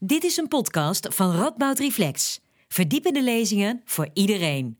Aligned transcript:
Dit 0.00 0.24
is 0.24 0.36
een 0.36 0.48
podcast 0.48 1.06
van 1.14 1.36
Radboud 1.36 1.78
Reflex. 1.78 2.40
Verdiepende 2.68 3.22
lezingen 3.22 3.82
voor 3.84 4.08
iedereen. 4.12 4.78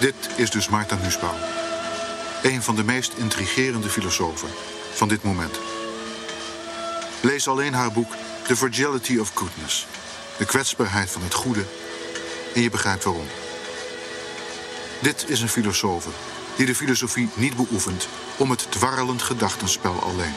Dit 0.00 0.14
is 0.36 0.50
dus 0.50 0.68
Martha 0.68 0.96
Nussbaum. 1.02 1.40
Een 2.42 2.62
van 2.62 2.76
de 2.76 2.84
meest 2.84 3.12
intrigerende 3.12 3.88
filosofen 3.88 4.48
van 4.92 5.08
dit 5.08 5.22
moment. 5.22 5.60
Lees 7.22 7.48
alleen 7.48 7.74
haar 7.74 7.92
boek 7.92 8.10
The 8.46 8.56
Fragility 8.56 9.18
of 9.18 9.28
Goodness. 9.34 9.86
De 10.38 10.44
kwetsbaarheid 10.44 11.10
van 11.10 11.22
het 11.22 11.34
goede. 11.34 11.64
En 12.54 12.62
je 12.62 12.70
begrijpt 12.70 13.04
waarom. 13.04 13.26
Dit 15.00 15.24
is 15.28 15.40
een 15.40 15.48
filosofe 15.48 16.08
die 16.56 16.66
de 16.66 16.74
filosofie 16.74 17.28
niet 17.34 17.56
beoefent 17.56 18.08
om 18.36 18.50
het 18.50 18.66
dwarrelend 18.70 19.22
gedachtenspel 19.22 20.02
alleen. 20.02 20.34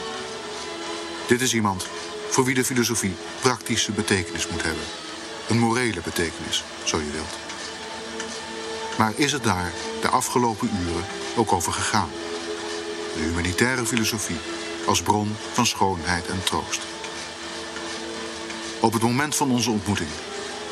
Dit 1.28 1.42
is 1.42 1.54
iemand 1.54 1.88
voor 2.30 2.46
wie 2.46 2.56
de 2.56 2.66
filosofie 2.66 3.16
praktische 3.40 3.92
betekenis 3.92 4.48
moet 4.48 4.64
hebben. 4.64 4.84
Een 5.48 5.60
morele 5.60 6.02
betekenis, 6.04 6.64
zo 6.84 6.98
je 6.98 7.12
wilt. 7.12 7.38
Maar 8.98 9.14
is 9.16 9.32
het 9.32 9.44
daar 9.44 9.72
de 10.02 10.10
afgelopen 10.10 10.70
uren 10.88 11.06
ook 11.36 11.52
over 11.52 11.74
gegaan? 11.74 12.10
De 13.16 13.22
humanitaire 13.22 13.86
filosofie 13.86 14.40
als 14.86 15.02
bron 15.02 15.36
van 15.54 15.66
schoonheid 15.66 16.28
en 16.28 16.44
troost. 16.44 16.82
Op 18.82 18.94
het 18.94 19.02
moment 19.02 19.36
van 19.36 19.52
onze 19.52 19.72
ontmoeting 19.72 20.10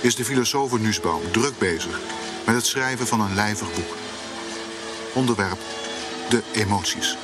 is 0.02 0.16
de 0.16 0.26
filosoof 0.26 0.80
Nussbaum 0.80 1.32
druk 1.32 1.58
bezig 1.58 2.00
met 2.46 2.56
het 2.56 2.66
schrijven 2.66 3.08
van 3.08 3.22
een 3.22 3.36
lijvig 3.36 3.74
boek. 3.74 3.96
Onderwerp 5.14 5.60
de 6.30 6.44
emoties. 6.54 7.18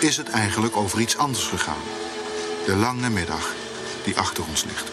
Is 0.00 0.16
het 0.16 0.28
eigenlijk 0.28 0.76
over 0.76 1.00
iets 1.00 1.16
anders 1.16 1.44
gegaan? 1.44 1.82
De 2.66 2.76
lange 2.76 3.10
middag 3.10 3.54
die 4.04 4.18
achter 4.18 4.44
ons 4.48 4.64
ligt. 4.64 4.90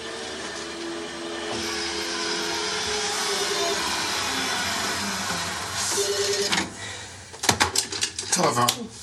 Telefoon. 8.30 8.99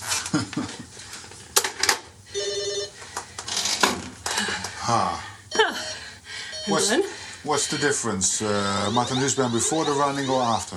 What's 7.66 7.82
the 7.82 7.88
difference? 7.88 8.42
Uh, 8.42 8.90
Martin 8.92 9.18
Nussbaum 9.18 9.50
before 9.50 9.84
the 9.84 9.90
running 9.90 10.28
or 10.30 10.40
after? 10.40 10.76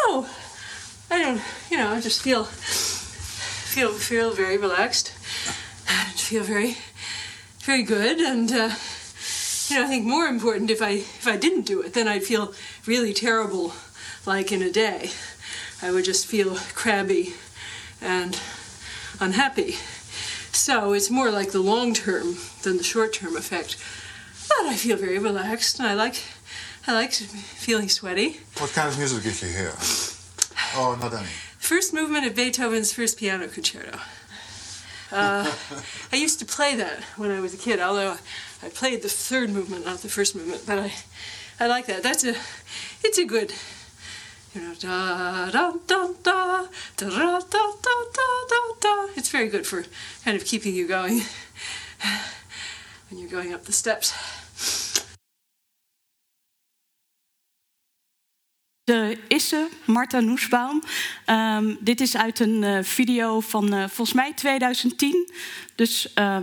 Oh, 0.00 0.28
I 1.10 1.18
don't. 1.18 1.40
You 1.70 1.78
know, 1.78 1.88
I 1.88 2.00
just 2.02 2.20
feel 2.20 2.44
feel 2.44 3.92
feel 3.92 4.32
very 4.32 4.58
relaxed. 4.58 5.14
I 5.88 6.10
feel 6.10 6.42
very 6.42 6.76
very 7.60 7.82
good, 7.82 8.18
and 8.18 8.52
uh, 8.52 8.70
you 9.68 9.76
know, 9.76 9.84
I 9.84 9.88
think 9.88 10.04
more 10.04 10.26
important 10.26 10.70
if 10.70 10.82
I 10.82 10.90
if 10.90 11.26
I 11.26 11.38
didn't 11.38 11.64
do 11.64 11.80
it, 11.80 11.94
then 11.94 12.06
I'd 12.06 12.24
feel 12.24 12.52
really 12.84 13.14
terrible, 13.14 13.72
like 14.26 14.52
in 14.52 14.60
a 14.60 14.70
day. 14.70 15.10
I 15.80 15.90
would 15.90 16.04
just 16.04 16.26
feel 16.26 16.56
crabby 16.74 17.32
and 18.02 18.38
unhappy. 19.20 19.76
So 20.52 20.92
it's 20.92 21.08
more 21.08 21.30
like 21.30 21.52
the 21.52 21.62
long 21.62 21.94
term 21.94 22.36
than 22.62 22.76
the 22.76 22.84
short 22.84 23.14
term 23.14 23.36
effect. 23.36 23.78
But 24.58 24.66
I 24.66 24.76
feel 24.76 24.96
very 24.96 25.18
relaxed, 25.18 25.78
and 25.78 25.88
I 25.88 25.94
like 25.94 26.16
I 26.86 26.92
like 26.92 27.12
feeling 27.12 27.88
sweaty. 27.88 28.40
What 28.58 28.72
kind 28.72 28.88
of 28.88 28.98
music 28.98 29.22
did 29.22 29.40
you 29.42 29.48
hear? 29.48 29.72
Oh, 30.76 30.96
not 31.00 31.14
any. 31.14 31.28
First 31.58 31.94
movement 31.94 32.26
of 32.26 32.34
Beethoven's 32.34 32.92
First 32.92 33.16
Piano 33.18 33.46
Concerto. 33.48 33.98
Uh, 35.12 35.52
I 36.12 36.16
used 36.16 36.38
to 36.40 36.44
play 36.44 36.74
that 36.76 37.02
when 37.16 37.30
I 37.30 37.40
was 37.40 37.54
a 37.54 37.56
kid, 37.56 37.80
although 37.80 38.16
I 38.62 38.68
played 38.68 39.02
the 39.02 39.08
third 39.08 39.50
movement, 39.50 39.84
not 39.84 39.98
the 39.98 40.08
first 40.08 40.34
movement. 40.36 40.62
But 40.66 40.78
I, 40.78 40.92
I 41.58 41.66
like 41.66 41.86
that. 41.86 42.02
That's 42.02 42.24
a, 42.24 42.34
it's 43.04 43.18
a 43.18 43.24
good, 43.24 43.52
you 44.54 44.62
know, 44.62 44.74
da 44.74 45.50
da 45.50 45.72
da 45.86 46.06
da 46.26 46.66
da 46.96 47.08
da 47.08 47.40
da 47.40 47.40
da 47.40 48.00
da 48.12 48.28
da 48.48 48.60
da. 48.80 49.06
It's 49.16 49.30
very 49.30 49.48
good 49.48 49.66
for 49.66 49.84
kind 50.24 50.36
of 50.36 50.44
keeping 50.44 50.74
you 50.74 50.86
going 50.88 51.22
when 53.08 53.20
you're 53.20 53.30
going 53.30 53.52
up 53.52 53.64
the 53.64 53.72
steps. 53.72 54.12
De 58.84 59.18
Isse, 59.28 59.68
Martha 59.84 60.20
Noesbaum. 60.20 60.82
Um, 61.26 61.78
dit 61.80 62.00
is 62.00 62.16
uit 62.16 62.40
een 62.40 62.62
uh, 62.62 62.78
video 62.82 63.40
van 63.40 63.74
uh, 63.74 63.84
volgens 63.88 64.12
mij 64.12 64.32
2010. 64.32 65.32
Dus 65.74 66.12
uh, 66.14 66.38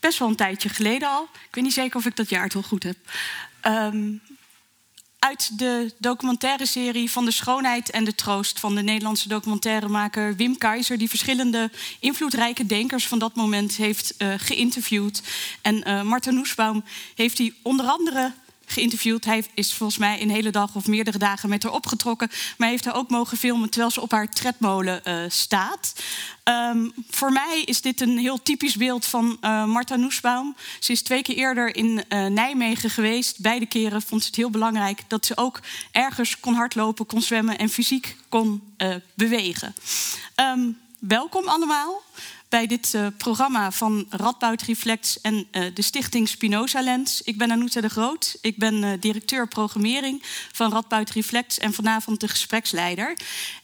best 0.00 0.18
wel 0.18 0.28
een 0.28 0.36
tijdje 0.36 0.68
geleden 0.68 1.08
al. 1.08 1.22
Ik 1.22 1.54
weet 1.54 1.64
niet 1.64 1.72
zeker 1.72 1.96
of 1.96 2.06
ik 2.06 2.16
dat 2.16 2.28
jaartal 2.28 2.62
goed 2.62 2.82
heb. 2.82 2.96
Um, 3.66 4.20
uit 5.18 5.58
de 5.58 5.92
documentaire 5.98 6.66
serie 6.66 7.10
van 7.10 7.24
de 7.24 7.30
schoonheid 7.30 7.90
en 7.90 8.04
de 8.04 8.14
troost 8.14 8.60
van 8.60 8.74
de 8.74 8.82
Nederlandse 8.82 9.28
documentairemaker 9.28 10.36
Wim 10.36 10.58
Keizer, 10.58 10.98
die 10.98 11.08
verschillende 11.08 11.70
invloedrijke 11.98 12.66
denkers 12.66 13.06
van 13.06 13.18
dat 13.18 13.34
moment 13.34 13.76
heeft 13.76 14.14
geïnterviewd. 14.36 15.22
En 15.62 16.06
Martha 16.06 16.30
Noesbaum 16.30 16.84
heeft 17.14 17.36
die 17.36 17.58
onder 17.62 17.86
andere 17.86 18.32
geïnterviewd. 18.70 19.24
Hij 19.24 19.44
is 19.54 19.72
volgens 19.72 19.98
mij 19.98 20.22
een 20.22 20.30
hele 20.30 20.50
dag 20.50 20.74
of 20.74 20.86
meerdere 20.86 21.18
dagen 21.18 21.48
met 21.48 21.62
haar 21.62 21.72
opgetrokken. 21.72 22.30
Maar 22.58 22.68
heeft 22.68 22.84
haar 22.84 22.94
ook 22.94 23.10
mogen 23.10 23.36
filmen 23.36 23.70
terwijl 23.70 23.90
ze 23.90 24.00
op 24.00 24.10
haar 24.10 24.28
tredmolen 24.28 25.00
uh, 25.04 25.22
staat. 25.28 25.92
Um, 26.44 26.92
voor 27.10 27.32
mij 27.32 27.62
is 27.64 27.80
dit 27.80 28.00
een 28.00 28.18
heel 28.18 28.42
typisch 28.42 28.76
beeld 28.76 29.04
van 29.04 29.36
uh, 29.40 29.64
Martha 29.64 29.96
Noesbaum. 29.96 30.56
Ze 30.78 30.92
is 30.92 31.02
twee 31.02 31.22
keer 31.22 31.36
eerder 31.36 31.76
in 31.76 32.04
uh, 32.08 32.26
Nijmegen 32.26 32.90
geweest. 32.90 33.40
Beide 33.40 33.66
keren 33.66 34.02
vond 34.02 34.20
ze 34.20 34.26
het 34.26 34.36
heel 34.36 34.50
belangrijk 34.50 35.02
dat 35.08 35.26
ze 35.26 35.36
ook 35.36 35.60
ergens 35.90 36.40
kon 36.40 36.54
hardlopen, 36.54 37.06
kon 37.06 37.22
zwemmen 37.22 37.58
en 37.58 37.68
fysiek 37.68 38.16
kon 38.28 38.74
bewegen. 39.14 39.74
Um, 40.36 40.78
welkom 40.98 41.48
allemaal 41.48 42.02
bij 42.50 42.66
dit 42.66 42.92
uh, 42.94 43.06
programma 43.16 43.72
van 43.72 44.06
Radboud 44.08 44.62
Reflex 44.62 45.20
en 45.20 45.34
uh, 45.34 45.64
de 45.74 45.82
stichting 45.82 46.28
Spinoza 46.28 46.80
Lens. 46.80 47.22
Ik 47.22 47.38
ben 47.38 47.50
Anoeta 47.50 47.80
de 47.80 47.88
Groot. 47.88 48.38
Ik 48.40 48.56
ben 48.56 48.74
uh, 48.82 48.90
directeur 49.00 49.48
programmering 49.48 50.22
van 50.52 50.72
Radboud 50.72 51.10
Reflex 51.10 51.58
en 51.58 51.72
vanavond 51.72 52.20
de 52.20 52.28
gespreksleider. 52.28 53.16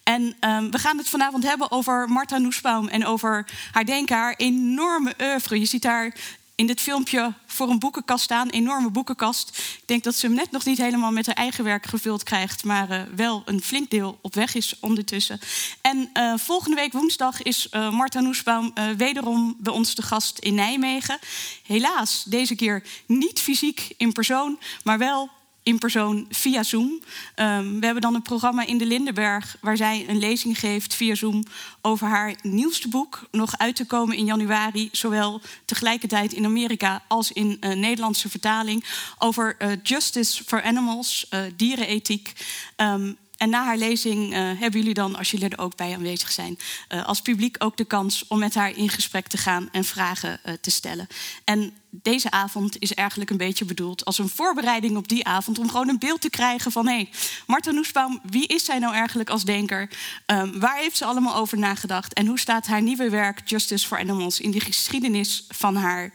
En 0.03 0.23
um, 0.41 0.71
we 0.71 0.79
gaan 0.79 0.99
het 0.99 1.09
vanavond 1.09 1.45
hebben 1.45 1.71
over 1.71 2.09
Martha 2.09 2.39
Noesbaum 2.39 2.89
en 2.89 3.07
over 3.07 3.47
haar 3.73 3.85
denken, 3.85 4.17
haar 4.17 4.35
enorme 4.37 5.15
oeuvre. 5.21 5.59
Je 5.59 5.67
ziet 5.67 5.83
daar 5.83 6.15
in 6.57 6.67
dit 6.67 6.81
filmpje 6.81 7.33
voor 7.47 7.69
een 7.69 7.79
boekenkast 7.79 8.25
staan, 8.25 8.47
een 8.47 8.53
enorme 8.53 8.91
boekenkast. 8.91 9.49
Ik 9.59 9.83
denk 9.87 10.05
dat 10.05 10.15
ze 10.15 10.27
hem 10.27 10.35
net 10.35 10.51
nog 10.51 10.65
niet 10.65 10.79
helemaal 10.79 11.11
met 11.11 11.27
haar 11.27 11.35
eigen 11.35 11.65
werk 11.65 11.87
gevuld 11.87 12.23
krijgt, 12.23 12.65
maar 12.65 12.91
uh, 12.91 13.03
wel 13.17 13.43
een 13.45 13.63
flink 13.63 13.91
deel 13.91 14.19
op 14.21 14.35
weg 14.35 14.55
is 14.55 14.79
ondertussen. 14.81 15.41
En 15.81 16.11
uh, 16.15 16.35
volgende 16.37 16.77
week 16.77 16.93
woensdag 16.93 17.43
is 17.43 17.69
uh, 17.71 17.91
Marta 17.91 18.21
Noesbaum 18.21 18.73
wederom 18.97 19.57
bij 19.59 19.73
ons 19.73 19.95
te 19.95 20.03
gast 20.03 20.39
in 20.39 20.55
Nijmegen. 20.55 21.19
Helaas 21.63 22.25
deze 22.25 22.55
keer 22.55 22.83
niet 23.07 23.41
fysiek 23.41 23.95
in 23.97 24.13
persoon, 24.13 24.59
maar 24.85 24.99
wel 24.99 25.31
in 25.67 25.79
persoon 25.79 26.27
via 26.31 26.63
Zoom. 26.63 27.03
Um, 27.37 27.81
we 27.81 27.85
hebben 27.85 28.01
dan 28.03 28.15
een 28.15 28.23
programma 28.23 28.67
in 28.67 28.79
de 28.79 28.87
Lindenberg 28.87 29.57
waar 29.61 29.77
zij 29.77 30.05
een 30.09 30.19
lezing 30.19 30.59
geeft 30.59 30.95
via 30.95 31.15
Zoom 31.15 31.45
over 31.81 32.07
haar 32.07 32.35
nieuwste 32.43 32.89
boek, 32.89 33.29
nog 33.31 33.59
uit 33.59 33.77
te 33.77 33.87
komen 33.87 34.17
in 34.17 34.25
januari, 34.25 34.89
zowel 34.93 35.41
tegelijkertijd 35.65 36.33
in 36.33 36.45
Amerika 36.45 37.03
als 37.09 37.33
in 37.33 37.57
uh, 37.61 37.73
Nederlandse 37.73 38.29
vertaling, 38.29 38.85
over 39.19 39.57
uh, 39.59 39.69
Justice 39.83 40.45
for 40.45 40.63
Animals, 40.63 41.27
uh, 41.31 41.41
dierenethiek. 41.57 42.33
Um, 42.77 43.17
en 43.37 43.51
na 43.51 43.65
haar 43.65 43.77
lezing 43.77 44.33
uh, 44.33 44.39
hebben 44.39 44.81
jullie 44.81 44.95
dan, 44.95 45.17
als 45.17 45.31
jullie 45.31 45.49
er 45.49 45.59
ook 45.59 45.77
bij 45.77 45.95
aanwezig 45.95 46.33
zijn, 46.33 46.59
uh, 46.89 47.07
als 47.07 47.21
publiek 47.21 47.57
ook 47.59 47.77
de 47.77 47.85
kans 47.85 48.25
om 48.29 48.39
met 48.39 48.55
haar 48.55 48.77
in 48.77 48.89
gesprek 48.89 49.27
te 49.27 49.37
gaan 49.37 49.69
en 49.73 49.85
vragen 49.85 50.41
uh, 50.47 50.53
te 50.61 50.71
stellen. 50.71 51.07
En 51.45 51.73
deze 51.91 52.31
avond 52.31 52.79
is 52.79 52.95
eigenlijk 52.95 53.31
een 53.31 53.37
beetje 53.37 53.65
bedoeld 53.65 54.05
als 54.05 54.19
een 54.19 54.29
voorbereiding 54.29 54.97
op 54.97 55.09
die 55.09 55.25
avond, 55.25 55.59
om 55.59 55.71
gewoon 55.71 55.89
een 55.89 55.99
beeld 55.99 56.21
te 56.21 56.31
krijgen 56.31 56.73
van 56.73 56.87
hé, 56.87 56.95
hey, 56.95 57.11
Martha 57.47 57.71
Noesbaum, 57.71 58.21
wie 58.23 58.47
is 58.47 58.65
zij 58.65 58.79
nou 58.79 58.95
eigenlijk 58.95 59.31
als 59.31 59.45
denker? 59.45 59.91
Um, 60.27 60.61
waar 60.61 60.77
heeft 60.77 60.97
ze 60.97 61.05
allemaal 61.05 61.35
over 61.35 61.59
nagedacht? 61.59 62.13
En 62.13 62.27
hoe 62.27 62.39
staat 62.39 62.67
haar 62.67 62.83
nieuwe 62.83 63.11
werk 63.11 63.49
Justice 63.49 63.87
for 63.87 63.99
Animals 63.99 64.41
in 64.41 64.51
die 64.51 64.61
geschiedenis 64.61 65.45
van 65.49 65.77
haar 65.77 66.13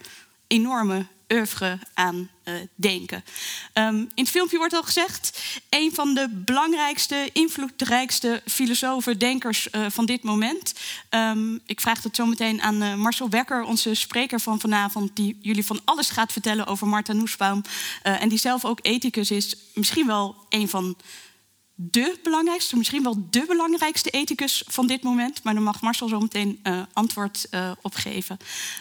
enorme 0.48 1.06
oeuvre 1.32 1.80
aan 1.94 2.30
uh, 2.46 2.54
denken. 2.76 3.24
Um, 3.74 3.96
in 4.00 4.24
het 4.24 4.30
filmpje 4.30 4.58
wordt 4.58 4.74
al 4.74 4.84
gezegd, 4.84 5.42
een 5.70 5.92
van 5.94 6.14
de 6.14 6.28
belangrijkste, 6.30 7.30
invloedrijkste 7.34 8.42
filosofen, 8.46 9.20
denkers 9.20 9.68
uh, 9.72 9.86
van 9.90 10.06
dit 10.06 10.24
moment. 10.24 10.74
Um, 11.10 11.60
ik 11.66 11.82
vraag 11.82 12.02
dat 12.02 12.16
zo 12.16 12.26
meteen 12.26 12.62
aan 12.62 12.84
uh, 12.84 12.96
Marcel 12.96 13.30
Wekker, 13.30 13.64
onze 13.64 13.94
spreker 13.94 14.40
van 14.40 14.60
vanavond, 14.60 15.16
die 15.16 15.38
jullie 15.42 15.66
van 15.66 15.82
alles 15.86 16.10
gaat 16.10 16.32
vertellen 16.32 16.66
over 16.66 16.88
Martha 16.88 17.14
Nussbaum. 17.14 17.62
en 18.02 18.30
die 18.30 18.38
zelf 18.38 18.66
ook 18.66 18.80
ethicus 18.82 19.32
is, 19.32 19.56
misschien 19.74 20.08
wel 20.08 20.36
een 20.50 20.70
van 20.70 20.98
de 21.76 22.20
belangrijkste, 22.24 22.78
misschien 22.78 23.04
wel 23.04 23.28
de 23.30 23.46
belangrijkste 23.48 24.10
ethicus 24.10 24.64
van 24.68 24.88
dit 24.88 25.04
moment. 25.04 25.44
Maar 25.44 25.54
daar 25.54 25.64
mag 25.64 25.82
Marcel 25.82 26.08
zo 26.08 26.20
meteen 26.20 26.64
antwoord 26.94 27.48
uh, 27.52 27.72
op. 27.82 27.96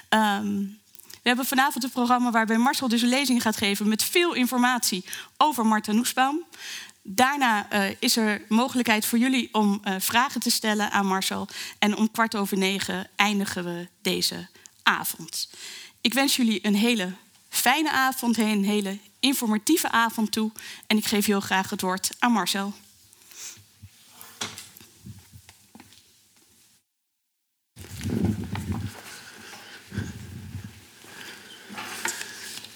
Um, 0.08 0.79
we 1.22 1.28
hebben 1.28 1.46
vanavond 1.46 1.84
een 1.84 1.90
programma 1.90 2.30
waarbij 2.30 2.58
Marcel 2.58 2.88
dus 2.88 3.02
een 3.02 3.08
lezing 3.08 3.42
gaat 3.42 3.56
geven 3.56 3.88
met 3.88 4.02
veel 4.02 4.34
informatie 4.34 5.04
over 5.36 5.66
Martha 5.66 5.92
Noesbaum. 5.92 6.44
Daarna 7.02 7.72
uh, 7.72 7.94
is 7.98 8.16
er 8.16 8.42
mogelijkheid 8.48 9.06
voor 9.06 9.18
jullie 9.18 9.48
om 9.52 9.80
vragen 9.98 10.40
te 10.40 10.50
stellen 10.50 10.90
aan 10.90 11.06
Marcel. 11.06 11.48
En 11.78 11.96
om 11.96 12.10
kwart 12.10 12.36
over 12.36 12.56
negen 12.56 13.08
eindigen 13.16 13.64
we 13.64 13.88
deze 14.02 14.48
avond. 14.82 15.50
Ik 16.00 16.14
wens 16.14 16.36
jullie 16.36 16.66
een 16.66 16.74
hele 16.74 17.12
fijne 17.48 17.90
avond, 17.90 18.38
een 18.38 18.64
hele 18.64 18.98
informatieve 19.20 19.90
avond 19.90 20.32
toe. 20.32 20.50
En 20.86 20.96
ik 20.96 21.04
geef 21.04 21.26
heel 21.26 21.40
graag 21.40 21.70
het 21.70 21.80
woord 21.80 22.10
aan 22.18 22.32
Marcel. 22.32 22.74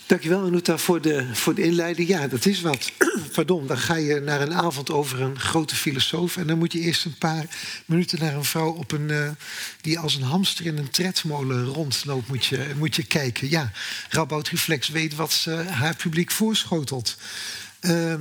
Dankjewel, 0.06 0.44
Anuta, 0.44 0.78
voor 0.78 1.00
de, 1.00 1.26
voor 1.32 1.54
de 1.54 1.62
inleiding. 1.62 2.08
Ja, 2.08 2.28
dat 2.28 2.46
is 2.46 2.60
wat. 2.60 2.92
Pardon, 3.34 3.66
dan 3.66 3.78
ga 3.78 3.94
je 3.94 4.20
naar 4.20 4.40
een 4.40 4.54
avond 4.54 4.90
over 4.90 5.20
een 5.20 5.40
grote 5.40 5.74
filosoof... 5.74 6.36
en 6.36 6.46
dan 6.46 6.58
moet 6.58 6.72
je 6.72 6.78
eerst 6.78 7.04
een 7.04 7.18
paar 7.18 7.46
minuten 7.86 8.18
naar 8.18 8.34
een 8.34 8.44
vrouw 8.44 8.72
op 8.72 8.92
een, 8.92 9.08
uh, 9.08 9.30
die 9.80 9.98
als 9.98 10.14
een 10.14 10.22
hamster 10.22 10.66
in 10.66 10.78
een 10.78 10.90
tredmolen 10.90 11.64
rondloopt... 11.64 12.28
moet 12.28 12.44
je, 12.44 12.72
moet 12.76 12.96
je 12.96 13.02
kijken. 13.02 13.50
Ja, 13.50 13.72
Rabout 14.08 14.48
Reflex 14.48 14.88
weet 14.88 15.14
wat 15.14 15.32
ze 15.32 15.50
haar 15.50 15.96
publiek 15.96 16.30
voorschotelt. 16.30 17.16
Uh, 17.80 18.14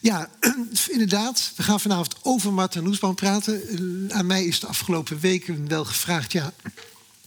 ja, 0.00 0.30
inderdaad. 0.88 1.52
We 1.56 1.62
gaan 1.62 1.80
vanavond 1.80 2.16
over 2.22 2.52
Martin 2.52 2.82
Noesbaum 2.82 3.14
praten. 3.14 3.62
Aan 4.08 4.26
mij 4.26 4.44
is 4.44 4.60
de 4.60 4.66
afgelopen 4.66 5.20
weken 5.20 5.68
wel 5.68 5.84
gevraagd... 5.84 6.32
ja, 6.32 6.52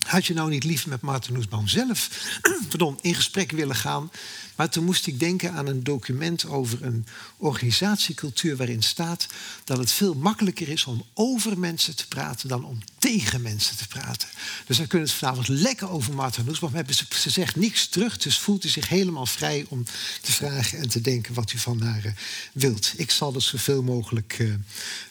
had 0.06 0.26
je 0.26 0.34
nou 0.34 0.50
niet 0.50 0.64
liever 0.64 0.88
met 0.88 1.00
Maarten 1.00 1.32
Noesbaum 1.32 1.68
zelf 1.68 2.08
pardon, 2.68 2.98
in 3.00 3.14
gesprek 3.14 3.50
willen 3.50 3.76
gaan? 3.76 4.10
Maar 4.56 4.70
toen 4.70 4.84
moest 4.84 5.06
ik 5.06 5.20
denken 5.20 5.52
aan 5.52 5.66
een 5.66 5.84
document 5.84 6.46
over 6.46 6.84
een 6.84 7.06
organisatiecultuur 7.36 8.56
waarin 8.56 8.82
staat 8.82 9.26
dat 9.64 9.78
het 9.78 9.92
veel 9.92 10.14
makkelijker 10.14 10.68
is 10.68 10.84
om 10.84 11.04
over 11.14 11.58
mensen 11.58 11.96
te 11.96 12.08
praten 12.08 12.48
dan 12.48 12.64
om 12.64 12.78
tegen 12.98 13.42
mensen 13.42 13.76
te 13.76 13.88
praten. 13.88 14.28
Dus 14.66 14.76
dan 14.76 14.86
kunnen 14.86 15.06
we 15.08 15.12
het 15.12 15.22
vanavond 15.22 15.48
lekker 15.48 15.90
over 15.90 16.14
Maarten 16.14 16.44
Noesbaum 16.44 16.74
hebben. 16.74 16.94
Ze, 16.94 17.04
ze 17.10 17.30
zegt 17.30 17.56
niks 17.56 17.86
terug, 17.86 18.18
dus 18.18 18.38
voelt 18.38 18.64
u 18.64 18.68
zich 18.68 18.88
helemaal 18.88 19.26
vrij 19.26 19.64
om 19.68 19.84
te 20.20 20.32
vragen 20.32 20.78
en 20.78 20.88
te 20.88 21.00
denken 21.00 21.34
wat 21.34 21.52
u 21.52 21.58
van 21.58 21.82
haar 21.82 22.04
uh, 22.04 22.12
wilt. 22.52 22.92
Ik 22.96 23.10
zal 23.10 23.32
dat 23.32 23.42
zoveel 23.42 23.82
mogelijk 23.82 24.38
uh, 24.38 24.54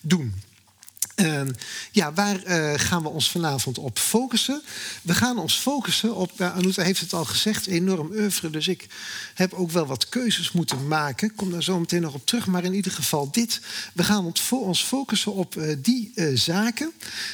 doen. 0.01 0.33
Uh, 1.15 1.41
ja, 1.91 2.13
waar 2.13 2.47
uh, 2.47 2.73
gaan 2.75 3.03
we 3.03 3.09
ons 3.09 3.31
vanavond 3.31 3.77
op 3.77 3.99
focussen? 3.99 4.61
We 5.01 5.13
gaan 5.13 5.37
ons 5.37 5.55
focussen 5.55 6.15
op, 6.15 6.39
uh, 6.39 6.75
heeft 6.75 6.99
het 6.99 7.13
al 7.13 7.25
gezegd, 7.25 7.67
enorm 7.67 8.11
oeuvre. 8.11 8.49
Dus 8.49 8.67
ik 8.67 8.87
heb 9.33 9.53
ook 9.53 9.71
wel 9.71 9.85
wat 9.85 10.09
keuzes 10.09 10.51
moeten 10.51 10.87
maken. 10.87 11.27
Ik 11.27 11.35
kom 11.35 11.51
daar 11.51 11.63
zo 11.63 11.79
meteen 11.79 12.01
nog 12.01 12.13
op 12.13 12.25
terug. 12.25 12.47
Maar 12.47 12.63
in 12.63 12.73
ieder 12.73 12.91
geval 12.91 13.31
dit. 13.31 13.61
We 13.93 14.03
gaan 14.03 14.33
ons 14.49 14.83
focussen 14.83 15.33
op 15.33 15.55
uh, 15.55 15.75
die 15.77 16.13
zaken 16.33 16.91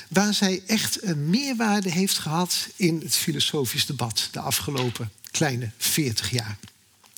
waar 0.07 0.33
zij 0.33 0.61
echt 0.67 1.03
een 1.03 1.29
meerwaarde 1.29 1.91
heeft 1.91 2.17
gehad 2.17 2.67
in 2.75 3.01
het 3.03 3.15
filosofisch 3.15 3.85
debat 3.85 4.29
de 4.31 4.39
afgelopen 4.39 5.11
kleine 5.31 5.69
40 5.77 6.31
jaar. 6.31 6.57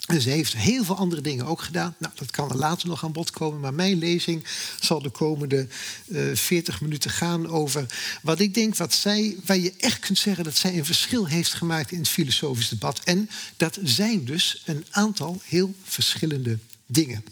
En 0.10 0.22
ze 0.22 0.30
heeft 0.30 0.56
heel 0.56 0.84
veel 0.84 0.98
andere 0.98 1.22
dingen 1.22 1.46
ook 1.46 1.62
gedaan. 1.62 1.96
Nou, 1.98 2.14
dat 2.16 2.32
kan 2.32 2.50
er 2.50 2.58
later 2.58 2.88
nog 2.88 3.04
aan 3.04 3.12
bod 3.12 3.32
komen. 3.32 3.60
Maar 3.60 3.74
mijn 3.74 3.98
lezing 3.98 4.44
zal 4.80 5.02
de 5.02 5.10
komende 5.10 5.68
uh, 6.08 6.36
40 6.36 6.82
minuten 6.82 7.12
gaan 7.12 7.48
over 7.48 7.86
wat 8.22 8.40
ik 8.40 8.54
denk, 8.54 8.76
wat 8.76 8.94
zij, 8.94 9.36
waar 9.46 9.58
je 9.58 9.74
echt 9.78 10.00
kunt 10.00 10.18
zeggen 10.18 10.44
dat 10.44 10.58
zij 10.58 10.78
een 10.78 10.86
verschil 10.86 11.26
heeft 11.26 11.54
gemaakt 11.54 11.92
in 11.92 12.00
het 12.00 12.10
filosofisch 12.10 12.70
debat. 12.70 13.00
En 13.04 13.30
dat 13.58 13.80
zijn 13.84 14.26
dus 14.26 14.62
een 14.66 14.86
aantal 14.90 15.42
heel 15.46 15.74
verschillende 15.84 16.58
dingen. 16.86 17.24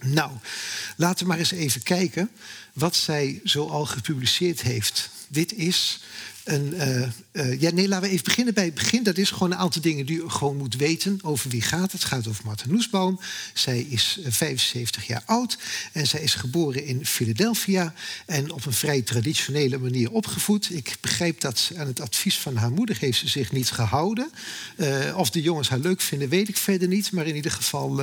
Nou, 0.00 0.30
laten 0.96 1.22
we 1.22 1.28
maar 1.30 1.38
eens 1.38 1.50
even 1.50 1.82
kijken 1.82 2.30
wat 2.72 2.96
zij 2.96 3.40
zoal 3.44 3.86
gepubliceerd 3.86 4.62
heeft. 4.62 5.10
Dit 5.28 5.52
is 5.52 6.00
een, 6.46 6.74
uh, 6.74 7.02
uh, 7.32 7.60
ja, 7.60 7.70
nee, 7.70 7.88
laten 7.88 8.06
we 8.06 8.12
even 8.12 8.24
beginnen 8.24 8.54
bij 8.54 8.64
het 8.64 8.74
begin. 8.74 9.02
Dat 9.02 9.18
is 9.18 9.30
gewoon 9.30 9.50
een 9.50 9.58
aantal 9.58 9.82
dingen 9.82 10.06
die 10.06 10.22
u 10.22 10.28
gewoon 10.28 10.56
moet 10.56 10.76
weten. 10.76 11.18
Over 11.22 11.50
wie 11.50 11.62
gaat 11.62 11.92
het? 11.92 12.04
Gaat 12.04 12.28
over 12.28 12.44
Martha 12.44 12.68
Noesbaum. 12.68 13.18
Zij 13.54 13.80
is 13.80 14.18
75 14.24 15.02
eh, 15.02 15.08
jaar 15.08 15.22
oud 15.26 15.58
en 15.92 16.06
zij 16.06 16.20
is 16.20 16.34
geboren 16.34 16.84
in 16.84 17.06
Philadelphia 17.06 17.94
en 18.26 18.52
op 18.52 18.66
een 18.66 18.72
vrij 18.72 19.02
traditionele 19.02 19.78
manier 19.78 20.10
opgevoed. 20.10 20.70
Ik 20.70 20.96
begrijp 21.00 21.40
dat 21.40 21.70
aan 21.76 21.86
het 21.86 22.00
advies 22.00 22.38
van 22.38 22.56
haar 22.56 22.72
moeder 22.72 22.96
heeft 23.00 23.18
ze 23.18 23.28
zich 23.28 23.52
niet 23.52 23.70
gehouden. 23.70 24.30
Of 25.14 25.30
de 25.30 25.42
jongens 25.42 25.68
haar 25.68 25.78
leuk 25.78 26.00
vinden, 26.00 26.28
weet 26.28 26.48
ik 26.48 26.56
verder 26.56 26.88
niet. 26.88 27.12
Maar 27.12 27.26
in 27.26 27.36
ieder 27.36 27.50
geval, 27.50 28.00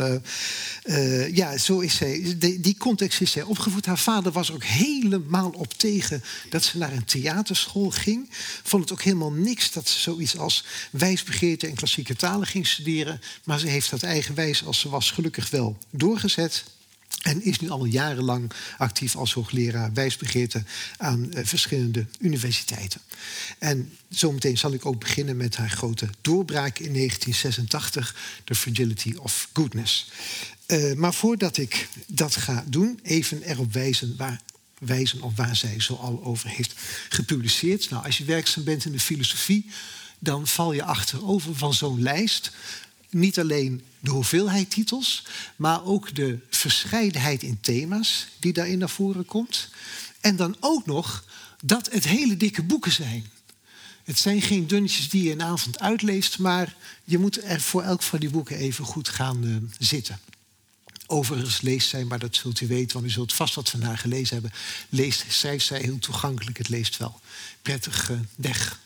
ja, 1.31 1.57
zo 1.57 1.79
is 1.79 1.95
zij. 1.95 2.35
Die 2.37 2.77
context 2.77 3.21
is 3.21 3.31
zij 3.31 3.43
opgevoed. 3.43 3.85
Haar 3.85 3.99
vader 3.99 4.31
was 4.31 4.51
ook 4.51 4.63
helemaal 4.63 5.49
op 5.49 5.73
tegen 5.73 6.23
dat 6.49 6.63
ze 6.63 6.77
naar 6.77 6.91
een 6.91 7.05
theaterschool 7.05 7.89
ging 7.89 8.31
vond 8.63 8.83
het 8.83 8.91
ook 8.91 9.01
helemaal 9.01 9.31
niks 9.31 9.71
dat 9.71 9.87
ze 9.89 9.99
zoiets 9.99 10.37
als 10.37 10.63
wijsbegeerte 10.91 11.67
en 11.67 11.75
klassieke 11.75 12.15
talen 12.15 12.47
ging 12.47 12.67
studeren. 12.67 13.21
Maar 13.43 13.59
ze 13.59 13.67
heeft 13.67 13.89
dat 13.89 14.03
eigenwijs 14.03 14.65
als 14.65 14.79
ze 14.79 14.89
was 14.89 15.11
gelukkig 15.11 15.49
wel 15.49 15.77
doorgezet. 15.89 16.63
En 17.21 17.43
is 17.43 17.59
nu 17.59 17.69
al 17.69 17.85
jarenlang 17.85 18.51
actief 18.77 19.15
als 19.15 19.33
hoogleraar 19.33 19.93
wijsbegeerte 19.93 20.63
aan 20.97 21.29
uh, 21.33 21.45
verschillende 21.45 22.05
universiteiten. 22.19 23.01
En 23.59 23.97
zometeen 24.09 24.57
zal 24.57 24.73
ik 24.73 24.85
ook 24.85 24.99
beginnen 24.99 25.37
met 25.37 25.55
haar 25.55 25.69
grote 25.69 26.09
doorbraak 26.21 26.79
in 26.79 26.93
1986, 26.93 28.15
The 28.43 28.55
Fragility 28.55 29.13
of 29.17 29.49
Goodness. 29.53 30.11
Uh, 30.67 30.93
maar 30.93 31.13
voordat 31.13 31.57
ik 31.57 31.87
dat 32.07 32.35
ga 32.35 32.63
doen, 32.67 32.99
even 33.03 33.41
erop 33.41 33.73
wijzen 33.73 34.15
waar 34.17 34.41
wijzen 34.85 35.21
op 35.21 35.37
waar 35.37 35.55
zij 35.55 35.79
zo 35.79 35.93
al 35.93 36.23
over 36.23 36.49
heeft 36.49 36.73
gepubliceerd. 37.09 37.89
Nou, 37.89 38.05
als 38.05 38.17
je 38.17 38.23
werkzaam 38.23 38.63
bent 38.63 38.85
in 38.85 38.91
de 38.91 38.99
filosofie, 38.99 39.65
dan 40.19 40.47
val 40.47 40.73
je 40.73 40.83
achterover 40.83 41.55
van 41.55 41.73
zo'n 41.73 42.01
lijst. 42.01 42.51
Niet 43.09 43.39
alleen 43.39 43.83
de 43.99 44.11
hoeveelheid 44.11 44.69
titels, 44.69 45.25
maar 45.55 45.85
ook 45.85 46.15
de 46.15 46.39
verscheidenheid 46.49 47.43
in 47.43 47.57
thema's 47.61 48.27
die 48.39 48.53
daarin 48.53 48.77
naar 48.77 48.89
voren 48.89 49.25
komt. 49.25 49.69
En 50.21 50.35
dan 50.35 50.55
ook 50.59 50.85
nog 50.85 51.23
dat 51.61 51.91
het 51.91 52.03
hele 52.03 52.37
dikke 52.37 52.63
boeken 52.63 52.91
zijn. 52.91 53.25
Het 54.03 54.19
zijn 54.19 54.41
geen 54.41 54.67
dunnetjes 54.67 55.09
die 55.09 55.23
je 55.23 55.31
een 55.31 55.43
avond 55.43 55.79
uitleest, 55.79 56.39
maar 56.39 56.75
je 57.03 57.17
moet 57.17 57.43
er 57.43 57.61
voor 57.61 57.83
elk 57.83 58.03
van 58.03 58.19
die 58.19 58.29
boeken 58.29 58.57
even 58.57 58.85
goed 58.85 59.09
gaan 59.09 59.43
uh, 59.43 59.55
zitten. 59.79 60.19
Overigens 61.07 61.61
leest 61.61 61.89
zij, 61.89 62.03
maar 62.03 62.19
dat 62.19 62.35
zult 62.35 62.61
u 62.61 62.67
weten, 62.67 62.93
want 62.93 63.05
u 63.05 63.09
zult 63.09 63.33
vast 63.33 63.55
wat 63.55 63.69
van 63.69 63.81
haar 63.81 63.97
gelezen 63.97 64.33
hebben. 64.33 64.51
Leest, 64.89 65.25
schrijft 65.27 65.65
zij 65.65 65.79
heel 65.79 65.99
toegankelijk, 65.99 66.57
het 66.57 66.69
leest 66.69 66.97
wel 66.97 67.19
prettig 67.61 68.09
uh, 68.09 68.19
weg. 68.35 68.79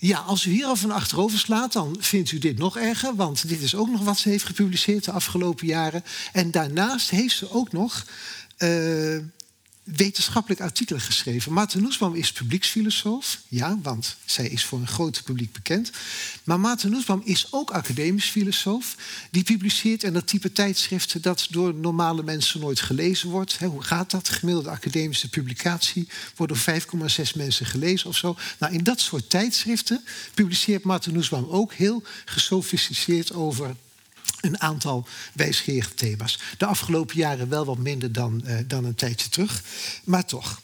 Ja, 0.00 0.18
als 0.18 0.44
u 0.44 0.50
hier 0.50 0.64
al 0.64 0.76
van 0.76 0.90
achterover 0.90 1.38
slaat, 1.38 1.72
dan 1.72 1.96
vindt 2.00 2.32
u 2.32 2.38
dit 2.38 2.58
nog 2.58 2.76
erger. 2.76 3.14
Want 3.14 3.48
dit 3.48 3.60
is 3.60 3.74
ook 3.74 3.88
nog 3.88 4.00
wat 4.00 4.18
ze 4.18 4.28
heeft 4.28 4.44
gepubliceerd 4.44 5.04
de 5.04 5.12
afgelopen 5.12 5.66
jaren. 5.66 6.04
En 6.32 6.50
daarnaast 6.50 7.10
heeft 7.10 7.36
ze 7.36 7.50
ook 7.50 7.72
nog 7.72 8.04
uh, 8.58 9.18
wetenschappelijk 9.96 10.60
artikelen 10.60 11.00
geschreven. 11.00 11.52
Maarten 11.52 11.82
Noesbaum 11.82 12.14
is 12.14 12.32
publieksfilosoof. 12.32 13.40
Ja, 13.48 13.78
want 13.82 14.16
zij 14.24 14.48
is 14.48 14.64
voor 14.64 14.78
een 14.78 14.86
groot 14.86 15.22
publiek 15.24 15.52
bekend. 15.52 15.90
Maar 16.44 16.60
Maarten 16.60 16.90
Noesbaum 16.90 17.20
is 17.24 17.46
ook 17.50 17.70
academisch 17.70 18.30
filosoof. 18.30 18.96
Die 19.30 19.42
publiceert 19.42 20.04
en 20.04 20.12
dat 20.12 20.26
type 20.26 20.52
tijdschriften 20.52 21.22
dat 21.22 21.46
door 21.50 21.74
normale 21.74 22.22
mensen 22.22 22.60
nooit 22.60 22.80
gelezen 22.80 23.28
wordt. 23.28 23.58
hoe 23.58 23.82
gaat 23.82 24.10
dat? 24.10 24.28
Gemiddelde 24.28 24.70
academische 24.70 25.28
publicatie 25.28 26.08
wordt 26.36 26.66
door 26.66 26.80
5,6 27.30 27.36
mensen 27.36 27.66
gelezen 27.66 28.08
of 28.08 28.16
zo. 28.16 28.36
Nou, 28.58 28.72
in 28.74 28.84
dat 28.84 29.00
soort 29.00 29.30
tijdschriften 29.30 30.04
publiceert 30.34 30.84
Maarten 30.84 31.12
Noesbaum 31.12 31.46
ook 31.48 31.72
heel 31.72 32.02
gesofisticeerd 32.24 33.32
over 33.32 33.74
een 34.40 34.60
aantal 34.60 35.06
wijsgerige 35.34 35.94
thema's. 35.94 36.38
De 36.58 36.66
afgelopen 36.66 37.16
jaren 37.16 37.48
wel 37.48 37.64
wat 37.64 37.78
minder 37.78 38.12
dan, 38.12 38.42
uh, 38.44 38.58
dan 38.66 38.84
een 38.84 38.94
tijdje 38.94 39.28
terug, 39.28 39.62
maar 40.04 40.24
toch. 40.24 40.60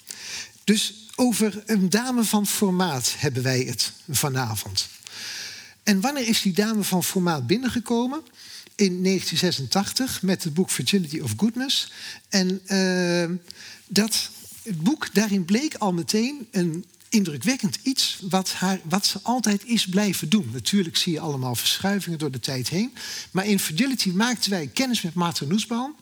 Dus 0.64 0.94
over 1.14 1.62
een 1.66 1.90
dame 1.90 2.24
van 2.24 2.46
formaat 2.46 3.14
hebben 3.18 3.42
wij 3.42 3.60
het 3.60 3.92
vanavond. 4.08 4.88
En 5.82 6.00
wanneer 6.00 6.28
is 6.28 6.42
die 6.42 6.52
dame 6.52 6.82
van 6.82 7.04
formaat 7.04 7.46
binnengekomen? 7.46 8.22
In 8.76 9.02
1986 9.02 10.22
met 10.22 10.44
het 10.44 10.54
boek 10.54 10.70
Fragility 10.70 11.20
of 11.20 11.32
Goodness. 11.36 11.92
En 12.28 12.60
uh, 12.66 13.36
dat, 13.86 14.30
het 14.62 14.80
boek, 14.82 15.14
daarin 15.14 15.44
bleek 15.44 15.74
al 15.74 15.92
meteen 15.92 16.48
een 16.50 16.84
indrukwekkend 17.14 17.78
iets 17.82 18.18
wat, 18.20 18.52
haar, 18.52 18.80
wat 18.82 19.06
ze 19.06 19.18
altijd 19.22 19.64
is 19.64 19.86
blijven 19.86 20.28
doen. 20.28 20.50
Natuurlijk 20.52 20.96
zie 20.96 21.12
je 21.12 21.20
allemaal 21.20 21.54
verschuivingen 21.54 22.18
door 22.18 22.30
de 22.30 22.40
tijd 22.40 22.68
heen. 22.68 22.94
Maar 23.30 23.46
in 23.46 23.58
Fragility 23.58 24.08
maakten 24.08 24.50
wij 24.50 24.66
kennis 24.66 25.02
met 25.02 25.14
Martha 25.14 25.44
Nussbaum 25.44 25.94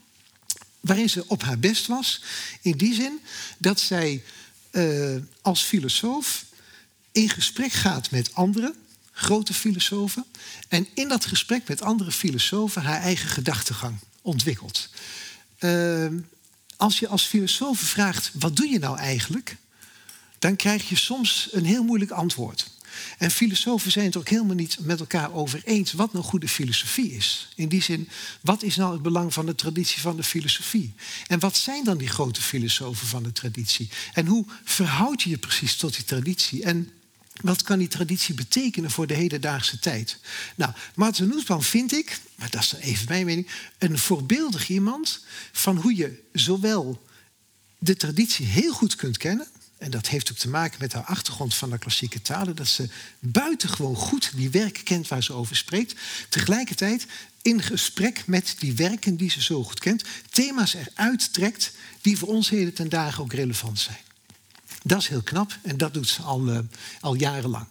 waarin 0.80 1.10
ze 1.10 1.24
op 1.26 1.42
haar 1.42 1.58
best 1.58 1.86
was. 1.86 2.22
In 2.62 2.76
die 2.76 2.94
zin 2.94 3.20
dat 3.58 3.80
zij 3.80 4.22
uh, 4.72 5.16
als 5.40 5.62
filosoof 5.62 6.44
in 7.12 7.28
gesprek 7.28 7.72
gaat 7.72 8.10
met 8.10 8.34
anderen, 8.34 8.74
grote 9.12 9.54
filosofen. 9.54 10.24
En 10.68 10.86
in 10.94 11.08
dat 11.08 11.26
gesprek 11.26 11.68
met 11.68 11.82
andere 11.82 12.12
filosofen 12.12 12.82
haar 12.82 13.00
eigen 13.00 13.28
gedachtegang 13.28 13.96
ontwikkelt. 14.22 14.88
Uh, 15.60 16.06
als 16.76 16.98
je 16.98 17.08
als 17.08 17.22
filosoof 17.22 17.78
vraagt, 17.78 18.30
wat 18.32 18.56
doe 18.56 18.68
je 18.68 18.78
nou 18.78 18.98
eigenlijk? 18.98 19.56
Dan 20.42 20.56
krijg 20.56 20.88
je 20.88 20.96
soms 20.96 21.48
een 21.50 21.64
heel 21.64 21.84
moeilijk 21.84 22.10
antwoord. 22.10 22.70
En 23.18 23.30
filosofen 23.30 23.90
zijn 23.90 24.04
het 24.04 24.16
ook 24.16 24.28
helemaal 24.28 24.54
niet 24.54 24.76
met 24.80 25.00
elkaar 25.00 25.32
over 25.32 25.60
eens 25.64 25.92
wat 25.92 26.12
nou 26.12 26.24
goede 26.24 26.48
filosofie 26.48 27.12
is. 27.12 27.48
In 27.54 27.68
die 27.68 27.82
zin, 27.82 28.08
wat 28.40 28.62
is 28.62 28.76
nou 28.76 28.92
het 28.92 29.02
belang 29.02 29.32
van 29.32 29.46
de 29.46 29.54
traditie 29.54 30.00
van 30.00 30.16
de 30.16 30.22
filosofie? 30.22 30.94
En 31.26 31.38
wat 31.38 31.56
zijn 31.56 31.84
dan 31.84 31.98
die 31.98 32.08
grote 32.08 32.42
filosofen 32.42 33.06
van 33.06 33.22
de 33.22 33.32
traditie? 33.32 33.88
En 34.12 34.26
hoe 34.26 34.44
verhoud 34.64 35.22
je 35.22 35.30
je 35.30 35.38
precies 35.38 35.76
tot 35.76 35.94
die 35.94 36.04
traditie? 36.04 36.62
En 36.62 36.90
wat 37.40 37.62
kan 37.62 37.78
die 37.78 37.88
traditie 37.88 38.34
betekenen 38.34 38.90
voor 38.90 39.06
de 39.06 39.14
hedendaagse 39.14 39.78
tijd? 39.78 40.18
Nou, 40.54 40.72
Martin 40.94 41.28
Nussbaum 41.28 41.62
vind 41.62 41.92
ik, 41.92 42.20
maar 42.34 42.50
dat 42.50 42.62
is 42.62 42.72
even 42.72 43.06
mijn 43.08 43.26
mening, 43.26 43.48
een 43.78 43.98
voorbeeldig 43.98 44.68
iemand 44.68 45.24
van 45.52 45.76
hoe 45.76 45.96
je 45.96 46.22
zowel 46.32 47.06
de 47.78 47.96
traditie 47.96 48.46
heel 48.46 48.72
goed 48.72 48.94
kunt 48.94 49.16
kennen, 49.16 49.46
en 49.82 49.90
dat 49.90 50.08
heeft 50.08 50.30
ook 50.30 50.36
te 50.36 50.48
maken 50.48 50.78
met 50.80 50.92
haar 50.92 51.04
achtergrond 51.04 51.54
van 51.54 51.70
de 51.70 51.78
klassieke 51.78 52.22
talen, 52.22 52.56
dat 52.56 52.68
ze 52.68 52.88
buitengewoon 53.18 53.96
goed 53.96 54.32
die 54.34 54.50
werken 54.50 54.84
kent 54.84 55.08
waar 55.08 55.22
ze 55.22 55.32
over 55.32 55.56
spreekt. 55.56 55.94
Tegelijkertijd 56.28 57.06
in 57.42 57.62
gesprek 57.62 58.26
met 58.26 58.54
die 58.58 58.74
werken 58.74 59.16
die 59.16 59.30
ze 59.30 59.42
zo 59.42 59.64
goed 59.64 59.80
kent, 59.80 60.04
thema's 60.30 60.74
eruit 60.74 61.32
trekt 61.32 61.72
die 62.00 62.18
voor 62.18 62.28
ons 62.28 62.50
heden 62.50 62.74
ten 62.74 62.88
dagen 62.88 63.22
ook 63.22 63.32
relevant 63.32 63.78
zijn. 63.78 63.98
Dat 64.82 65.00
is 65.00 65.08
heel 65.08 65.22
knap 65.22 65.58
en 65.62 65.76
dat 65.76 65.94
doet 65.94 66.08
ze 66.08 66.22
al, 66.22 66.48
uh, 66.48 66.58
al 67.00 67.14
jarenlang. 67.14 67.66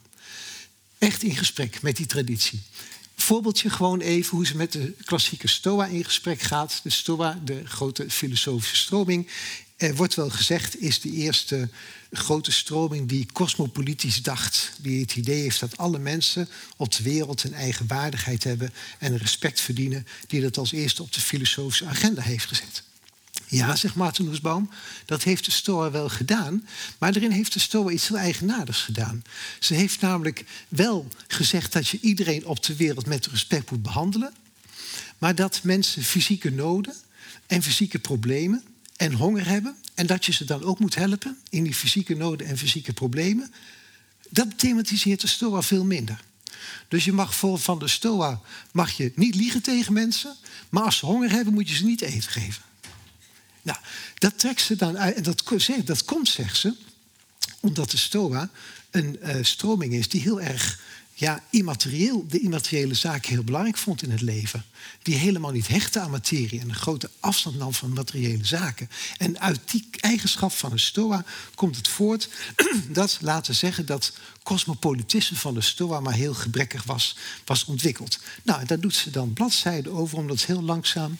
Echt 0.98 1.22
in 1.22 1.36
gesprek 1.36 1.82
met 1.82 1.96
die 1.96 2.06
traditie. 2.06 2.62
Voorbeeldje 3.16 3.70
gewoon 3.70 4.00
even 4.00 4.36
hoe 4.36 4.46
ze 4.46 4.56
met 4.56 4.72
de 4.72 4.94
klassieke 5.04 5.48
Stoa 5.48 5.86
in 5.86 6.04
gesprek 6.04 6.40
gaat. 6.40 6.80
De 6.82 6.90
Stoa, 6.90 7.40
de 7.44 7.66
grote 7.66 8.10
filosofische 8.10 8.76
stroming, 8.76 9.28
er 9.82 9.94
wordt 9.94 10.14
wel 10.14 10.30
gezegd, 10.30 10.80
is 10.80 11.00
de 11.00 11.10
eerste 11.10 11.68
grote 12.12 12.52
stroming 12.52 13.08
die 13.08 13.26
cosmopolitisch 13.32 14.22
dacht. 14.22 14.72
Die 14.78 15.00
het 15.00 15.16
idee 15.16 15.40
heeft 15.40 15.60
dat 15.60 15.76
alle 15.76 15.98
mensen 15.98 16.48
op 16.76 16.92
de 16.92 17.02
wereld 17.02 17.44
een 17.44 17.54
eigen 17.54 17.86
waardigheid 17.86 18.44
hebben 18.44 18.72
en 18.98 19.18
respect 19.18 19.60
verdienen. 19.60 20.06
Die 20.26 20.40
dat 20.40 20.58
als 20.58 20.72
eerste 20.72 21.02
op 21.02 21.12
de 21.12 21.20
filosofische 21.20 21.86
agenda 21.86 22.22
heeft 22.22 22.46
gezet. 22.46 22.82
Ja, 23.46 23.76
zegt 23.76 23.94
Maarten 23.94 24.24
Nussbaum, 24.24 24.70
dat 25.04 25.22
heeft 25.22 25.44
de 25.44 25.50
Stoa 25.50 25.90
wel 25.90 26.08
gedaan. 26.08 26.66
Maar 26.98 27.12
daarin 27.12 27.30
heeft 27.30 27.52
de 27.52 27.60
Stoa 27.60 27.90
iets 27.90 28.08
heel 28.08 28.18
eigenaardigs 28.18 28.82
gedaan. 28.82 29.22
Ze 29.58 29.74
heeft 29.74 30.00
namelijk 30.00 30.44
wel 30.68 31.08
gezegd 31.26 31.72
dat 31.72 31.88
je 31.88 31.98
iedereen 32.00 32.46
op 32.46 32.62
de 32.62 32.76
wereld 32.76 33.06
met 33.06 33.26
respect 33.26 33.70
moet 33.70 33.82
behandelen. 33.82 34.32
Maar 35.18 35.34
dat 35.34 35.60
mensen 35.62 36.02
fysieke 36.02 36.50
noden 36.50 36.94
en 37.46 37.62
fysieke 37.62 37.98
problemen 37.98 38.62
en 39.02 39.12
honger 39.12 39.46
hebben. 39.46 39.76
En 39.94 40.06
dat 40.06 40.24
je 40.24 40.32
ze 40.32 40.44
dan 40.44 40.62
ook 40.62 40.78
moet 40.78 40.94
helpen 40.94 41.38
in 41.50 41.64
die 41.64 41.74
fysieke 41.74 42.14
noden 42.14 42.46
en 42.46 42.58
fysieke 42.58 42.92
problemen. 42.92 43.52
Dat 44.28 44.58
thematiseert 44.58 45.20
de 45.20 45.26
Stoa 45.26 45.62
veel 45.62 45.84
minder. 45.84 46.20
Dus 46.88 47.04
je 47.04 47.12
mag 47.12 47.34
voor, 47.34 47.58
van 47.58 47.78
de 47.78 47.88
Stoa 47.88 48.40
mag 48.72 48.90
je 48.96 49.12
niet 49.14 49.34
liegen 49.34 49.62
tegen 49.62 49.92
mensen. 49.92 50.36
Maar 50.68 50.82
als 50.82 50.96
ze 50.96 51.06
honger 51.06 51.30
hebben, 51.30 51.54
moet 51.54 51.68
je 51.68 51.74
ze 51.74 51.84
niet 51.84 52.00
eten 52.00 52.30
geven. 52.30 52.62
Nou, 53.62 53.78
dat 54.18 54.38
trekt 54.38 54.60
ze 54.60 54.76
dan 54.76 54.98
uit. 54.98 55.14
En 55.14 55.22
dat, 55.22 55.42
dat 55.84 56.04
komt, 56.04 56.28
zegt 56.28 56.56
ze, 56.56 56.74
omdat 57.60 57.90
de 57.90 57.96
Stoa 57.96 58.50
een 58.90 59.18
uh, 59.22 59.36
stroming 59.40 59.94
is 59.94 60.08
die 60.08 60.20
heel 60.20 60.40
erg 60.40 60.80
ja, 61.22 61.42
immaterieel, 61.50 62.26
de 62.28 62.40
immateriële 62.40 62.94
zaken 62.94 63.32
heel 63.32 63.44
belangrijk 63.44 63.76
vond 63.76 64.02
in 64.02 64.10
het 64.10 64.20
leven. 64.20 64.64
Die 65.02 65.14
helemaal 65.14 65.50
niet 65.50 65.68
hechtte 65.68 66.00
aan 66.00 66.10
materie 66.10 66.60
en 66.60 66.68
een 66.68 66.74
grote 66.74 67.10
afstand 67.20 67.58
nam 67.58 67.74
van 67.74 67.92
materiële 67.92 68.44
zaken. 68.44 68.90
En 69.16 69.40
uit 69.40 69.70
die 69.70 69.86
eigenschap 70.00 70.52
van 70.52 70.70
de 70.70 70.78
Stoa 70.78 71.24
komt 71.54 71.76
het 71.76 71.88
voort 71.88 72.28
dat, 72.88 73.18
laten 73.20 73.54
zeggen, 73.54 73.86
dat 73.86 74.12
cosmopolitisme 74.42 75.36
van 75.36 75.54
de 75.54 75.60
Stoa 75.60 76.00
maar 76.00 76.14
heel 76.14 76.34
gebrekkig 76.34 76.84
was, 76.84 77.16
was 77.44 77.64
ontwikkeld. 77.64 78.18
Nou, 78.42 78.64
daar 78.64 78.80
doet 78.80 78.94
ze 78.94 79.10
dan 79.10 79.32
bladzijden 79.32 79.92
over, 79.92 80.18
omdat 80.18 80.36
het 80.36 80.46
heel 80.46 80.62
langzaam 80.62 81.18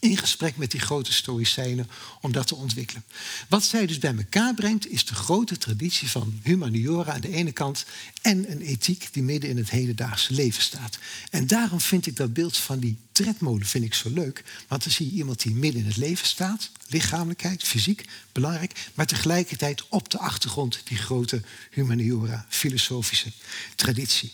in 0.00 0.16
gesprek 0.16 0.56
met 0.56 0.70
die 0.70 0.80
grote 0.80 1.12
stoïcijnen 1.12 1.88
om 2.20 2.32
dat 2.32 2.46
te 2.46 2.54
ontwikkelen. 2.54 3.04
Wat 3.48 3.64
zij 3.64 3.86
dus 3.86 3.98
bij 3.98 4.14
elkaar 4.16 4.54
brengt, 4.54 4.90
is 4.90 5.04
de 5.04 5.14
grote 5.14 5.58
traditie 5.58 6.10
van 6.10 6.40
humaniora 6.42 7.12
aan 7.12 7.20
de 7.20 7.34
ene 7.34 7.52
kant 7.52 7.84
en 8.22 8.50
een 8.50 8.60
ethiek 8.60 9.08
die 9.12 9.22
midden 9.22 9.50
in 9.50 9.56
het 9.56 9.70
hedendaagse 9.70 10.34
leven 10.34 10.62
staat. 10.62 10.98
En 11.30 11.46
daarom 11.46 11.80
vind 11.80 12.06
ik 12.06 12.16
dat 12.16 12.32
beeld 12.32 12.56
van 12.56 12.78
die 12.78 12.96
tredmolen 13.12 13.66
vind 13.66 13.84
ik 13.84 13.94
zo 13.94 14.10
leuk, 14.10 14.44
want 14.68 14.82
dan 14.82 14.92
zie 14.92 15.06
je 15.06 15.16
iemand 15.16 15.42
die 15.42 15.54
midden 15.54 15.80
in 15.80 15.86
het 15.86 15.96
leven 15.96 16.26
staat, 16.26 16.70
lichamelijkheid, 16.88 17.62
fysiek, 17.64 18.04
belangrijk, 18.32 18.88
maar 18.94 19.06
tegelijkertijd 19.06 19.84
op 19.88 20.10
de 20.10 20.18
achtergrond 20.18 20.80
die 20.84 20.98
grote 20.98 21.42
humaniora, 21.70 22.46
filosofische 22.48 23.32
traditie. 23.74 24.32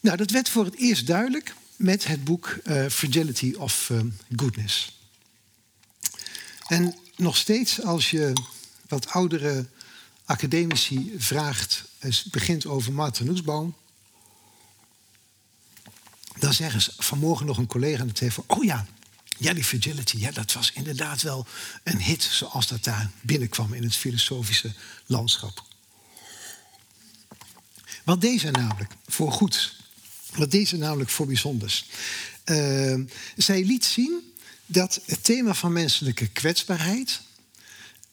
Nou, 0.00 0.16
dat 0.16 0.30
werd 0.30 0.48
voor 0.48 0.64
het 0.64 0.76
eerst 0.76 1.06
duidelijk 1.06 1.54
met 1.76 2.06
het 2.06 2.24
boek 2.24 2.58
uh, 2.64 2.86
Fragility 2.88 3.54
of 3.58 3.88
um, 3.90 4.16
Goodness. 4.36 4.98
En 6.66 6.94
nog 7.16 7.36
steeds 7.36 7.82
als 7.82 8.10
je 8.10 8.32
wat 8.88 9.08
oudere 9.08 9.66
academici 10.24 11.14
vraagt, 11.18 11.84
het 11.98 12.24
begint 12.30 12.66
over 12.66 12.92
Martin 12.92 13.26
Nussbaum, 13.26 13.74
dan 16.38 16.54
zeggen 16.54 16.82
ze 16.82 16.92
vanmorgen 16.96 17.46
nog 17.46 17.58
een 17.58 17.66
collega 17.66 18.00
aan 18.00 18.06
het 18.06 18.16
telefoon, 18.16 18.44
oh 18.46 18.64
ja, 18.64 18.86
ja, 19.38 19.52
die 19.52 19.64
fragility, 19.64 20.16
ja, 20.16 20.30
dat 20.30 20.52
was 20.52 20.72
inderdaad 20.72 21.22
wel 21.22 21.46
een 21.82 22.02
hit 22.02 22.22
zoals 22.22 22.66
dat 22.66 22.84
daar 22.84 23.10
binnenkwam 23.20 23.72
in 23.72 23.82
het 23.82 23.96
filosofische 23.96 24.72
landschap. 25.06 25.64
Wat 28.04 28.20
deze 28.20 28.50
namelijk 28.50 28.92
voor 29.06 29.32
goed 29.32 29.76
wat 30.36 30.50
deze 30.50 30.76
namelijk 30.76 31.10
voor 31.10 31.26
bijzonders. 31.26 31.86
Uh, 32.44 33.00
zij 33.36 33.64
liet 33.64 33.84
zien 33.84 34.32
dat 34.66 35.00
het 35.06 35.24
thema 35.24 35.54
van 35.54 35.72
menselijke 35.72 36.28
kwetsbaarheid 36.28 37.20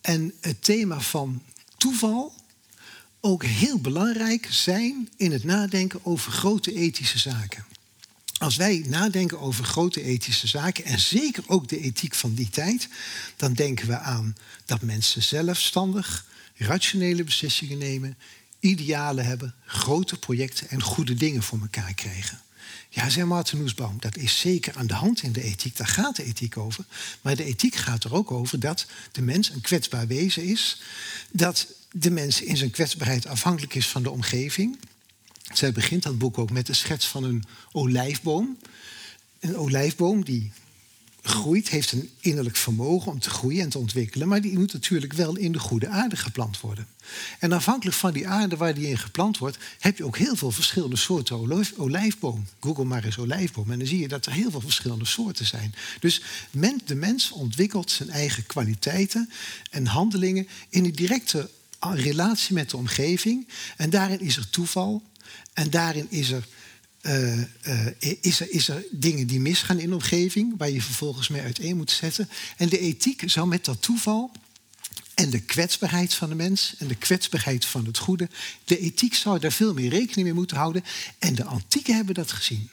en 0.01 0.33
het 0.41 0.63
thema 0.63 0.99
van 0.99 1.41
toeval 1.77 2.33
ook 3.19 3.43
heel 3.43 3.79
belangrijk 3.79 4.47
zijn 4.49 5.09
in 5.17 5.31
het 5.31 5.43
nadenken 5.43 6.05
over 6.05 6.31
grote 6.31 6.73
ethische 6.73 7.19
zaken. 7.19 7.65
Als 8.37 8.55
wij 8.55 8.85
nadenken 8.87 9.39
over 9.39 9.65
grote 9.65 10.01
ethische 10.01 10.47
zaken 10.47 10.85
en 10.85 10.99
zeker 10.99 11.43
ook 11.47 11.67
de 11.67 11.79
ethiek 11.79 12.15
van 12.15 12.33
die 12.33 12.49
tijd, 12.49 12.87
dan 13.35 13.53
denken 13.53 13.87
we 13.87 13.97
aan 13.97 14.35
dat 14.65 14.81
mensen 14.81 15.23
zelfstandig 15.23 16.25
rationele 16.55 17.23
beslissingen 17.23 17.77
nemen, 17.77 18.17
idealen 18.61 19.25
hebben, 19.25 19.53
grote 19.65 20.17
projecten 20.17 20.69
en 20.69 20.81
goede 20.81 21.13
dingen 21.13 21.43
voor 21.43 21.59
elkaar 21.61 21.93
krijgen. 21.93 22.41
Ja, 22.89 23.09
zei 23.09 23.25
Martin 23.25 23.61
Nussbaum, 23.61 23.97
dat 23.99 24.17
is 24.17 24.39
zeker 24.39 24.77
aan 24.77 24.87
de 24.87 24.93
hand 24.93 25.23
in 25.23 25.31
de 25.31 25.43
ethiek. 25.43 25.77
Daar 25.77 25.87
gaat 25.87 26.15
de 26.15 26.23
ethiek 26.23 26.57
over. 26.57 26.85
Maar 27.21 27.35
de 27.35 27.43
ethiek 27.43 27.75
gaat 27.75 28.03
er 28.03 28.13
ook 28.13 28.31
over 28.31 28.59
dat 28.59 28.85
de 29.11 29.21
mens 29.21 29.49
een 29.49 29.61
kwetsbaar 29.61 30.07
wezen 30.07 30.43
is. 30.43 30.81
Dat 31.31 31.67
de 31.91 32.11
mens 32.11 32.41
in 32.41 32.57
zijn 32.57 32.71
kwetsbaarheid 32.71 33.27
afhankelijk 33.27 33.75
is 33.75 33.87
van 33.87 34.03
de 34.03 34.09
omgeving. 34.09 34.77
Zij 35.53 35.71
begint 35.71 36.03
dat 36.03 36.17
boek 36.17 36.37
ook 36.37 36.51
met 36.51 36.65
de 36.65 36.73
schets 36.73 37.07
van 37.07 37.23
een 37.23 37.43
olijfboom. 37.71 38.57
Een 39.39 39.57
olijfboom 39.57 40.23
die 40.23 40.51
groeit, 41.21 41.69
heeft 41.69 41.91
een 41.91 42.09
innerlijk 42.19 42.55
vermogen 42.55 43.11
om 43.11 43.19
te 43.19 43.29
groeien 43.29 43.61
en 43.61 43.69
te 43.69 43.77
ontwikkelen, 43.77 44.27
maar 44.27 44.41
die 44.41 44.59
moet 44.59 44.73
natuurlijk 44.73 45.13
wel 45.13 45.37
in 45.37 45.51
de 45.51 45.59
goede 45.59 45.87
aarde 45.87 46.15
geplant 46.15 46.59
worden. 46.59 46.87
En 47.39 47.51
afhankelijk 47.51 47.97
van 47.97 48.13
die 48.13 48.27
aarde 48.27 48.57
waar 48.57 48.73
die 48.73 48.87
in 48.87 48.97
geplant 48.97 49.37
wordt, 49.37 49.57
heb 49.79 49.97
je 49.97 50.05
ook 50.05 50.17
heel 50.17 50.35
veel 50.35 50.51
verschillende 50.51 50.95
soorten 50.95 51.75
olijfboom. 51.77 52.45
Google 52.59 52.83
maar 52.83 53.03
eens 53.03 53.17
olijfboom 53.17 53.71
en 53.71 53.77
dan 53.77 53.87
zie 53.87 53.99
je 53.99 54.07
dat 54.07 54.25
er 54.25 54.31
heel 54.31 54.51
veel 54.51 54.61
verschillende 54.61 55.05
soorten 55.05 55.45
zijn. 55.45 55.75
Dus 55.99 56.21
de 56.85 56.95
mens 56.95 57.31
ontwikkelt 57.31 57.91
zijn 57.91 58.09
eigen 58.09 58.45
kwaliteiten 58.45 59.29
en 59.71 59.85
handelingen 59.85 60.47
in 60.69 60.85
een 60.85 60.91
directe 60.91 61.49
relatie 61.79 62.53
met 62.53 62.69
de 62.69 62.77
omgeving. 62.77 63.47
En 63.77 63.89
daarin 63.89 64.19
is 64.19 64.37
er 64.37 64.49
toeval, 64.49 65.03
En 65.53 65.69
daarin 65.69 66.07
is 66.09 66.31
er, 66.31 66.47
uh, 67.01 67.37
uh, 67.37 67.87
is, 68.21 68.39
er, 68.39 68.51
is 68.51 68.67
er 68.67 68.85
dingen 68.91 69.27
die 69.27 69.39
misgaan 69.39 69.79
in 69.79 69.89
de 69.89 69.95
omgeving, 69.95 70.53
waar 70.57 70.69
je 70.69 70.81
vervolgens 70.81 71.27
mee 71.27 71.41
uiteen 71.41 71.77
moet 71.77 71.91
zetten. 71.91 72.29
En 72.57 72.69
de 72.69 72.79
ethiek 72.79 73.23
zou 73.25 73.47
met 73.47 73.65
dat 73.65 73.81
toeval 73.81 74.31
en 75.13 75.29
de 75.29 75.39
kwetsbaarheid 75.39 76.13
van 76.13 76.29
de 76.29 76.35
mens 76.35 76.75
en 76.77 76.87
de 76.87 76.95
kwetsbaarheid 76.95 77.65
van 77.65 77.85
het 77.85 77.97
goede, 77.97 78.29
de 78.63 78.79
ethiek 78.79 79.13
zou 79.13 79.39
daar 79.39 79.51
veel 79.51 79.73
meer 79.73 79.89
rekening 79.89 80.23
mee 80.27 80.33
moeten 80.33 80.57
houden. 80.57 80.83
En 81.19 81.35
de 81.35 81.43
antieken 81.43 81.95
hebben 81.95 82.15
dat 82.15 82.31
gezien. 82.31 82.69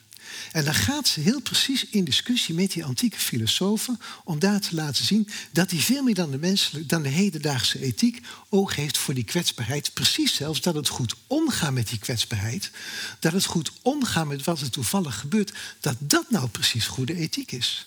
En 0.53 0.65
dan 0.65 0.75
gaat 0.75 1.09
ze 1.09 1.21
heel 1.21 1.41
precies 1.41 1.87
in 1.87 2.05
discussie 2.05 2.55
met 2.55 2.73
die 2.73 2.85
antieke 2.85 3.19
filosofen 3.19 4.01
om 4.25 4.39
daar 4.39 4.61
te 4.61 4.75
laten 4.75 5.05
zien 5.05 5.29
dat 5.53 5.71
hij 5.71 5.81
veel 5.81 6.03
meer 6.03 6.15
dan 6.15 6.31
de, 6.31 6.39
menselijke, 6.39 6.87
dan 6.87 7.03
de 7.03 7.09
hedendaagse 7.09 7.81
ethiek 7.81 8.21
oog 8.49 8.75
heeft 8.75 8.99
voor 8.99 9.15
die 9.15 9.25
kwetsbaarheid. 9.25 9.93
Precies 9.95 10.35
zelfs 10.35 10.61
dat 10.61 10.75
het 10.75 10.89
goed 10.89 11.15
omgaan 11.27 11.75
met 11.75 11.89
die 11.89 11.99
kwetsbaarheid, 11.99 12.71
dat 13.19 13.33
het 13.33 13.45
goed 13.45 13.73
omgaan 13.83 14.29
met 14.29 14.45
wat 14.45 14.61
er 14.61 14.71
toevallig 14.71 15.19
gebeurt, 15.19 15.53
dat 15.81 15.97
dat 15.99 16.31
nou 16.31 16.49
precies 16.49 16.87
goede 16.87 17.15
ethiek 17.15 17.53
is. 17.53 17.87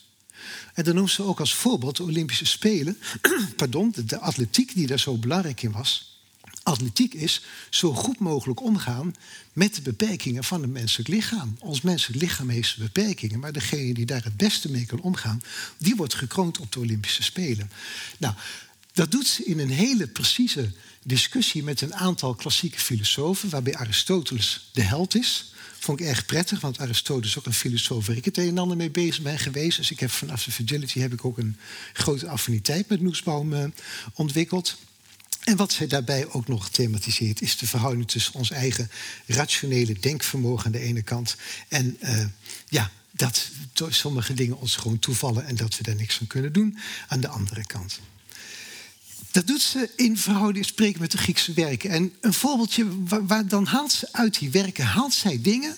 En 0.74 0.84
dan 0.84 0.96
noemt 0.96 1.12
ze 1.12 1.24
ook 1.24 1.40
als 1.40 1.56
voorbeeld 1.56 1.98
de 1.98 2.04
Olympische 2.04 2.46
Spelen, 2.46 2.98
pardon, 3.56 3.94
de 4.06 4.20
atletiek 4.20 4.74
die 4.74 4.88
daar 4.88 5.00
zo 5.00 5.18
belangrijk 5.18 5.64
in 5.64 5.72
was 5.72 6.11
atletiek 6.64 7.14
is 7.14 7.42
zo 7.70 7.94
goed 7.94 8.20
mogelijk 8.20 8.62
omgaan 8.62 9.16
met 9.54 9.76
de 9.76 9.82
beperkingen 9.82 10.44
van 10.44 10.62
het 10.62 10.72
menselijk 10.72 11.10
lichaam. 11.10 11.56
Ons 11.60 11.82
menselijk 11.82 12.22
lichaam 12.22 12.50
heeft 12.50 12.78
beperkingen, 12.78 13.40
maar 13.40 13.52
degene 13.52 13.94
die 13.94 14.06
daar 14.06 14.24
het 14.24 14.38
beste 14.38 14.72
mee 14.72 14.86
kan 14.86 15.02
omgaan, 15.02 15.44
die 15.78 15.96
wordt 15.96 16.14
gekroond 16.14 16.60
op 16.60 16.72
de 16.72 16.80
Olympische 16.80 17.24
Spelen. 17.24 17.72
Nou, 18.18 18.34
dat 18.94 19.12
doet 19.12 19.28
ze 19.28 19.44
in 19.44 19.60
een 19.60 19.70
hele 19.70 20.08
precieze 20.08 20.72
discussie 21.04 21.64
met 21.64 21.82
een 21.82 21.96
aantal 21.96 22.36
klassieke 22.36 22.80
filosofen, 22.80 23.50
waarbij 23.50 23.76
Aristoteles 23.76 24.70
de 24.72 24.82
held 24.82 25.16
is. 25.16 25.54
Vond 25.80 26.00
ik 26.00 26.06
erg 26.06 26.26
prettig, 26.26 26.60
want 26.60 26.80
Aristoteles 26.80 27.30
is 27.30 27.38
ook 27.38 27.46
een 27.46 27.54
filosoof 27.54 28.06
waar 28.06 28.16
ik 28.16 28.26
het 28.26 28.38
een 28.38 28.48
en 28.48 28.58
ander 28.58 28.78
mee 28.78 28.90
bezig 28.90 29.22
ben 29.24 29.40
geweest. 29.40 29.78
Dus 29.78 29.92
ik 29.92 30.00
heb 30.00 30.10
vanaf 30.10 30.44
de 30.44 30.52
Fragility 30.52 31.00
heb 31.00 31.14
ik 31.14 31.26
ook 31.26 31.38
een 31.38 31.58
grote 31.94 32.28
affiniteit 32.28 32.90
met 32.90 33.02
Noesbaum 33.02 33.54
uh, 33.54 33.66
ontwikkeld. 34.14 34.78
En 35.44 35.56
wat 35.56 35.72
zij 35.74 35.88
daarbij 35.88 36.28
ook 36.28 36.48
nog 36.48 36.70
thematiseert, 36.70 37.42
is 37.42 37.58
de 37.58 37.68
verhouding 37.68 38.08
tussen 38.08 38.34
ons 38.34 38.52
eigen 38.52 38.92
rationele 39.26 40.00
denkvermogen 40.00 40.66
aan 40.66 40.72
de 40.72 40.80
ene 40.80 41.02
kant 41.02 41.36
en 41.68 41.98
uh, 42.04 42.26
ja, 42.68 42.92
dat 43.12 43.50
sommige 43.90 44.34
dingen 44.34 44.60
ons 44.60 44.76
gewoon 44.76 45.00
toevallen 45.00 45.46
en 45.46 45.56
dat 45.56 45.78
we 45.78 45.84
daar 45.84 45.96
niks 45.96 46.16
van 46.16 46.28
kunnen 46.28 46.54
doen 46.54 46.78
aan 47.08 47.20
de 47.22 47.28
andere 47.28 47.66
kant. 47.66 48.00
Dat 49.32 49.48
doet 49.48 49.62
ze 49.62 49.90
in 49.96 50.18
verhouding 50.18 50.66
spreken 50.66 51.02
met 51.02 51.12
de 51.12 51.18
Griekse 51.18 51.54
werken. 51.54 51.90
En 51.90 52.14
een 52.22 52.34
voorbeeldje, 52.34 53.04
waar, 53.04 53.26
waar, 53.26 53.48
dan 53.48 53.66
haalt 53.66 53.92
ze 53.92 54.08
uit 54.12 54.40
die 54.40 54.52
werken, 54.52 54.86
haalt 54.86 55.14
zij 55.14 55.42
dingen 55.42 55.78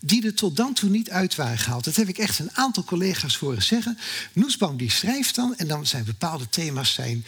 die 0.00 0.26
er 0.26 0.34
tot 0.34 0.56
dan 0.56 0.72
toe 0.72 0.90
niet 0.90 1.10
uit 1.10 1.34
waren 1.34 1.58
gehaald. 1.58 1.84
Dat 1.84 1.96
heb 1.96 2.08
ik 2.08 2.18
echt 2.18 2.38
een 2.38 2.56
aantal 2.56 2.84
collega's 2.84 3.36
horen 3.36 3.62
zeggen. 3.62 3.98
Noesbaum 4.32 4.76
die 4.76 4.90
schrijft 4.90 5.34
dan, 5.34 5.56
en 5.56 5.68
dan 5.68 5.86
zijn 5.86 6.04
bepaalde 6.04 6.48
thema's 6.48 6.92
zijn 6.92 7.24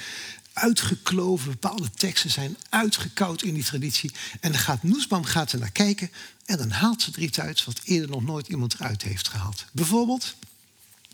uitgekloven, 0.58 1.50
bepaalde 1.50 1.90
teksten 1.90 2.30
zijn 2.30 2.56
uitgekoud 2.68 3.42
in 3.42 3.54
die 3.54 3.64
traditie. 3.64 4.10
En 4.40 4.52
dan 4.52 4.60
gaat 4.60 4.82
Noesbaum 4.82 5.24
gaat 5.24 5.52
er 5.52 5.58
naar 5.58 5.70
kijken 5.70 6.10
en 6.44 6.56
dan 6.56 6.70
haalt 6.70 7.02
ze 7.02 7.10
er 7.14 7.22
iets 7.22 7.40
uit 7.40 7.64
wat 7.64 7.80
eerder 7.84 8.10
nog 8.10 8.22
nooit 8.22 8.48
iemand 8.48 8.74
eruit 8.74 9.02
heeft 9.02 9.28
gehaald. 9.28 9.64
Bijvoorbeeld 9.72 10.34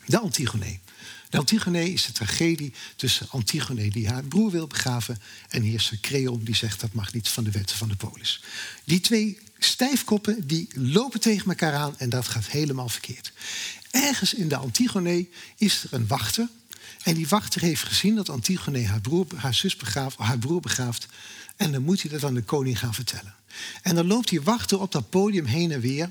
de 0.06 0.18
Antigone. 0.18 0.78
De 1.30 1.38
Antigone 1.38 1.92
is 1.92 2.06
de 2.06 2.12
tragedie 2.12 2.72
tussen 2.96 3.26
Antigone 3.30 3.90
die 3.90 4.08
haar 4.08 4.24
broer 4.24 4.50
wil 4.50 4.66
begraven 4.66 5.20
en 5.48 5.62
heerser 5.62 5.98
Creon 6.00 6.44
die 6.44 6.54
zegt 6.54 6.80
dat 6.80 6.92
mag 6.92 7.12
niet 7.12 7.28
van 7.28 7.44
de 7.44 7.50
wetten 7.50 7.76
van 7.76 7.88
de 7.88 7.96
polis. 7.96 8.42
Die 8.84 9.00
twee 9.00 9.38
stijfkoppen 9.58 10.46
die 10.46 10.68
lopen 10.74 11.20
tegen 11.20 11.48
elkaar 11.48 11.74
aan 11.74 11.98
en 11.98 12.10
dat 12.10 12.28
gaat 12.28 12.46
helemaal 12.46 12.88
verkeerd. 12.88 13.32
Ergens 13.90 14.34
in 14.34 14.48
de 14.48 14.56
Antigone 14.56 15.26
is 15.56 15.84
er 15.84 15.92
een 15.92 16.06
wachter 16.06 16.48
en 17.04 17.14
die 17.14 17.28
wachter 17.28 17.60
heeft 17.60 17.82
gezien 17.82 18.14
dat 18.14 18.28
Antigone 18.28 18.86
haar, 18.86 19.00
broer, 19.00 19.26
haar, 19.36 19.54
zus 19.54 19.76
begraaft, 19.76 20.18
haar 20.18 20.38
broer 20.38 20.60
begraaft. 20.60 21.06
En 21.56 21.72
dan 21.72 21.82
moet 21.82 22.02
hij 22.02 22.10
dat 22.10 22.24
aan 22.24 22.34
de 22.34 22.42
koning 22.42 22.78
gaan 22.78 22.94
vertellen. 22.94 23.34
En 23.82 23.94
dan 23.94 24.06
loopt 24.06 24.28
die 24.28 24.42
wachter 24.42 24.80
op 24.80 24.92
dat 24.92 25.10
podium 25.10 25.46
heen 25.46 25.72
en 25.72 25.80
weer 25.80 26.10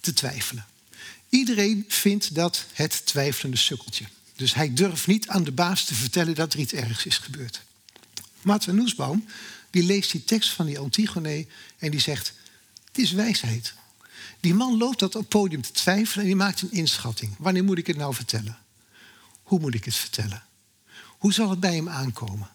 te 0.00 0.12
twijfelen. 0.12 0.66
Iedereen 1.28 1.84
vindt 1.88 2.34
dat 2.34 2.64
het 2.72 3.06
twijfelende 3.06 3.56
sukkeltje. 3.56 4.04
Dus 4.36 4.54
hij 4.54 4.74
durft 4.74 5.06
niet 5.06 5.28
aan 5.28 5.44
de 5.44 5.52
baas 5.52 5.84
te 5.84 5.94
vertellen 5.94 6.34
dat 6.34 6.52
er 6.52 6.58
iets 6.58 6.72
ergs 6.72 7.06
is 7.06 7.18
gebeurd. 7.18 7.62
Martin 8.42 8.74
Noesbaum 8.74 9.24
die 9.70 9.82
leest 9.82 10.10
die 10.10 10.24
tekst 10.24 10.50
van 10.50 10.66
die 10.66 10.78
Antigone 10.78 11.46
en 11.78 11.90
die 11.90 12.00
zegt: 12.00 12.32
Het 12.84 12.98
is 12.98 13.12
wijsheid. 13.12 13.74
Die 14.40 14.54
man 14.54 14.76
loopt 14.76 14.98
dat 14.98 15.14
op 15.14 15.20
het 15.20 15.28
podium 15.28 15.62
te 15.62 15.72
twijfelen 15.72 16.20
en 16.20 16.26
die 16.26 16.36
maakt 16.36 16.62
een 16.62 16.72
inschatting. 16.72 17.34
Wanneer 17.38 17.64
moet 17.64 17.78
ik 17.78 17.86
het 17.86 17.96
nou 17.96 18.14
vertellen? 18.14 18.58
Hoe 19.46 19.60
moet 19.60 19.74
ik 19.74 19.84
het 19.84 19.94
vertellen? 19.94 20.42
Hoe 21.18 21.32
zal 21.32 21.50
het 21.50 21.60
bij 21.60 21.74
hem 21.74 21.88
aankomen? 21.88 22.48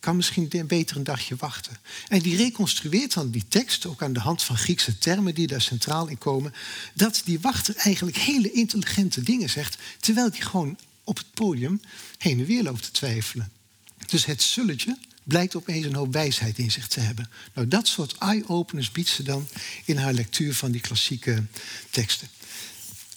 Kan 0.00 0.16
misschien 0.16 0.66
beter 0.66 0.96
een 0.96 1.04
dagje 1.04 1.36
wachten. 1.36 1.76
En 2.08 2.18
die 2.18 2.36
reconstrueert 2.36 3.14
dan 3.14 3.30
die 3.30 3.44
tekst, 3.48 3.86
ook 3.86 4.02
aan 4.02 4.12
de 4.12 4.20
hand 4.20 4.42
van 4.42 4.56
Griekse 4.56 4.98
termen 4.98 5.34
die 5.34 5.46
daar 5.46 5.60
centraal 5.60 6.06
in 6.06 6.18
komen, 6.18 6.54
dat 6.94 7.22
die 7.24 7.40
wachter 7.40 7.76
eigenlijk 7.76 8.16
hele 8.16 8.52
intelligente 8.52 9.22
dingen 9.22 9.50
zegt, 9.50 9.78
terwijl 10.00 10.30
hij 10.30 10.40
gewoon 10.40 10.78
op 11.04 11.16
het 11.16 11.34
podium 11.34 11.80
heen 12.18 12.38
en 12.38 12.46
weer 12.46 12.62
loopt 12.62 12.82
te 12.82 12.90
twijfelen. 12.90 13.52
Dus 14.06 14.24
het 14.24 14.42
zulletje 14.42 14.98
blijkt 15.22 15.56
opeens 15.56 15.86
een 15.86 15.94
hoop 15.94 16.12
wijsheid 16.12 16.58
in 16.58 16.70
zich 16.70 16.88
te 16.88 17.00
hebben. 17.00 17.30
Nou, 17.54 17.68
dat 17.68 17.88
soort 17.88 18.18
eye-openers 18.18 18.90
biedt 18.90 19.08
ze 19.08 19.22
dan 19.22 19.48
in 19.84 19.96
haar 19.96 20.12
lectuur 20.12 20.54
van 20.54 20.70
die 20.70 20.80
klassieke 20.80 21.44
teksten. 21.90 22.28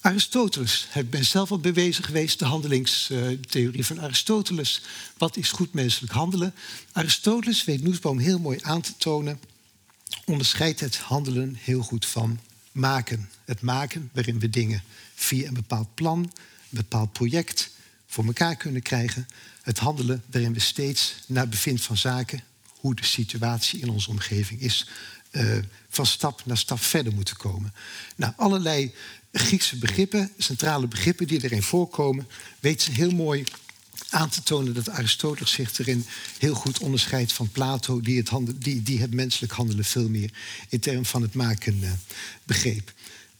Aristoteles, 0.07 0.87
ik 0.93 1.09
ben 1.09 1.25
zelf 1.25 1.51
al 1.51 1.59
bewezen 1.59 2.03
geweest, 2.03 2.39
de 2.39 2.45
handelingstheorie 2.45 3.85
van 3.85 4.01
Aristoteles. 4.01 4.81
Wat 5.17 5.37
is 5.37 5.51
goed 5.51 5.73
menselijk 5.73 6.13
handelen? 6.13 6.53
Aristoteles 6.91 7.63
weet 7.63 7.83
Noesboom 7.83 8.17
heel 8.17 8.39
mooi 8.39 8.59
aan 8.61 8.81
te 8.81 8.93
tonen, 8.97 9.39
onderscheidt 10.25 10.79
het 10.79 10.97
handelen 10.97 11.55
heel 11.59 11.81
goed 11.81 12.05
van 12.05 12.39
maken. 12.71 13.29
Het 13.45 13.61
maken 13.61 14.09
waarin 14.13 14.39
we 14.39 14.49
dingen 14.49 14.83
via 15.15 15.47
een 15.47 15.53
bepaald 15.53 15.93
plan, 15.93 16.19
een 16.19 16.33
bepaald 16.69 17.11
project 17.11 17.71
voor 18.05 18.25
elkaar 18.25 18.55
kunnen 18.55 18.81
krijgen. 18.81 19.27
Het 19.61 19.79
handelen 19.79 20.23
waarin 20.31 20.53
we 20.53 20.59
steeds 20.59 21.15
naar 21.25 21.49
bevind 21.49 21.81
van 21.81 21.97
zaken, 21.97 22.43
hoe 22.67 22.95
de 22.95 23.05
situatie 23.05 23.79
in 23.79 23.89
onze 23.89 24.09
omgeving 24.09 24.61
is, 24.61 24.87
uh, 25.31 25.57
van 25.89 26.05
stap 26.05 26.45
naar 26.45 26.57
stap 26.57 26.79
verder 26.79 27.13
moeten 27.13 27.37
komen. 27.37 27.73
Nou, 28.15 28.33
allerlei 28.35 28.93
Griekse 29.31 29.77
begrippen, 29.77 30.31
centrale 30.37 30.87
begrippen 30.87 31.27
die 31.27 31.43
erin 31.43 31.63
voorkomen, 31.63 32.27
weet 32.59 32.81
ze 32.81 32.91
heel 32.91 33.11
mooi 33.11 33.43
aan 34.09 34.29
te 34.29 34.43
tonen 34.43 34.73
dat 34.73 34.89
Aristoteles 34.89 35.51
zich 35.51 35.79
erin 35.79 36.05
heel 36.39 36.53
goed 36.53 36.79
onderscheidt 36.79 37.33
van 37.33 37.49
Plato, 37.49 38.01
die 38.01 38.17
het, 38.17 38.31
die, 38.55 38.83
die 38.83 39.01
het 39.01 39.13
menselijk 39.13 39.53
handelen 39.53 39.85
veel 39.85 40.09
meer 40.09 40.31
in 40.69 40.79
termen 40.79 41.05
van 41.05 41.21
het 41.21 41.33
maken 41.33 41.79
uh, 41.83 41.91
begreep. 42.43 42.93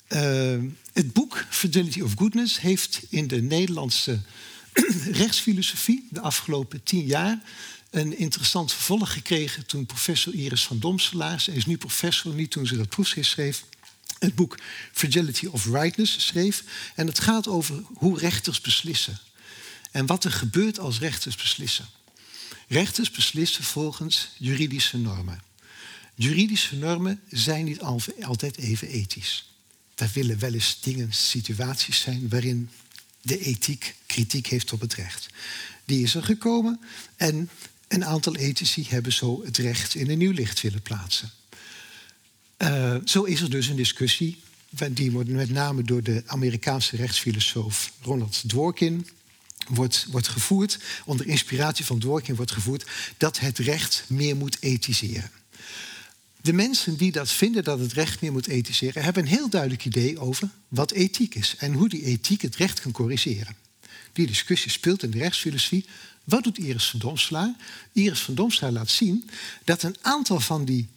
Uh, 0.10 0.58
het 0.94 1.14
boek 1.14 1.46
Fidelity 1.50 2.02
of 2.02 2.14
Goodness 2.16 2.60
heeft 2.60 3.02
in 3.10 3.28
de 3.28 3.42
Nederlandse 3.42 4.20
rechtsfilosofie 5.12 6.08
de 6.10 6.22
afgelopen 6.22 6.84
tien 6.84 7.06
jaar 7.06 7.40
een 7.98 8.18
interessant 8.18 8.74
vervolg 8.74 9.14
gekregen 9.14 9.66
toen 9.66 9.86
professor 9.86 10.34
Iris 10.34 10.64
van 10.64 10.80
Domselaar, 10.80 11.42
ze 11.42 11.54
is 11.54 11.66
nu 11.66 11.78
professor, 11.78 12.34
niet 12.34 12.52
toen 12.52 12.68
ze 12.68 12.78
dat 12.78 12.90
proefschrift 12.90 13.30
schreef, 13.30 13.64
het 14.20 14.36
boek 14.36 14.58
Fragility 14.92 15.46
of 15.46 15.66
Rightness 15.66 16.26
schreef. 16.26 16.64
En 16.96 17.08
het 17.08 17.20
gaat 17.20 17.48
over 17.48 17.84
hoe 17.94 18.20
rechters 18.20 18.62
beslissen. 18.62 19.20
En 19.92 20.06
wat 20.06 20.24
er 20.24 20.32
gebeurt 20.32 20.80
als 20.80 21.00
rechters 21.00 21.36
beslissen. 21.36 21.88
Rechters 22.68 23.12
beslissen 23.12 23.64
volgens 23.64 24.30
juridische 24.38 24.98
normen. 24.98 25.42
Juridische 26.16 26.76
normen 26.76 27.22
zijn 27.30 27.66
niet 27.66 27.82
altijd 28.22 28.58
even 28.58 28.88
ethisch. 28.88 29.52
Daar 29.96 30.12
willen 30.14 30.40
wel 30.40 30.54
eens 30.54 30.78
dingen, 30.82 31.14
situaties 31.14 32.00
zijn 32.00 32.30
waarin 32.30 32.70
de 33.22 33.40
ethiek 33.40 33.96
kritiek 34.06 34.48
heeft 34.48 34.74
op 34.74 34.82
het 34.82 34.94
recht. 34.94 35.28
Die 35.86 36.04
is 36.04 36.16
er 36.16 36.24
gekomen 36.24 36.80
en 37.16 37.50
een 37.88 38.06
aantal 38.06 38.36
ethici 38.36 38.86
hebben 38.90 39.14
zo 39.14 39.42
het 39.46 39.58
recht 39.58 39.96
in 39.96 40.10
een 40.10 40.18
nieuw 40.18 40.32
licht 40.32 40.62
willen 40.62 40.82
plaatsen. 40.82 41.32
Uh, 42.58 42.96
zo 43.06 43.24
is 43.24 43.42
er 43.42 43.50
dus 43.50 43.68
een 43.68 43.76
discussie, 43.76 44.40
die 44.92 45.12
wordt 45.12 45.30
met 45.30 45.50
name 45.50 45.84
door 45.84 46.04
de 46.04 46.24
Amerikaanse 46.26 46.96
rechtsfilosoof 46.96 47.92
Ronald 48.02 48.50
Dworkin 48.50 49.08
wordt, 49.68 50.06
wordt 50.12 50.28
gevoerd, 50.28 50.80
onder 51.06 51.28
inspiratie 51.28 51.86
van 51.86 52.00
Dworkin 52.00 52.36
wordt 52.36 52.52
gevoerd, 52.52 52.86
dat 53.18 53.40
het 53.40 53.58
recht 53.58 54.04
meer 54.08 54.36
moet 54.36 54.58
ethiseren. 54.60 55.32
De 56.42 56.54
mensen 56.54 56.98
die 56.98 57.12
dat 57.12 57.32
vinden 57.32 57.64
dat 57.64 57.80
het 57.80 57.94
recht 57.94 58.22
meer 58.22 58.32
moet 58.32 58.48
ethiseren, 58.48 59.04
hebben 59.04 59.24
een 59.24 59.30
heel 59.30 59.50
duidelijk 59.50 59.86
idee 59.86 60.20
over 60.20 60.50
wat 60.68 60.92
ethiek 60.92 61.36
is 61.36 61.56
en 61.58 61.74
hoe 61.74 61.90
die 61.90 62.04
ethiek 62.04 62.42
het 62.42 62.56
recht 62.56 62.82
kan 62.82 62.92
corrigeren. 62.92 63.56
Die 64.14 64.28
discussie 64.28 64.72
speelt 64.72 65.04
in 65.04 65.12
de 65.12 65.18
rechtsfilosofie. 65.18 65.86
Wat 66.24 66.44
doet 66.44 66.58
Iris 66.58 66.90
van 66.90 67.00
Domslaar? 67.00 67.54
Iris 67.92 68.20
van 68.20 68.36
Domslaar 68.36 68.72
laat 68.72 68.90
zien 68.90 69.30
dat 69.64 69.84
een 69.84 69.96
aantal 70.02 70.40
van 70.40 70.66
die 70.66 70.88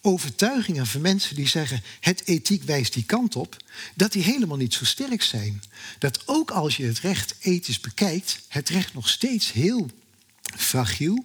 overtuigingen 0.00 0.86
van 0.86 1.00
mensen 1.00 1.36
die 1.36 1.48
zeggen 1.48 1.82
het 2.00 2.26
ethiek 2.26 2.62
wijst 2.62 2.92
die 2.92 3.04
kant 3.04 3.36
op, 3.36 3.56
dat 3.94 4.12
die 4.12 4.22
helemaal 4.22 4.56
niet 4.56 4.74
zo 4.74 4.84
sterk 4.84 5.22
zijn. 5.22 5.62
Dat 5.98 6.22
ook 6.24 6.50
als 6.50 6.76
je 6.76 6.84
het 6.84 6.98
recht 6.98 7.34
ethisch 7.40 7.80
bekijkt, 7.80 8.40
het 8.48 8.68
recht 8.68 8.94
nog 8.94 9.08
steeds 9.08 9.52
heel 9.52 9.90
fragiel, 10.56 11.24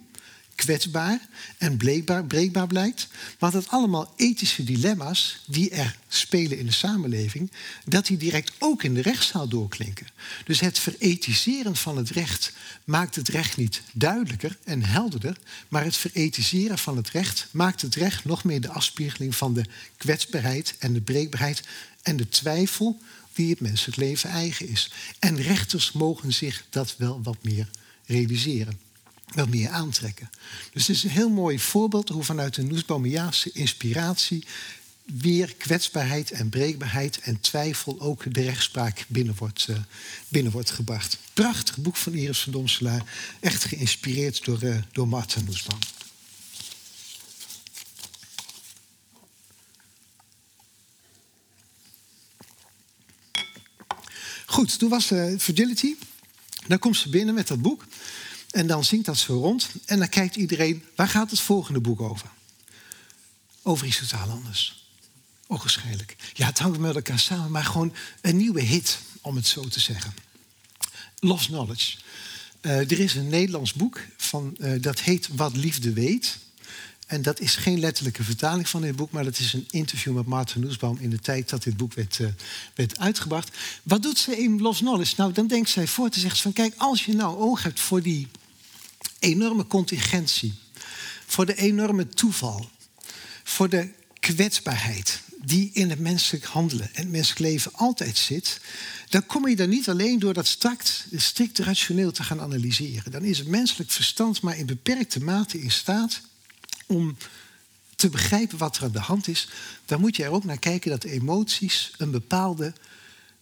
kwetsbaar 0.60 1.20
en 1.58 1.76
bleekbaar, 1.76 2.24
breekbaar 2.24 2.66
blijkt. 2.66 3.08
Maar 3.38 3.50
dat 3.50 3.68
allemaal 3.68 4.12
ethische 4.16 4.64
dilemma's 4.64 5.40
die 5.46 5.70
er 5.70 5.96
spelen 6.08 6.58
in 6.58 6.66
de 6.66 6.72
samenleving, 6.72 7.50
dat 7.84 8.06
die 8.06 8.16
direct 8.16 8.52
ook 8.58 8.82
in 8.82 8.94
de 8.94 9.02
rechtszaal 9.02 9.48
doorklinken. 9.48 10.06
Dus 10.44 10.60
het 10.60 10.78
verethiseren 10.78 11.76
van 11.76 11.96
het 11.96 12.10
recht 12.10 12.52
maakt 12.84 13.14
het 13.14 13.28
recht 13.28 13.56
niet 13.56 13.82
duidelijker 13.92 14.58
en 14.64 14.82
helderder, 14.82 15.36
maar 15.68 15.84
het 15.84 15.96
verethiseren 15.96 16.78
van 16.78 16.96
het 16.96 17.10
recht 17.10 17.48
maakt 17.50 17.82
het 17.82 17.94
recht 17.94 18.24
nog 18.24 18.44
meer 18.44 18.60
de 18.60 18.70
afspiegeling 18.70 19.36
van 19.36 19.54
de 19.54 19.64
kwetsbaarheid 19.96 20.74
en 20.78 20.92
de 20.92 21.00
breekbaarheid 21.00 21.62
en 22.02 22.16
de 22.16 22.28
twijfel 22.28 22.98
die 23.32 23.50
het 23.50 23.60
menselijk 23.60 23.96
leven 23.96 24.30
eigen 24.30 24.68
is. 24.68 24.90
En 25.18 25.42
rechters 25.42 25.92
mogen 25.92 26.32
zich 26.32 26.64
dat 26.70 26.94
wel 26.96 27.20
wat 27.22 27.36
meer 27.42 27.68
realiseren 28.06 28.88
wel 29.34 29.46
meer 29.46 29.68
aantrekken. 29.68 30.30
Dus 30.72 30.86
het 30.86 30.96
is 30.96 31.04
een 31.04 31.10
heel 31.10 31.30
mooi 31.30 31.58
voorbeeld 31.58 32.08
hoe 32.08 32.24
vanuit 32.24 32.54
de 32.54 32.62
Noesbaumiaanse 32.62 33.50
inspiratie 33.52 34.44
weer 35.04 35.54
kwetsbaarheid 35.54 36.30
en 36.30 36.48
breekbaarheid 36.48 37.20
en 37.20 37.40
twijfel 37.40 38.00
ook 38.00 38.34
de 38.34 38.42
rechtspraak 38.42 39.04
binnen 39.08 39.34
wordt, 39.38 39.66
uh, 39.70 39.76
binnen 40.28 40.52
wordt 40.52 40.70
gebracht. 40.70 41.18
Prachtig 41.32 41.76
boek 41.76 41.96
van 41.96 42.12
Iris 42.12 42.40
van 42.40 42.52
Domselaar, 42.52 43.04
echt 43.40 43.64
geïnspireerd 43.64 44.44
door, 44.44 44.62
uh, 44.62 44.76
door 44.92 45.08
Martin 45.08 45.44
Noesbaum. 45.44 45.78
Goed, 54.46 54.78
toen 54.78 54.88
was 54.88 55.10
uh, 55.10 55.38
Fragility. 55.38 55.94
Dan 56.66 56.78
komt 56.78 56.96
ze 56.96 57.08
binnen 57.08 57.34
met 57.34 57.48
dat 57.48 57.62
boek. 57.62 57.84
En 58.50 58.66
dan 58.66 58.84
zingt 58.84 59.06
dat 59.06 59.18
zo 59.18 59.40
rond. 59.40 59.68
En 59.84 59.98
dan 59.98 60.08
kijkt 60.08 60.36
iedereen, 60.36 60.84
waar 60.94 61.08
gaat 61.08 61.30
het 61.30 61.40
volgende 61.40 61.80
boek 61.80 62.00
over? 62.00 62.28
Over 63.62 63.86
iets 63.86 63.98
totaal 63.98 64.28
anders. 64.28 64.84
Onwaarschijnlijk. 65.46 66.16
Ja, 66.32 66.46
het 66.46 66.58
hangt 66.58 66.78
met 66.78 66.94
elkaar 66.94 67.18
samen, 67.18 67.50
maar 67.50 67.64
gewoon 67.64 67.94
een 68.20 68.36
nieuwe 68.36 68.60
hit, 68.60 68.98
om 69.20 69.36
het 69.36 69.46
zo 69.46 69.68
te 69.68 69.80
zeggen. 69.80 70.14
Lost 71.18 71.46
Knowledge. 71.46 71.96
Uh, 72.62 72.90
er 72.90 73.00
is 73.00 73.14
een 73.14 73.28
Nederlands 73.28 73.72
boek 73.72 74.00
van, 74.16 74.56
uh, 74.58 74.82
dat 74.82 75.00
heet 75.00 75.28
Wat 75.32 75.56
Liefde 75.56 75.92
Weet. 75.92 76.38
En 77.10 77.22
dat 77.22 77.40
is 77.40 77.56
geen 77.56 77.80
letterlijke 77.80 78.24
vertaling 78.24 78.68
van 78.68 78.82
dit 78.82 78.96
boek, 78.96 79.10
maar 79.10 79.24
dat 79.24 79.38
is 79.38 79.52
een 79.52 79.66
interview 79.70 80.14
met 80.14 80.26
Maarten 80.26 80.60
Noesbaum 80.60 80.96
in 81.00 81.10
de 81.10 81.18
tijd 81.18 81.48
dat 81.48 81.62
dit 81.62 81.76
boek 81.76 81.94
werd, 81.94 82.18
uh, 82.18 82.28
werd 82.74 82.98
uitgebracht. 82.98 83.56
Wat 83.82 84.02
doet 84.02 84.18
ze 84.18 84.38
in 84.38 84.60
Lost 84.60 84.80
Knowledge? 84.80 85.14
Nou, 85.16 85.32
dan 85.32 85.46
denkt 85.46 85.70
zij 85.70 85.86
voor 85.86 86.10
te 86.10 86.20
zeggen 86.20 86.40
van 86.40 86.52
kijk, 86.52 86.74
als 86.76 87.04
je 87.04 87.14
nou 87.14 87.36
oog 87.36 87.62
hebt 87.62 87.80
voor 87.80 88.02
die 88.02 88.28
enorme 89.18 89.66
contingentie, 89.66 90.54
voor 91.26 91.46
de 91.46 91.54
enorme 91.54 92.08
toeval, 92.08 92.70
voor 93.44 93.68
de 93.68 93.88
kwetsbaarheid 94.20 95.20
die 95.42 95.70
in 95.72 95.90
het 95.90 95.98
menselijk 95.98 96.44
handelen 96.44 96.90
en 96.94 97.02
het 97.02 97.10
menselijk 97.10 97.40
leven 97.40 97.72
altijd 97.74 98.18
zit, 98.18 98.60
dan 99.08 99.26
kom 99.26 99.48
je 99.48 99.56
daar 99.56 99.68
niet 99.68 99.88
alleen 99.88 100.18
door 100.18 100.34
dat 100.34 100.46
strikt, 100.46 101.06
strikt 101.16 101.58
rationeel 101.58 102.12
te 102.12 102.22
gaan 102.22 102.40
analyseren. 102.40 103.12
Dan 103.12 103.24
is 103.24 103.38
het 103.38 103.48
menselijk 103.48 103.90
verstand 103.90 104.42
maar 104.42 104.58
in 104.58 104.66
beperkte 104.66 105.20
mate 105.20 105.60
in 105.60 105.70
staat 105.70 106.20
om 106.90 107.16
te 107.96 108.08
begrijpen 108.08 108.58
wat 108.58 108.76
er 108.76 108.82
aan 108.82 108.92
de 108.92 109.00
hand 109.00 109.28
is. 109.28 109.48
Dan 109.84 110.00
moet 110.00 110.16
je 110.16 110.24
er 110.24 110.30
ook 110.30 110.44
naar 110.44 110.58
kijken 110.58 110.90
dat 110.90 111.04
emoties 111.04 111.92
een 111.96 112.10
bepaalde 112.10 112.72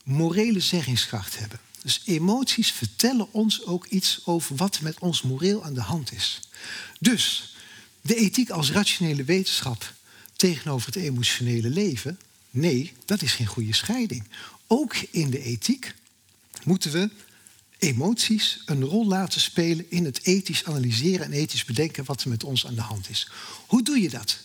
morele 0.04 0.60
zeggingskracht 0.60 1.38
hebben. 1.38 1.60
Dus 1.82 2.02
emoties 2.04 2.72
vertellen 2.72 3.32
ons 3.32 3.66
ook 3.66 3.86
iets 3.86 4.20
over 4.24 4.56
wat 4.56 4.80
met 4.80 4.98
ons 4.98 5.22
moreel 5.22 5.64
aan 5.64 5.74
de 5.74 5.80
hand 5.80 6.12
is. 6.12 6.40
Dus 7.00 7.54
de 8.00 8.14
ethiek 8.14 8.50
als 8.50 8.70
rationele 8.70 9.24
wetenschap 9.24 9.94
tegenover 10.36 10.86
het 10.86 10.96
emotionele 10.96 11.70
leven, 11.70 12.20
nee, 12.50 12.92
dat 13.04 13.22
is 13.22 13.32
geen 13.32 13.46
goede 13.46 13.74
scheiding. 13.74 14.28
Ook 14.66 14.96
in 15.10 15.30
de 15.30 15.42
ethiek 15.42 15.94
moeten 16.64 16.90
we 16.90 17.10
emoties 17.78 18.62
een 18.66 18.84
rol 18.84 19.06
laten 19.06 19.40
spelen 19.40 19.84
in 19.88 20.04
het 20.04 20.20
ethisch 20.22 20.64
analyseren 20.64 21.26
en 21.26 21.32
ethisch 21.32 21.64
bedenken 21.64 22.04
wat 22.04 22.22
er 22.22 22.28
met 22.28 22.44
ons 22.44 22.66
aan 22.66 22.74
de 22.74 22.80
hand 22.80 23.10
is. 23.10 23.30
Hoe 23.66 23.82
doe 23.82 24.00
je 24.00 24.10
dat? 24.10 24.38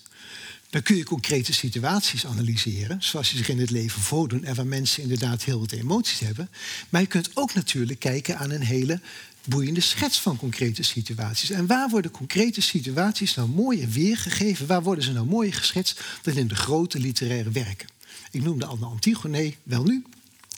Dan 0.69 0.81
kun 0.81 0.95
je 0.95 1.03
concrete 1.03 1.53
situaties 1.53 2.25
analyseren, 2.25 3.03
zoals 3.03 3.31
je 3.31 3.37
zich 3.37 3.49
in 3.49 3.59
het 3.59 3.69
leven 3.69 4.01
voordoen 4.01 4.43
en 4.43 4.55
waar 4.55 4.67
mensen 4.67 5.01
inderdaad 5.01 5.43
heel 5.43 5.59
wat 5.59 5.71
emoties 5.71 6.19
hebben. 6.19 6.49
Maar 6.89 7.01
je 7.01 7.07
kunt 7.07 7.29
ook 7.33 7.53
natuurlijk 7.53 7.99
kijken 7.99 8.37
aan 8.37 8.51
een 8.51 8.63
hele 8.63 8.99
boeiende 9.45 9.81
schets 9.81 10.19
van 10.19 10.37
concrete 10.37 10.83
situaties. 10.83 11.49
En 11.49 11.67
waar 11.67 11.89
worden 11.89 12.11
concrete 12.11 12.61
situaties 12.61 13.35
nou 13.35 13.49
mooier 13.49 13.89
weergegeven? 13.89 14.67
Waar 14.67 14.83
worden 14.83 15.03
ze 15.03 15.11
nou 15.11 15.25
mooier 15.25 15.53
geschetst 15.53 16.01
dan 16.21 16.35
in 16.35 16.47
de 16.47 16.55
grote 16.55 16.99
literaire 16.99 17.51
werken? 17.51 17.87
Ik 18.31 18.43
noemde 18.43 18.65
al 18.65 18.77
de 18.77 18.85
Antigone, 18.85 19.53
wel 19.63 19.83
nu. 19.83 20.03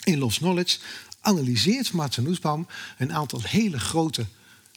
In 0.03 0.17
Lost 0.17 0.37
Knowledge 0.37 0.77
analyseert 1.25 1.91
Martin 1.91 2.23
Nussbaum 2.23 2.67
een 2.97 3.13
aantal 3.13 3.41
hele 3.43 3.79
grote 3.79 4.25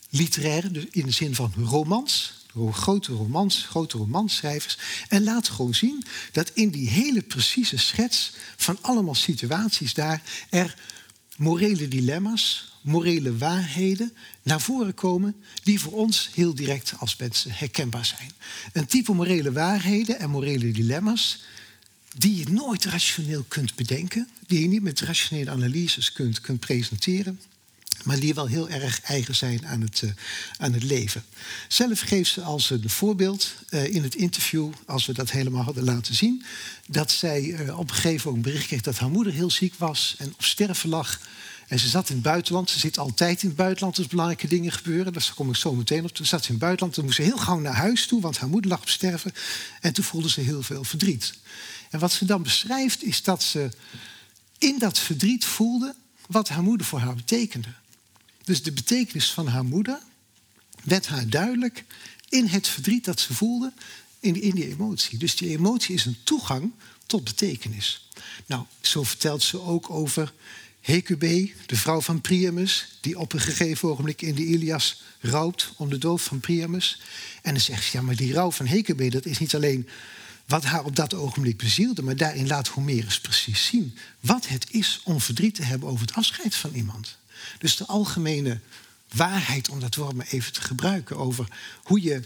literaire, 0.08 0.70
dus 0.70 0.84
in 0.90 1.04
de 1.04 1.10
zin 1.10 1.34
van 1.34 1.52
romans, 1.56 2.46
grote 2.70 3.12
romans, 3.12 3.66
grote 3.68 3.98
romanschrijvers. 3.98 4.78
En 5.08 5.24
laat 5.24 5.48
gewoon 5.48 5.74
zien 5.74 6.04
dat 6.32 6.50
in 6.54 6.68
die 6.68 6.88
hele 6.88 7.22
precieze 7.22 7.76
schets 7.76 8.32
van 8.56 8.78
allemaal 8.80 9.14
situaties 9.14 9.94
daar 9.94 10.22
er 10.50 10.76
morele 11.36 11.88
dilemma's, 11.88 12.72
morele 12.80 13.36
waarheden 13.36 14.12
naar 14.42 14.60
voren 14.60 14.94
komen 14.94 15.42
die 15.62 15.80
voor 15.80 15.92
ons 15.92 16.30
heel 16.34 16.54
direct 16.54 16.92
als 16.98 17.16
mensen 17.16 17.50
herkenbaar 17.52 18.04
zijn. 18.04 18.32
Een 18.72 18.86
type 18.86 19.12
morele 19.12 19.52
waarheden 19.52 20.18
en 20.18 20.30
morele 20.30 20.70
dilemma's 20.70 21.42
die 22.18 22.36
je 22.36 22.50
nooit 22.50 22.84
rationeel 22.84 23.44
kunt 23.48 23.74
bedenken, 23.74 24.28
die 24.46 24.60
je 24.60 24.68
niet 24.68 24.82
met 24.82 25.00
rationele 25.00 25.50
analyses 25.50 26.12
kunt, 26.12 26.40
kunt 26.40 26.60
presenteren, 26.60 27.40
maar 28.04 28.20
die 28.20 28.34
wel 28.34 28.46
heel 28.46 28.68
erg 28.68 29.00
eigen 29.00 29.36
zijn 29.36 29.66
aan 29.66 29.80
het, 29.80 30.00
uh, 30.04 30.10
aan 30.56 30.72
het 30.72 30.82
leven. 30.82 31.24
Zelf 31.68 32.00
geeft 32.00 32.30
ze 32.30 32.42
als 32.42 32.70
een 32.70 32.90
voorbeeld 32.90 33.54
uh, 33.70 33.94
in 33.94 34.02
het 34.02 34.14
interview, 34.14 34.72
als 34.86 35.06
we 35.06 35.12
dat 35.12 35.30
helemaal 35.30 35.62
hadden 35.62 35.84
laten 35.84 36.14
zien, 36.14 36.44
dat 36.86 37.10
zij 37.10 37.42
uh, 37.42 37.78
op 37.78 37.88
een 37.88 37.94
gegeven 37.94 38.26
moment 38.26 38.44
bericht 38.46 38.66
kreeg 38.66 38.80
dat 38.80 38.98
haar 38.98 39.10
moeder 39.10 39.32
heel 39.32 39.50
ziek 39.50 39.74
was 39.74 40.14
en 40.18 40.32
op 40.32 40.44
sterven 40.44 40.88
lag. 40.88 41.20
En 41.68 41.78
ze 41.78 41.88
zat 41.88 42.08
in 42.08 42.14
het 42.14 42.24
buitenland. 42.24 42.70
Ze 42.70 42.78
zit 42.78 42.98
altijd 42.98 43.42
in 43.42 43.48
het 43.48 43.56
buitenland 43.56 43.98
als 43.98 44.06
belangrijke 44.06 44.48
dingen 44.48 44.72
gebeuren. 44.72 45.12
Daar 45.12 45.32
kom 45.34 45.48
ik 45.48 45.56
zo 45.56 45.74
meteen 45.74 46.04
op. 46.04 46.10
Toen 46.10 46.26
zat 46.26 46.40
ze 46.40 46.46
in 46.46 46.54
het 46.54 46.62
buitenland. 46.62 46.94
Toen 46.94 47.04
moest 47.04 47.16
ze 47.16 47.22
heel 47.22 47.36
gauw 47.36 47.58
naar 47.58 47.74
huis 47.74 48.06
toe, 48.06 48.20
want 48.20 48.38
haar 48.38 48.48
moeder 48.48 48.70
lag 48.70 48.80
op 48.80 48.88
sterven. 48.88 49.32
En 49.80 49.92
toen 49.92 50.04
voelde 50.04 50.30
ze 50.30 50.40
heel 50.40 50.62
veel 50.62 50.84
verdriet. 50.84 51.34
En 51.90 51.98
wat 51.98 52.12
ze 52.12 52.24
dan 52.24 52.42
beschrijft 52.42 53.02
is 53.02 53.22
dat 53.22 53.42
ze 53.42 53.70
in 54.58 54.78
dat 54.78 54.98
verdriet 54.98 55.44
voelde 55.44 55.94
wat 56.26 56.48
haar 56.48 56.62
moeder 56.62 56.86
voor 56.86 56.98
haar 56.98 57.14
betekende. 57.14 57.68
Dus 58.44 58.62
de 58.62 58.72
betekenis 58.72 59.30
van 59.30 59.46
haar 59.46 59.64
moeder 59.64 59.98
werd 60.84 61.06
haar 61.06 61.28
duidelijk 61.28 61.84
in 62.28 62.46
het 62.46 62.68
verdriet 62.68 63.04
dat 63.04 63.20
ze 63.20 63.34
voelde, 63.34 63.72
in 64.20 64.32
die, 64.32 64.42
in 64.42 64.54
die 64.54 64.68
emotie. 64.68 65.18
Dus 65.18 65.36
die 65.36 65.50
emotie 65.50 65.94
is 65.94 66.04
een 66.04 66.18
toegang 66.22 66.72
tot 67.06 67.24
betekenis. 67.24 68.08
Nou, 68.46 68.64
zo 68.80 69.02
vertelt 69.02 69.42
ze 69.42 69.60
ook 69.60 69.90
over 69.90 70.32
Hecube, 70.80 71.52
de 71.66 71.76
vrouw 71.76 72.00
van 72.00 72.20
Priamus, 72.20 72.98
die 73.00 73.18
op 73.18 73.32
een 73.32 73.40
gegeven 73.40 73.88
ogenblik 73.88 74.22
in 74.22 74.34
de 74.34 74.44
Ilias 74.44 75.02
rouwt 75.20 75.72
om 75.76 75.90
de 75.90 75.98
dood 75.98 76.22
van 76.22 76.40
Priamus. 76.40 77.00
En 77.42 77.52
dan 77.52 77.62
zegt 77.62 77.84
ze, 77.84 77.96
ja, 77.96 78.02
maar 78.02 78.16
die 78.16 78.32
rouw 78.32 78.50
van 78.50 78.66
Hecube, 78.66 79.10
dat 79.10 79.26
is 79.26 79.38
niet 79.38 79.54
alleen 79.54 79.88
wat 80.48 80.64
haar 80.64 80.84
op 80.84 80.96
dat 80.96 81.14
ogenblik 81.14 81.56
bezielde, 81.56 82.02
maar 82.02 82.16
daarin 82.16 82.46
laat 82.46 82.68
Homerus 82.68 83.20
precies 83.20 83.66
zien 83.66 83.96
wat 84.20 84.48
het 84.48 84.66
is 84.70 85.00
om 85.04 85.20
verdriet 85.20 85.54
te 85.54 85.62
hebben 85.62 85.88
over 85.88 86.06
het 86.06 86.14
afscheid 86.14 86.54
van 86.54 86.72
iemand. 86.72 87.16
Dus 87.58 87.76
de 87.76 87.86
algemene 87.86 88.60
waarheid, 89.12 89.68
om 89.68 89.80
dat 89.80 89.94
woord 89.94 90.14
maar 90.14 90.26
even 90.30 90.52
te 90.52 90.60
gebruiken, 90.60 91.16
over 91.16 91.48
hoe 91.82 92.02
je, 92.02 92.22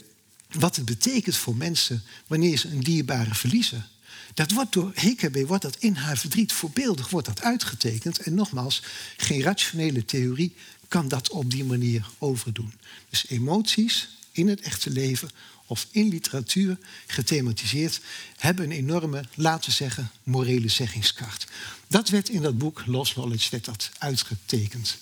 wat 0.50 0.76
het 0.76 0.85
betekent 0.85 1.37
voor 1.37 1.56
mensen 1.56 2.02
wanneer 2.26 2.58
ze 2.58 2.68
een 2.68 2.80
dierbare 2.80 3.35
verliezen. 3.35 3.87
Dat 4.35 4.50
wordt 4.50 4.72
door 4.72 4.90
Hekebe 4.94 5.46
wordt 5.46 5.62
dat 5.62 5.76
in 5.76 5.94
haar 5.94 6.18
verdriet 6.18 6.52
voorbeeldig 6.52 7.11
wordt 7.11 7.26
dat 7.26 7.42
uitgetekend. 7.42 8.18
En 8.18 8.35
nogmaals, 8.35 8.82
geen 9.16 9.42
rationele 9.42 10.04
theorie 10.04 10.54
kan 10.88 11.08
dat 11.08 11.30
op 11.30 11.50
die 11.50 11.64
manier 11.64 12.06
overdoen. 12.18 12.72
Dus 13.11 13.28
emoties 13.28 14.08
in 14.33 14.49
het 14.49 14.61
echte 14.61 14.90
leven 14.90 15.31
of 15.66 15.87
in 15.90 16.09
literatuur 16.09 16.79
gethematiseerd 17.07 18.01
hebben 18.37 18.64
een 18.64 18.73
enorme, 18.73 19.25
laten 19.35 19.71
we 19.71 19.77
zeggen, 19.77 20.11
morele 20.23 20.68
zeggingskracht. 20.68 21.47
Dat 21.88 22.09
werd 22.09 22.29
in 22.29 22.42
dat 22.42 22.59
boek 22.59 22.83
Lost 22.87 23.12
Knowledge 23.12 23.51
werd 23.51 23.90
uitgetekend. 23.99 24.99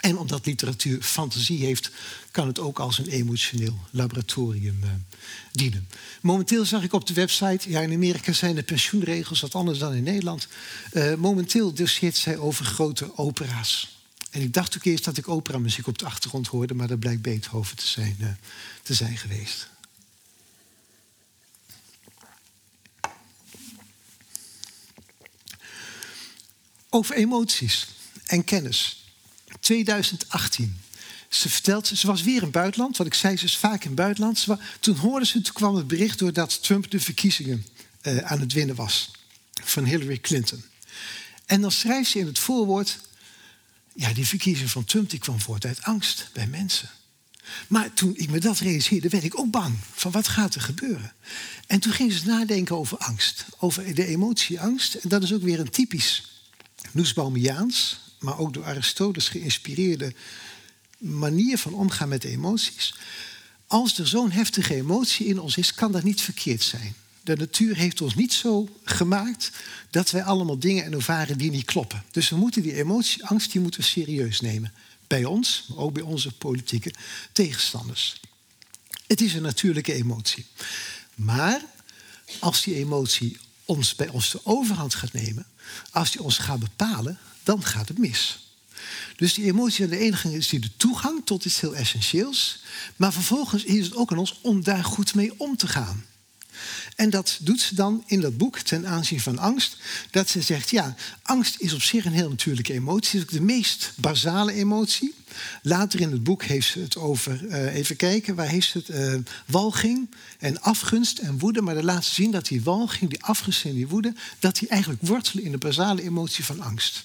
En 0.00 0.18
omdat 0.18 0.46
literatuur 0.46 1.02
fantasie 1.02 1.64
heeft, 1.64 1.90
kan 2.30 2.46
het 2.46 2.58
ook 2.58 2.78
als 2.78 2.98
een 2.98 3.08
emotioneel 3.08 3.78
laboratorium 3.90 4.78
uh, 4.84 4.90
dienen. 5.52 5.88
Momenteel 6.20 6.64
zag 6.64 6.82
ik 6.82 6.92
op 6.92 7.06
de 7.06 7.14
website, 7.14 7.70
ja 7.70 7.80
in 7.80 7.92
Amerika 7.92 8.32
zijn 8.32 8.54
de 8.54 8.62
pensioenregels 8.62 9.40
wat 9.40 9.54
anders 9.54 9.78
dan 9.78 9.94
in 9.94 10.02
Nederland. 10.02 10.48
Uh, 10.92 11.14
momenteel 11.14 11.72
doseert 11.72 12.16
zij 12.16 12.36
over 12.36 12.64
grote 12.64 13.16
opera's. 13.16 13.97
En 14.30 14.40
ik 14.40 14.52
dacht 14.52 14.76
ook 14.76 14.84
eerst 14.84 15.04
dat 15.04 15.16
ik 15.16 15.28
operamuziek 15.28 15.86
op 15.86 15.98
de 15.98 16.04
achtergrond 16.04 16.46
hoorde, 16.46 16.74
maar 16.74 16.88
dat 16.88 16.98
blijkt 16.98 17.22
Beethoven 17.22 17.76
te 17.76 17.86
zijn, 17.86 18.16
uh, 18.20 18.28
te 18.82 18.94
zijn 18.94 19.16
geweest. 19.16 19.68
Over 26.88 27.14
emoties 27.14 27.88
en 28.26 28.44
kennis. 28.44 29.04
2018. 29.60 30.80
Ze 31.28 31.48
vertelt, 31.48 31.86
ze 31.86 32.06
was 32.06 32.22
weer 32.22 32.36
in 32.36 32.42
het 32.42 32.50
buitenland. 32.50 32.96
Wat 32.96 33.06
ik 33.06 33.14
zei, 33.14 33.36
ze 33.36 33.44
is 33.44 33.56
vaak 33.56 33.80
in 33.82 33.86
het 33.86 33.94
buitenland. 33.94 34.46
Toen 34.80 34.96
hoorde 34.96 35.26
ze, 35.26 35.40
toen 35.40 35.52
kwam 35.52 35.74
het 35.74 35.86
bericht 35.86 36.18
doordat 36.18 36.62
Trump 36.62 36.90
de 36.90 37.00
verkiezingen 37.00 37.66
uh, 38.02 38.18
aan 38.18 38.40
het 38.40 38.52
winnen 38.52 38.76
was. 38.76 39.10
Van 39.62 39.84
Hillary 39.84 40.18
Clinton. 40.18 40.64
En 41.46 41.60
dan 41.60 41.72
schrijft 41.72 42.10
ze 42.10 42.18
in 42.18 42.26
het 42.26 42.38
voorwoord... 42.38 42.98
Ja, 43.98 44.12
die 44.12 44.26
verkiezing 44.26 44.70
van 44.70 44.84
Trump 44.84 45.10
die 45.10 45.18
kwam 45.18 45.40
voort 45.40 45.64
uit 45.64 45.82
angst 45.82 46.30
bij 46.32 46.46
mensen. 46.46 46.90
Maar 47.68 47.92
toen 47.92 48.16
ik 48.16 48.30
me 48.30 48.38
dat 48.40 48.58
realiseerde, 48.58 49.08
werd 49.08 49.24
ik 49.24 49.38
ook 49.38 49.50
bang. 49.50 49.78
Van 49.92 50.10
wat 50.10 50.28
gaat 50.28 50.54
er 50.54 50.60
gebeuren? 50.60 51.12
En 51.66 51.80
toen 51.80 51.92
ging 51.92 52.12
ze 52.12 52.26
nadenken 52.26 52.76
over 52.76 52.98
angst. 52.98 53.44
Over 53.58 53.94
de 53.94 54.06
emotie 54.06 54.60
angst. 54.60 54.94
En 54.94 55.08
dat 55.08 55.22
is 55.22 55.32
ook 55.32 55.42
weer 55.42 55.60
een 55.60 55.70
typisch 55.70 56.42
Nussbaumiaans, 56.92 58.00
maar 58.18 58.38
ook 58.38 58.54
door 58.54 58.64
Aristoteles 58.64 59.28
geïnspireerde 59.28 60.14
manier 60.98 61.58
van 61.58 61.74
omgaan 61.74 62.08
met 62.08 62.24
emoties. 62.24 62.94
Als 63.66 63.98
er 63.98 64.08
zo'n 64.08 64.30
heftige 64.30 64.74
emotie 64.74 65.26
in 65.26 65.40
ons 65.40 65.56
is, 65.56 65.74
kan 65.74 65.92
dat 65.92 66.02
niet 66.02 66.20
verkeerd 66.20 66.62
zijn. 66.62 66.94
De 67.28 67.36
natuur 67.36 67.76
heeft 67.76 68.00
ons 68.00 68.14
niet 68.14 68.32
zo 68.32 68.68
gemaakt 68.84 69.50
dat 69.90 70.10
wij 70.10 70.22
allemaal 70.22 70.58
dingen 70.58 70.92
ervaren 70.92 71.38
die 71.38 71.50
niet 71.50 71.64
kloppen. 71.64 72.04
Dus 72.10 72.28
we 72.28 72.36
moeten 72.36 72.62
die 72.62 72.74
emotie, 72.74 73.26
angst, 73.26 73.52
die 73.52 73.60
moeten 73.60 73.80
we 73.80 73.86
serieus 73.86 74.40
nemen. 74.40 74.72
Bij 75.06 75.24
ons, 75.24 75.64
maar 75.68 75.78
ook 75.78 75.92
bij 75.92 76.02
onze 76.02 76.32
politieke 76.32 76.92
tegenstanders. 77.32 78.20
Het 79.06 79.20
is 79.20 79.34
een 79.34 79.42
natuurlijke 79.42 79.92
emotie. 79.92 80.46
Maar 81.14 81.60
als 82.38 82.62
die 82.62 82.74
emotie 82.74 83.38
ons 83.64 83.94
bij 83.94 84.08
ons 84.08 84.30
de 84.30 84.40
overhand 84.44 84.94
gaat 84.94 85.12
nemen, 85.12 85.46
als 85.90 86.10
die 86.10 86.22
ons 86.22 86.38
gaat 86.38 86.58
bepalen, 86.58 87.18
dan 87.42 87.62
gaat 87.62 87.88
het 87.88 87.98
mis. 87.98 88.38
Dus 89.16 89.34
die 89.34 89.44
emotie 89.44 89.84
aan 89.84 89.90
de 89.90 89.98
ene 89.98 90.20
kant 90.20 90.34
is 90.34 90.48
die 90.48 90.60
de 90.60 90.76
toegang 90.76 91.20
tot 91.24 91.44
iets 91.44 91.60
heel 91.60 91.76
essentieels. 91.76 92.62
Maar 92.96 93.12
vervolgens 93.12 93.64
is 93.64 93.84
het 93.84 93.96
ook 93.96 94.12
aan 94.12 94.18
ons 94.18 94.38
om 94.42 94.62
daar 94.62 94.84
goed 94.84 95.14
mee 95.14 95.32
om 95.36 95.56
te 95.56 95.66
gaan. 95.66 96.04
En 96.98 97.10
dat 97.10 97.38
doet 97.40 97.60
ze 97.60 97.74
dan 97.74 98.02
in 98.06 98.20
dat 98.20 98.36
boek 98.36 98.58
ten 98.58 98.86
aanzien 98.86 99.20
van 99.20 99.38
angst. 99.38 99.76
Dat 100.10 100.28
ze 100.28 100.40
zegt, 100.40 100.70
ja, 100.70 100.94
angst 101.22 101.60
is 101.60 101.72
op 101.72 101.82
zich 101.82 102.04
een 102.04 102.12
heel 102.12 102.28
natuurlijke 102.28 102.72
emotie. 102.72 103.20
Het 103.20 103.28
is 103.28 103.34
ook 103.34 103.40
de 103.40 103.52
meest 103.52 103.92
basale 103.96 104.52
emotie. 104.52 105.14
Later 105.62 106.00
in 106.00 106.10
het 106.10 106.22
boek 106.22 106.42
heeft 106.42 106.68
ze 106.68 106.80
het 106.80 106.96
over, 106.96 107.44
uh, 107.44 107.74
even 107.74 107.96
kijken, 107.96 108.34
waar 108.34 108.48
heeft 108.48 108.68
ze 108.70 108.78
het? 108.78 108.88
Uh, 108.88 109.32
walging 109.46 110.10
en 110.38 110.60
afgunst 110.60 111.18
en 111.18 111.38
woede. 111.38 111.62
Maar 111.62 111.74
de 111.74 111.84
laat 111.84 112.04
ze 112.04 112.14
zien 112.14 112.30
dat 112.30 112.46
die 112.46 112.62
walging, 112.62 113.10
die 113.10 113.22
afgunst 113.22 113.64
en 113.64 113.74
die 113.74 113.88
woede... 113.88 114.14
dat 114.38 114.58
die 114.58 114.68
eigenlijk 114.68 115.02
wortelen 115.02 115.44
in 115.44 115.50
de 115.50 115.58
basale 115.58 116.02
emotie 116.02 116.44
van 116.44 116.60
angst. 116.60 117.04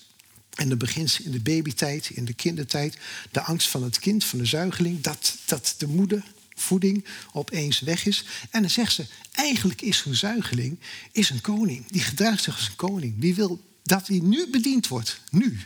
En 0.55 0.69
dan 0.69 0.77
begint 0.77 1.09
ze 1.09 1.23
in 1.23 1.31
de 1.31 1.41
babytijd, 1.41 2.09
in 2.09 2.25
de 2.25 2.33
kindertijd. 2.33 2.97
De 3.31 3.41
angst 3.41 3.69
van 3.69 3.83
het 3.83 3.99
kind, 3.99 4.23
van 4.23 4.39
de 4.39 4.45
zuigeling. 4.45 5.01
Dat, 5.01 5.37
dat 5.45 5.75
de 5.77 5.87
moeder 5.87 6.23
voeding 6.55 7.05
opeens 7.31 7.79
weg 7.79 8.05
is. 8.05 8.25
En 8.49 8.61
dan 8.61 8.69
zegt 8.69 8.93
ze, 8.93 9.05
eigenlijk 9.31 9.81
is 9.81 10.05
een 10.05 10.15
zuigeling 10.15 10.79
is 11.11 11.29
een 11.29 11.41
koning. 11.41 11.85
Die 11.87 12.01
gedraagt 12.01 12.43
zich 12.43 12.55
als 12.55 12.67
een 12.67 12.75
koning. 12.75 13.19
Die 13.19 13.35
wil 13.35 13.61
dat 13.83 14.07
hij 14.07 14.19
nu 14.19 14.47
bediend 14.49 14.87
wordt. 14.87 15.19
Nu. 15.29 15.59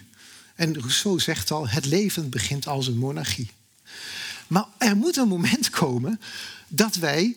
En 0.55 0.79
Rousseau 0.79 1.19
zegt 1.19 1.51
al, 1.51 1.67
het 1.67 1.85
leven 1.85 2.29
begint 2.29 2.67
als 2.67 2.87
een 2.87 2.97
monarchie. 2.97 3.49
Maar 4.47 4.65
er 4.77 4.95
moet 4.95 5.17
een 5.17 5.27
moment 5.27 5.69
komen 5.69 6.19
dat 6.67 6.95
wij 6.95 7.35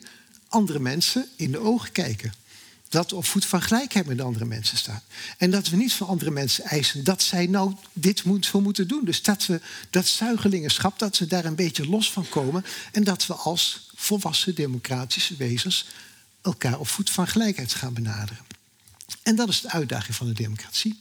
andere 0.48 0.78
mensen 0.78 1.28
in 1.36 1.50
de 1.50 1.58
ogen 1.58 1.92
kijken. 1.92 2.32
Dat 2.90 3.10
we 3.10 3.16
op 3.16 3.24
voet 3.24 3.46
van 3.46 3.62
gelijkheid 3.62 4.06
met 4.06 4.20
andere 4.20 4.44
mensen 4.44 4.76
staan. 4.76 5.02
En 5.38 5.50
dat 5.50 5.68
we 5.68 5.76
niet 5.76 5.92
van 5.92 6.06
andere 6.06 6.30
mensen 6.30 6.64
eisen 6.64 7.04
dat 7.04 7.22
zij 7.22 7.46
nou 7.46 7.74
dit 7.92 8.22
zo 8.40 8.60
moeten 8.60 8.88
doen. 8.88 9.04
Dus 9.04 9.22
dat 9.22 9.46
we 9.46 9.60
dat 9.90 10.06
zuigelingenschap, 10.06 10.98
dat 10.98 11.18
we 11.18 11.26
daar 11.26 11.44
een 11.44 11.54
beetje 11.54 11.88
los 11.88 12.12
van 12.12 12.28
komen. 12.28 12.64
En 12.92 13.04
dat 13.04 13.26
we 13.26 13.34
als 13.34 13.90
volwassen 13.94 14.54
democratische 14.54 15.36
wezens 15.36 15.86
elkaar 16.42 16.78
op 16.78 16.88
voet 16.88 17.10
van 17.10 17.28
gelijkheid 17.28 17.74
gaan 17.74 17.94
benaderen. 17.94 18.44
En 19.22 19.36
dat 19.36 19.48
is 19.48 19.60
de 19.60 19.70
uitdaging 19.70 20.16
van 20.16 20.26
de 20.26 20.32
democratie. 20.32 21.00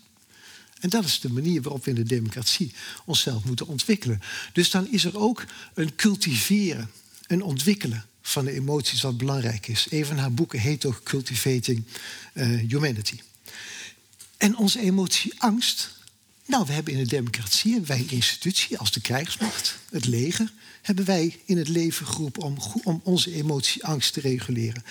En 0.79 0.89
dat 0.89 1.05
is 1.05 1.19
de 1.19 1.29
manier 1.29 1.61
waarop 1.61 1.83
we 1.83 1.89
in 1.89 1.95
de 1.95 2.03
democratie 2.03 2.73
onszelf 3.05 3.43
moeten 3.43 3.67
ontwikkelen. 3.67 4.21
Dus 4.53 4.69
dan 4.69 4.91
is 4.91 5.05
er 5.05 5.17
ook 5.17 5.45
een 5.73 5.95
cultiveren, 5.95 6.91
een 7.27 7.41
ontwikkelen 7.41 8.08
van 8.21 8.45
de 8.45 8.51
emoties 8.51 9.01
wat 9.01 9.17
belangrijk 9.17 9.67
is. 9.67 9.87
Een 9.89 10.05
van 10.05 10.17
haar 10.17 10.33
boeken 10.33 10.59
heet 10.59 10.85
ook 10.85 11.03
Cultivating 11.03 11.83
uh, 12.33 12.69
Humanity. 12.69 13.19
En 14.37 14.57
onze 14.57 14.79
emotie 14.79 15.33
angst. 15.37 15.97
Nou, 16.45 16.65
we 16.65 16.73
hebben 16.73 16.93
in 16.93 16.99
de 16.99 17.09
democratie 17.09 17.71
hebben 17.71 17.89
wij 17.89 17.99
een 17.99 18.09
institutie 18.09 18.77
als 18.77 18.91
de 18.91 19.01
krijgsmacht, 19.01 19.77
het 19.89 20.05
leger, 20.05 20.51
hebben 20.81 21.05
wij 21.05 21.39
in 21.45 21.57
het 21.57 21.67
leven 21.67 22.07
geroepen 22.07 22.43
om, 22.43 22.57
om 22.83 23.01
onze 23.03 23.33
emotie 23.33 23.85
angst 23.85 24.13
te 24.13 24.19
reguleren. 24.19 24.83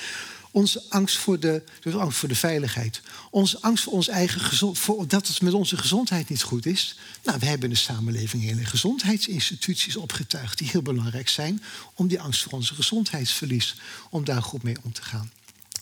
Onze 0.58 0.82
angst 0.88 1.16
voor 1.16 1.40
de, 1.40 1.62
dus 1.80 1.94
angst 1.94 2.18
voor 2.18 2.28
de 2.28 2.34
veiligheid. 2.34 3.00
Onze 3.30 3.60
angst 3.60 3.84
voor 3.84 3.92
ons 3.92 4.08
eigen 4.08 4.40
gezond, 4.40 4.78
voor 4.78 5.08
dat 5.08 5.26
het 5.26 5.40
met 5.40 5.52
onze 5.52 5.76
gezondheid 5.76 6.28
niet 6.28 6.42
goed 6.42 6.66
is. 6.66 6.96
Nou, 7.24 7.38
we 7.38 7.46
hebben 7.46 7.68
in 7.68 7.74
de 7.74 7.80
samenleving 7.80 8.42
hele 8.42 8.64
gezondheidsinstituties 8.64 9.96
opgetuigd 9.96 10.58
die 10.58 10.68
heel 10.68 10.82
belangrijk 10.82 11.28
zijn 11.28 11.62
om 11.94 12.08
die 12.08 12.20
angst 12.20 12.42
voor 12.42 12.52
onze 12.52 12.74
gezondheidsverlies, 12.74 13.74
om 14.10 14.24
daar 14.24 14.42
goed 14.42 14.62
mee 14.62 14.76
om 14.82 14.92
te 14.92 15.02
gaan. 15.02 15.30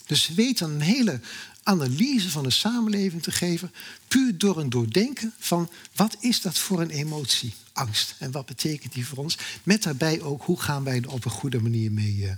Dus 0.06 0.28
we 0.28 0.34
weten 0.34 0.70
een 0.70 0.80
hele 0.80 1.20
analyse 1.62 2.30
van 2.30 2.42
de 2.42 2.50
samenleving 2.50 3.22
te 3.22 3.32
geven, 3.32 3.72
puur 4.08 4.38
door 4.38 4.58
een 4.58 4.70
doordenken 4.70 5.34
van 5.38 5.70
wat 5.94 6.16
is 6.20 6.40
dat 6.40 6.58
voor 6.58 6.80
een 6.80 6.90
emotie, 6.90 7.54
angst, 7.72 8.14
en 8.18 8.30
wat 8.30 8.46
betekent 8.46 8.92
die 8.92 9.06
voor 9.06 9.18
ons, 9.18 9.36
met 9.62 9.82
daarbij 9.82 10.20
ook 10.20 10.42
hoe 10.42 10.60
gaan 10.60 10.84
wij 10.84 10.96
er 10.96 11.10
op 11.10 11.24
een 11.24 11.30
goede 11.30 11.60
manier 11.60 11.92
mee, 11.92 12.16
uh, 12.16 12.30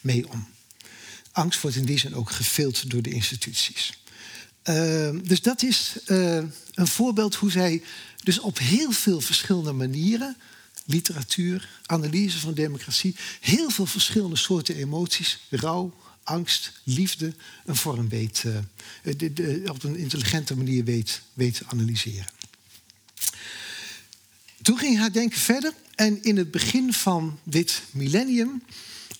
mee 0.00 0.28
om 0.28 0.46
angst 1.32 1.60
wordt 1.60 1.76
in 1.76 1.84
die 1.84 1.98
zin 1.98 2.14
ook 2.14 2.30
gefilterd 2.30 2.90
door 2.90 3.02
de 3.02 3.10
instituties. 3.10 3.92
Uh, 4.64 5.10
dus 5.22 5.42
dat 5.42 5.62
is 5.62 5.96
uh, 6.06 6.36
een 6.74 6.86
voorbeeld 6.86 7.34
hoe 7.34 7.50
zij 7.50 7.82
dus 8.22 8.40
op 8.40 8.58
heel 8.58 8.92
veel 8.92 9.20
verschillende 9.20 9.72
manieren, 9.72 10.36
literatuur, 10.84 11.68
analyse 11.86 12.38
van 12.38 12.54
democratie, 12.54 13.16
heel 13.40 13.70
veel 13.70 13.86
verschillende 13.86 14.36
soorten 14.36 14.76
emoties, 14.76 15.40
rouw, 15.50 15.94
angst, 16.22 16.72
liefde, 16.84 17.34
een 17.64 17.76
vorm 17.76 18.08
weet, 18.08 18.44
de, 19.16 19.62
op 19.66 19.82
een 19.82 19.96
intelligente 19.96 20.56
manier 20.56 20.84
weet, 20.84 21.20
weet 21.32 21.54
te 21.54 21.64
analyseren. 21.66 22.26
Toen 24.62 24.78
ging 24.78 24.98
haar 24.98 25.12
denken 25.12 25.40
verder 25.40 25.72
en 25.94 26.22
in 26.22 26.36
het 26.36 26.50
begin 26.50 26.92
van 26.92 27.38
dit 27.42 27.82
millennium 27.90 28.62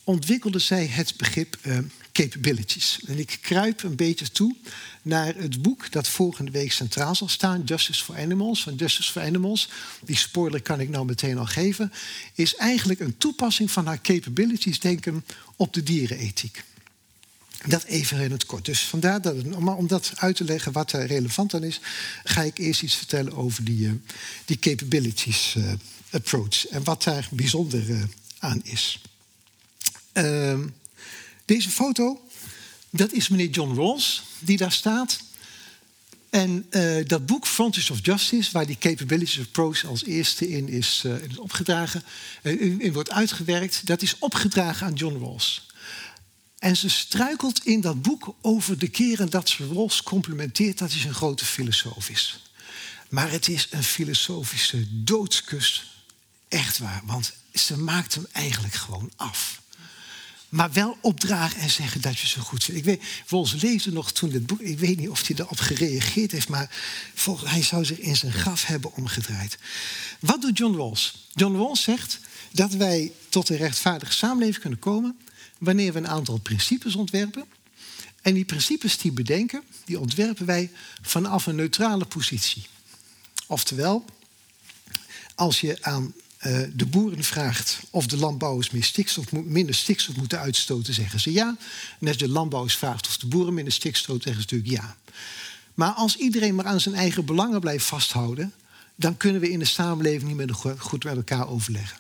ontwikkelde 0.04 0.58
zij 0.58 0.86
het 0.86 1.16
begrip 1.16 1.58
uh, 1.62 1.78
capabilities. 2.12 2.98
En 3.06 3.18
ik 3.18 3.38
kruip 3.40 3.82
een 3.82 3.96
beetje 3.96 4.30
toe 4.30 4.56
naar 5.02 5.34
het 5.34 5.62
boek 5.62 5.92
dat 5.92 6.08
volgende 6.08 6.50
week 6.50 6.72
centraal 6.72 7.14
zal 7.14 7.28
staan, 7.28 7.62
Justice 7.64 8.04
for 8.04 8.16
Animals. 8.16 8.62
Van 8.62 8.74
Justice 8.74 9.12
for 9.12 9.22
Animals, 9.22 9.68
die 10.04 10.16
spoiler 10.16 10.62
kan 10.62 10.80
ik 10.80 10.88
nou 10.88 11.04
meteen 11.04 11.38
al 11.38 11.46
geven, 11.46 11.92
is 12.34 12.54
eigenlijk 12.54 13.00
een 13.00 13.18
toepassing 13.18 13.70
van 13.70 13.86
haar 13.86 14.00
capabilities 14.00 14.80
denken 14.80 15.24
op 15.56 15.74
de 15.74 15.82
dierenethiek. 15.82 16.62
Dat 17.66 17.84
even 17.84 18.20
in 18.20 18.30
het 18.30 18.46
kort. 18.46 18.64
Dus 18.64 18.80
vandaar 18.80 19.22
dat, 19.22 19.58
maar 19.58 19.76
om 19.76 19.86
dat 19.86 20.12
uit 20.14 20.36
te 20.36 20.44
leggen 20.44 20.72
wat 20.72 20.92
er 20.92 21.06
relevant 21.06 21.54
aan 21.54 21.64
is, 21.64 21.80
ga 22.24 22.42
ik 22.42 22.58
eerst 22.58 22.82
iets 22.82 22.94
vertellen 22.94 23.32
over 23.32 23.64
die, 23.64 23.86
uh, 23.86 23.92
die 24.44 24.58
capabilities 24.58 25.54
uh, 25.58 25.72
approach 26.10 26.66
en 26.66 26.84
wat 26.84 27.02
daar 27.02 27.28
bijzonder 27.30 27.88
uh, 27.88 28.02
aan 28.38 28.60
is. 28.64 29.00
Ehm, 30.12 30.66
deze 31.50 31.70
foto, 31.70 32.28
dat 32.90 33.12
is 33.12 33.28
meneer 33.28 33.48
John 33.48 33.74
Rawls 33.74 34.22
die 34.38 34.56
daar 34.56 34.72
staat. 34.72 35.18
En 36.30 36.66
uh, 36.70 37.06
dat 37.06 37.26
boek 37.26 37.46
Frontiers 37.46 37.90
of 37.90 37.98
Justice, 38.02 38.50
waar 38.52 38.66
die 38.66 38.78
Capabilities 38.78 39.46
Approach 39.46 39.84
als 39.84 40.04
eerste 40.04 40.48
in 40.48 40.68
is, 40.68 41.04
in 41.04 41.38
opgedragen, 41.38 42.02
in 42.42 42.92
wordt 42.92 43.10
uitgewerkt, 43.10 43.86
dat 43.86 44.02
is 44.02 44.16
opgedragen 44.18 44.86
aan 44.86 44.94
John 44.94 45.18
Rawls. 45.18 45.66
En 46.58 46.76
ze 46.76 46.88
struikelt 46.88 47.64
in 47.64 47.80
dat 47.80 48.02
boek 48.02 48.34
over 48.40 48.78
de 48.78 48.88
keren 48.88 49.30
dat 49.30 49.48
ze 49.48 49.66
Rawls 49.66 50.02
complimenteert 50.02 50.78
dat 50.78 50.92
hij 50.92 51.08
een 51.08 51.14
grote 51.14 51.44
filosoof 51.44 52.08
is. 52.08 52.42
Maar 53.08 53.30
het 53.30 53.48
is 53.48 53.66
een 53.70 53.84
filosofische 53.84 54.86
doodskus 54.90 55.90
Echt 56.50 56.78
waar, 56.78 57.02
want 57.04 57.32
ze 57.54 57.78
maakt 57.78 58.14
hem 58.14 58.26
eigenlijk 58.32 58.74
gewoon 58.74 59.12
af. 59.16 59.59
Maar 60.50 60.72
wel 60.72 60.96
opdragen 61.00 61.60
en 61.60 61.70
zeggen 61.70 62.00
dat 62.00 62.18
je 62.18 62.26
zo 62.26 62.40
goed 62.40 62.64
vindt. 62.64 62.80
Ik 62.80 62.86
weet, 62.86 63.02
Wols 63.28 63.62
leefde 63.62 63.92
nog 63.92 64.12
toen 64.12 64.32
het 64.32 64.46
boek. 64.46 64.60
Ik 64.60 64.78
weet 64.78 64.96
niet 64.96 65.08
of 65.08 65.26
hij 65.26 65.36
erop 65.38 65.58
gereageerd 65.58 66.32
heeft, 66.32 66.48
maar 66.48 66.70
volgens, 67.14 67.50
hij 67.50 67.62
zou 67.62 67.84
zich 67.84 67.98
in 67.98 68.16
zijn 68.16 68.32
graf 68.32 68.66
hebben 68.66 68.94
omgedraaid. 68.94 69.58
Wat 70.20 70.42
doet 70.42 70.58
John 70.58 70.76
Rawls? 70.76 71.28
John 71.34 71.56
Rawls 71.56 71.82
zegt 71.82 72.18
dat 72.52 72.72
wij 72.72 73.12
tot 73.28 73.48
een 73.48 73.56
rechtvaardige 73.56 74.12
samenleving 74.12 74.60
kunnen 74.60 74.78
komen 74.78 75.18
wanneer 75.58 75.92
we 75.92 75.98
een 75.98 76.08
aantal 76.08 76.38
principes 76.38 76.94
ontwerpen. 76.94 77.44
En 78.22 78.34
die 78.34 78.44
principes 78.44 78.98
die 78.98 79.12
bedenken, 79.12 79.62
die 79.84 80.00
ontwerpen 80.00 80.46
wij 80.46 80.70
vanaf 81.02 81.46
een 81.46 81.54
neutrale 81.54 82.04
positie. 82.04 82.66
Oftewel, 83.46 84.04
als 85.34 85.60
je 85.60 85.78
aan 85.80 86.14
uh, 86.46 86.62
de 86.74 86.86
boeren 86.86 87.24
vraagt 87.24 87.80
of 87.90 88.06
de 88.06 88.16
landbouwers 88.16 88.70
meer 88.70 88.84
stikstof, 88.84 89.32
minder 89.32 89.74
stikstof 89.74 90.16
moeten 90.16 90.38
uitstoten, 90.38 90.94
zeggen 90.94 91.20
ze 91.20 91.32
ja. 91.32 91.56
En 92.00 92.08
als 92.08 92.16
de 92.16 92.28
landbouwers 92.28 92.76
vraagt 92.76 93.06
of 93.06 93.16
de 93.16 93.26
boeren 93.26 93.54
minder 93.54 93.72
stikstof, 93.72 94.22
zeggen 94.22 94.42
ze 94.42 94.54
natuurlijk 94.54 94.82
ja. 94.82 94.96
Maar 95.74 95.90
als 95.90 96.16
iedereen 96.16 96.54
maar 96.54 96.66
aan 96.66 96.80
zijn 96.80 96.94
eigen 96.94 97.24
belangen 97.24 97.60
blijft 97.60 97.84
vasthouden, 97.84 98.52
dan 98.94 99.16
kunnen 99.16 99.40
we 99.40 99.50
in 99.50 99.58
de 99.58 99.64
samenleving 99.64 100.22
niet 100.22 100.36
meer 100.36 100.76
goed 100.78 101.04
met 101.04 101.16
elkaar 101.16 101.48
overleggen. 101.48 101.98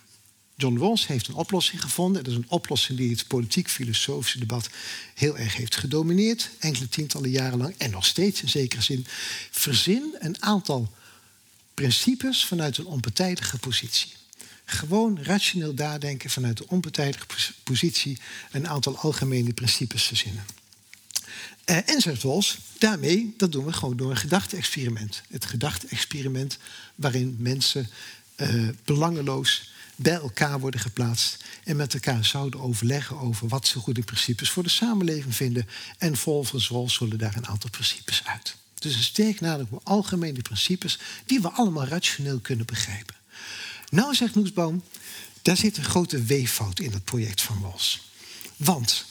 John 0.60 0.78
Rawls 0.78 1.06
heeft 1.06 1.28
een 1.28 1.34
oplossing 1.34 1.82
gevonden. 1.82 2.24
Dat 2.24 2.32
is 2.32 2.38
een 2.38 2.50
oplossing 2.50 2.98
die 2.98 3.10
het 3.10 3.26
politiek-filosofische 3.26 4.38
debat 4.38 4.68
heel 5.14 5.38
erg 5.38 5.56
heeft 5.56 5.76
gedomineerd. 5.76 6.50
Enkele 6.58 6.88
tientallen 6.88 7.30
jaren 7.30 7.58
lang 7.58 7.74
en 7.78 7.90
nog 7.90 8.06
steeds 8.06 8.42
in 8.42 8.48
zekere 8.48 8.82
zin. 8.82 9.06
Verzin 9.50 10.16
een 10.18 10.42
aantal 10.42 10.92
principes 11.74 12.44
vanuit 12.44 12.78
een 12.78 12.86
onpartijdige 12.86 13.58
positie. 13.58 14.19
Gewoon 14.70 15.18
rationeel 15.22 15.72
nadenken 15.74 16.30
vanuit 16.30 16.56
de 16.56 16.68
onpartijdige 16.68 17.26
positie 17.62 18.18
een 18.50 18.68
aantal 18.68 18.98
algemene 18.98 19.52
principes 19.52 20.02
verzinnen. 20.02 20.44
Uh, 21.66 21.88
en 21.88 22.00
zegt 22.00 22.24
daarmee, 22.78 23.34
dat 23.36 23.52
doen 23.52 23.64
we 23.64 23.72
gewoon 23.72 23.96
door 23.96 24.10
een 24.10 24.16
gedachte-experiment. 24.16 25.22
Het 25.28 25.44
gedachte-experiment 25.44 26.58
waarin 26.94 27.36
mensen 27.38 27.88
uh, 28.36 28.68
belangeloos 28.84 29.72
bij 29.96 30.14
elkaar 30.14 30.60
worden 30.60 30.80
geplaatst 30.80 31.44
en 31.64 31.76
met 31.76 31.94
elkaar 31.94 32.24
zouden 32.24 32.60
overleggen 32.60 33.18
over 33.18 33.48
wat 33.48 33.66
ze 33.66 33.78
goede 33.78 34.02
principes 34.02 34.50
voor 34.50 34.62
de 34.62 34.68
samenleving 34.68 35.34
vinden. 35.34 35.68
En 35.98 36.16
volgens 36.16 36.68
Rawls 36.68 36.94
zullen 36.94 37.18
daar 37.18 37.36
een 37.36 37.46
aantal 37.46 37.70
principes 37.70 38.22
uit. 38.24 38.56
Dus 38.74 38.94
een 38.94 39.02
sterk 39.02 39.40
nadruk 39.40 39.72
op 39.72 39.80
algemene 39.84 40.42
principes 40.42 40.98
die 41.26 41.40
we 41.40 41.50
allemaal 41.50 41.86
rationeel 41.86 42.38
kunnen 42.38 42.66
begrijpen. 42.66 43.19
Nou, 43.90 44.14
zegt 44.14 44.34
Noesboom, 44.34 44.82
daar 45.42 45.56
zit 45.56 45.76
een 45.76 45.84
grote 45.84 46.22
weeffout 46.22 46.80
in 46.80 46.92
het 46.92 47.04
project 47.04 47.42
van 47.42 47.62
Rawls. 47.62 48.00
Want 48.56 49.04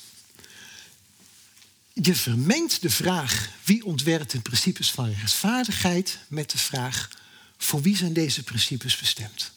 je 1.94 2.16
vermengt 2.16 2.82
de 2.82 2.90
vraag 2.90 3.50
wie 3.64 3.86
ontwerpt 3.86 4.32
de 4.32 4.42
principes 4.42 4.92
van 4.92 5.10
rechtvaardigheid 5.10 6.18
met 6.28 6.50
de 6.50 6.58
vraag 6.58 7.10
voor 7.58 7.82
wie 7.82 7.98
zijn 7.98 8.14
deze 8.14 8.44
principes 8.44 8.98
bestemd. 8.98 9.52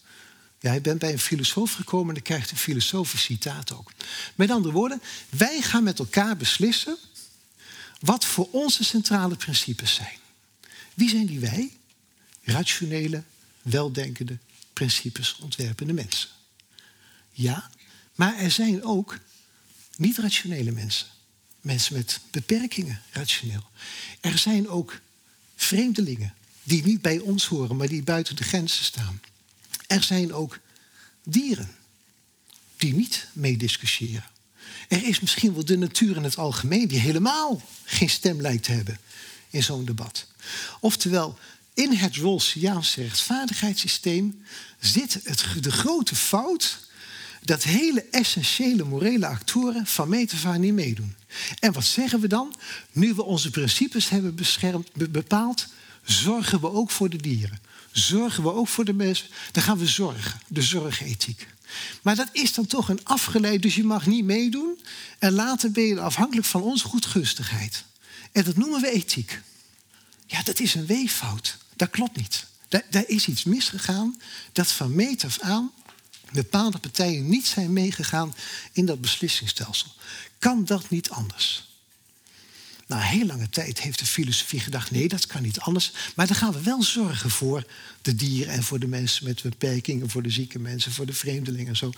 Ja, 0.61 0.73
je 0.73 0.81
bent 0.81 0.99
bij 0.99 1.13
een 1.13 1.19
filosoof 1.19 1.73
gekomen 1.73 2.09
en 2.09 2.15
dan 2.15 2.23
krijgt 2.23 2.51
een 2.51 2.57
filosofisch 2.57 3.23
citaat 3.23 3.73
ook. 3.73 3.93
Met 4.35 4.51
andere 4.51 4.75
woorden, 4.75 5.03
wij 5.29 5.61
gaan 5.61 5.83
met 5.83 5.99
elkaar 5.99 6.37
beslissen 6.37 6.97
wat 8.01 8.25
voor 8.25 8.49
onze 8.51 8.85
centrale 8.85 9.37
principes 9.37 9.95
zijn. 9.95 10.19
Wie 10.95 11.09
zijn 11.09 11.27
die 11.27 11.41
wij? 11.41 11.73
Rationele, 12.43 13.23
weldenkende, 13.63 14.39
principes 14.83 15.37
ontwerpende 15.43 15.93
mensen. 15.93 16.29
Ja, 17.33 17.71
maar 18.15 18.39
er 18.39 18.51
zijn 18.51 18.85
ook 18.85 19.19
niet-rationele 19.97 20.71
mensen. 20.71 21.07
Mensen 21.61 21.95
met 21.95 22.21
beperkingen, 22.31 23.03
rationeel. 23.11 23.71
Er 24.21 24.39
zijn 24.39 24.69
ook 24.69 25.01
vreemdelingen 25.57 26.35
die 26.63 26.85
niet 26.85 27.03
bij 27.03 27.19
ons 27.19 27.47
horen, 27.47 27.77
maar 27.77 27.89
die 27.89 28.03
buiten 28.03 28.37
de 28.37 28.45
grenzen 28.45 28.85
staan. 28.85 29.21
Er 29.87 30.03
zijn 30.03 30.33
ook 30.33 30.59
dieren 31.25 31.71
die 32.77 32.95
niet 32.95 33.27
meediscussiëren. 33.33 34.31
Er 34.89 35.05
is 35.05 35.21
misschien 35.21 35.55
wel 35.55 35.65
de 35.65 35.79
natuur 35.79 36.17
in 36.17 36.25
het 36.25 36.39
algemeen 36.39 36.89
die 36.89 36.99
helemaal 36.99 37.63
geen 37.85 38.11
stem 38.11 38.41
lijkt 38.41 38.65
te 38.65 38.73
hebben 38.73 38.99
in 39.51 39.63
zo'n 39.63 39.85
debat. 39.85 40.27
Oftewel, 40.81 41.39
in 41.75 41.93
het 41.93 42.17
Rawlsiaanse 42.17 43.03
rechtvaardigheidssysteem 43.03 44.45
zit 44.81 45.21
het, 45.25 45.45
de 45.61 45.73
grote 45.73 46.15
fout 46.15 46.79
dat 47.45 47.63
hele 47.63 48.05
essentiële 48.11 48.85
morele 48.85 49.27
actoren 49.27 49.87
van 49.87 50.09
meet 50.09 50.33
niet 50.59 50.75
meedoen. 50.75 51.15
En 51.59 51.73
wat 51.73 51.85
zeggen 51.85 52.21
we 52.21 52.29
dan? 52.29 52.55
Nu 52.93 53.15
we 53.15 53.23
onze 53.23 53.51
principes 53.51 54.09
hebben 54.09 54.35
beschermd, 54.35 55.11
bepaald, 55.11 55.67
zorgen 56.05 56.61
we 56.61 56.71
ook 56.71 56.91
voor 56.91 57.11
de 57.11 57.17
dieren. 57.17 57.61
Zorgen 57.93 58.43
we 58.43 58.53
ook 58.53 58.69
voor 58.69 58.85
de 58.85 58.93
mensen. 58.93 59.27
Dan 59.53 59.63
gaan 59.63 59.79
we 59.79 59.87
zorgen, 59.87 60.41
de 60.49 60.63
zorgethiek. 60.63 61.47
Maar 62.03 62.17
dat 62.17 62.29
is 62.33 62.53
dan 62.55 62.67
toch 62.67 62.89
een 62.89 63.05
afgeleid, 63.05 63.63
dus 63.63 63.75
je 63.75 63.85
mag 63.85 64.07
niet 64.07 64.25
meedoen. 64.25 64.79
En 65.19 65.33
later 65.33 65.71
ben 65.71 65.85
je 65.85 66.01
afhankelijk 66.01 66.47
van 66.47 66.63
onze 66.63 66.85
goedgustigheid. 66.85 67.85
En 68.33 68.45
dat 68.45 68.57
noemen 68.57 68.81
we 68.81 68.91
ethiek. 68.91 69.41
Ja, 70.33 70.43
dat 70.43 70.61
is 70.61 70.75
een 70.75 70.87
weeffout. 70.87 71.57
Dat 71.77 71.91
klopt 71.91 72.17
niet. 72.17 72.47
Daar, 72.69 72.85
daar 72.91 73.05
is 73.09 73.27
iets 73.27 73.45
misgegaan 73.45 74.21
dat 74.53 74.73
van 74.73 74.95
meet 74.95 75.25
af 75.25 75.41
aan 75.41 75.71
bepaalde 76.33 76.79
partijen 76.79 77.29
niet 77.29 77.47
zijn 77.47 77.73
meegegaan 77.73 78.35
in 78.73 78.87
dat 78.87 79.01
beslissingsstelsel. 79.01 79.89
Kan 80.39 80.65
dat 80.65 80.91
niet 80.91 81.11
anders? 81.11 81.71
Na 82.87 82.99
heel 82.99 83.27
lange 83.27 83.49
tijd 83.49 83.81
heeft 83.81 83.99
de 83.99 84.07
filosofie 84.07 84.61
gedacht: 84.61 84.91
nee, 84.91 85.09
dat 85.09 85.27
kan 85.27 85.43
niet 85.43 85.61
anders. 85.61 85.93
Maar 86.15 86.27
dan 86.27 86.37
gaan 86.37 86.53
we 86.53 86.63
wel 86.63 86.83
zorgen 86.83 87.31
voor 87.31 87.67
de 88.03 88.15
dieren 88.15 88.53
en 88.53 88.63
voor 88.63 88.79
de 88.79 88.87
mensen 88.87 89.25
met 89.25 89.43
beperkingen, 89.43 90.11
voor 90.11 90.23
de 90.23 90.31
zieke 90.31 90.59
mensen, 90.59 90.93
voor 90.93 91.07
de 91.07 91.13
vreemdelingen 91.13 91.69
en 91.69 91.77
zo. 91.77 91.93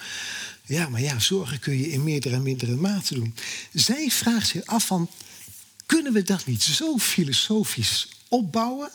Ja, 0.66 0.88
maar 0.88 1.01
ja, 1.01 1.18
zorgen 1.18 1.59
kun 1.59 1.79
je 1.79 1.90
in 1.90 2.05
meerdere 2.05 2.35
en 2.35 2.42
mindere 2.42 2.77
mate 2.77 3.14
doen. 3.14 3.35
Zij 3.73 4.11
vraagt 4.11 4.49
zich 4.49 4.64
af 4.64 4.87
van: 4.87 5.11
kunnen 5.87 6.12
we 6.12 6.23
dat 6.23 6.47
niet 6.47 6.62
zo 6.62 6.99
filosofisch 6.99 8.09
opbouwen 8.35 8.90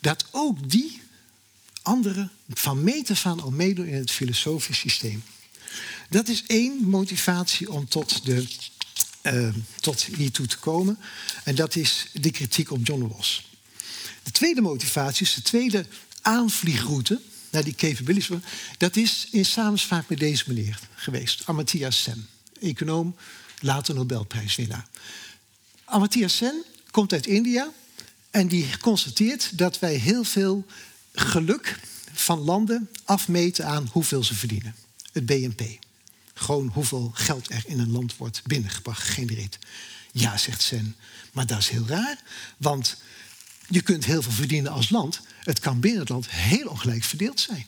dat 0.00 0.24
ook 0.30 0.70
die 0.70 1.00
anderen 1.82 2.30
van 2.48 2.84
meter 2.84 3.16
van 3.16 3.40
al 3.40 3.50
meedoen 3.50 3.86
in 3.86 3.94
het 3.94 4.10
filosofisch 4.10 4.78
systeem? 4.78 5.22
Dat 6.08 6.28
is 6.28 6.42
één 6.46 6.88
motivatie 6.88 7.70
om 7.70 7.88
tot 7.88 8.24
de 8.24 8.46
uh, 9.22 9.54
tot 9.80 10.02
hiertoe 10.02 10.46
te 10.46 10.58
komen. 10.58 10.98
En 11.44 11.54
dat 11.54 11.76
is 11.76 12.06
de 12.12 12.30
kritiek 12.30 12.70
op 12.70 12.86
John 12.86 13.00
Rawls. 13.00 13.48
De 14.22 14.30
tweede 14.30 14.60
motivatie 14.60 15.26
is 15.26 15.34
de 15.34 15.42
tweede 15.42 15.86
aanvliegroute 16.22 17.20
naar 17.50 17.64
die 17.64 17.74
capabilities. 17.74 18.36
Dat 18.78 18.96
is 18.96 19.28
in 19.30 19.44
samenspraak 19.44 20.08
met 20.08 20.18
deze 20.18 20.44
meneer 20.46 20.78
geweest, 20.94 21.42
Amartya 21.44 21.90
Sen, 21.90 22.28
econoom, 22.60 23.16
later 23.60 23.94
Nobelprijswinnaar. 23.94 24.86
Amartya 25.84 26.28
Sen 26.28 26.64
komt 26.90 27.12
uit 27.12 27.26
India 27.26 27.72
en 28.34 28.48
die 28.48 28.78
constateert 28.78 29.58
dat 29.58 29.78
wij 29.78 29.94
heel 29.94 30.24
veel 30.24 30.66
geluk 31.12 31.78
van 32.12 32.38
landen 32.38 32.90
afmeten 33.04 33.66
aan 33.66 33.88
hoeveel 33.92 34.24
ze 34.24 34.34
verdienen. 34.34 34.74
Het 35.12 35.26
BNP. 35.26 35.62
Gewoon 36.34 36.68
hoeveel 36.68 37.10
geld 37.14 37.50
er 37.50 37.62
in 37.66 37.78
een 37.78 37.90
land 37.90 38.16
wordt 38.16 38.42
binnengebracht, 38.46 39.02
gegenereerd. 39.02 39.58
Ja, 40.12 40.36
zegt 40.36 40.62
Sen, 40.62 40.96
maar 41.32 41.46
dat 41.46 41.58
is 41.58 41.68
heel 41.68 41.86
raar. 41.86 42.22
Want 42.56 42.96
je 43.68 43.82
kunt 43.82 44.04
heel 44.04 44.22
veel 44.22 44.32
verdienen 44.32 44.72
als 44.72 44.90
land. 44.90 45.20
Het 45.40 45.58
kan 45.58 45.80
binnen 45.80 46.00
het 46.00 46.08
land 46.08 46.30
heel 46.30 46.66
ongelijk 46.66 47.04
verdeeld 47.04 47.40
zijn. 47.40 47.66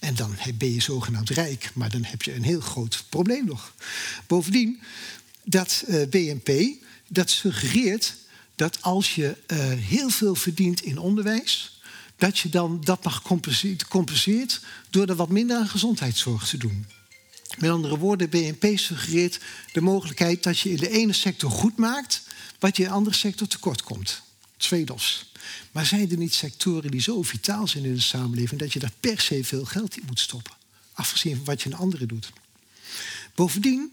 En 0.00 0.14
dan 0.14 0.36
ben 0.54 0.72
je 0.72 0.80
zogenaamd 0.80 1.30
rijk, 1.30 1.70
maar 1.74 1.90
dan 1.90 2.04
heb 2.04 2.22
je 2.22 2.34
een 2.34 2.44
heel 2.44 2.60
groot 2.60 3.04
probleem 3.08 3.44
nog. 3.44 3.74
Bovendien, 4.26 4.80
dat 5.44 5.84
eh, 5.86 6.08
BNP, 6.08 6.76
dat 7.08 7.30
suggereert 7.30 8.14
dat 8.56 8.82
als 8.82 9.14
je 9.14 9.36
uh, 9.46 9.58
heel 9.72 10.10
veel 10.10 10.34
verdient 10.34 10.82
in 10.82 10.98
onderwijs, 10.98 11.80
dat 12.16 12.38
je 12.38 12.48
dan 12.48 12.80
dat 12.80 13.04
mag 13.04 13.22
compenseert 13.88 14.60
door 14.90 15.06
er 15.06 15.16
wat 15.16 15.28
minder 15.28 15.56
aan 15.56 15.68
gezondheidszorg 15.68 16.48
te 16.48 16.56
doen. 16.56 16.86
Met 17.58 17.70
andere 17.70 17.98
woorden, 17.98 18.28
BNP 18.28 18.78
suggereert 18.78 19.40
de 19.72 19.80
mogelijkheid 19.80 20.42
dat 20.42 20.58
je 20.58 20.70
in 20.70 20.76
de 20.76 20.90
ene 20.90 21.12
sector 21.12 21.50
goed 21.50 21.76
maakt, 21.76 22.22
wat 22.58 22.76
je 22.76 22.82
in 22.82 22.88
de 22.88 22.94
andere 22.94 23.16
sector 23.16 23.46
tekort 23.46 23.82
komt. 23.82 24.22
Tweedos. 24.56 25.30
Maar 25.72 25.86
zijn 25.86 26.10
er 26.10 26.16
niet 26.16 26.34
sectoren 26.34 26.90
die 26.90 27.00
zo 27.00 27.22
vitaal 27.22 27.68
zijn 27.68 27.84
in 27.84 27.94
de 27.94 28.00
samenleving 28.00 28.60
dat 28.60 28.72
je 28.72 28.78
daar 28.78 28.92
per 29.00 29.20
se 29.20 29.44
veel 29.44 29.64
geld 29.64 29.96
in 29.96 30.02
moet 30.06 30.20
stoppen? 30.20 30.52
Afgezien 30.92 31.36
van 31.36 31.44
wat 31.44 31.62
je 31.62 31.68
in 31.68 31.76
andere 31.76 32.06
doet. 32.06 32.32
Bovendien, 33.34 33.92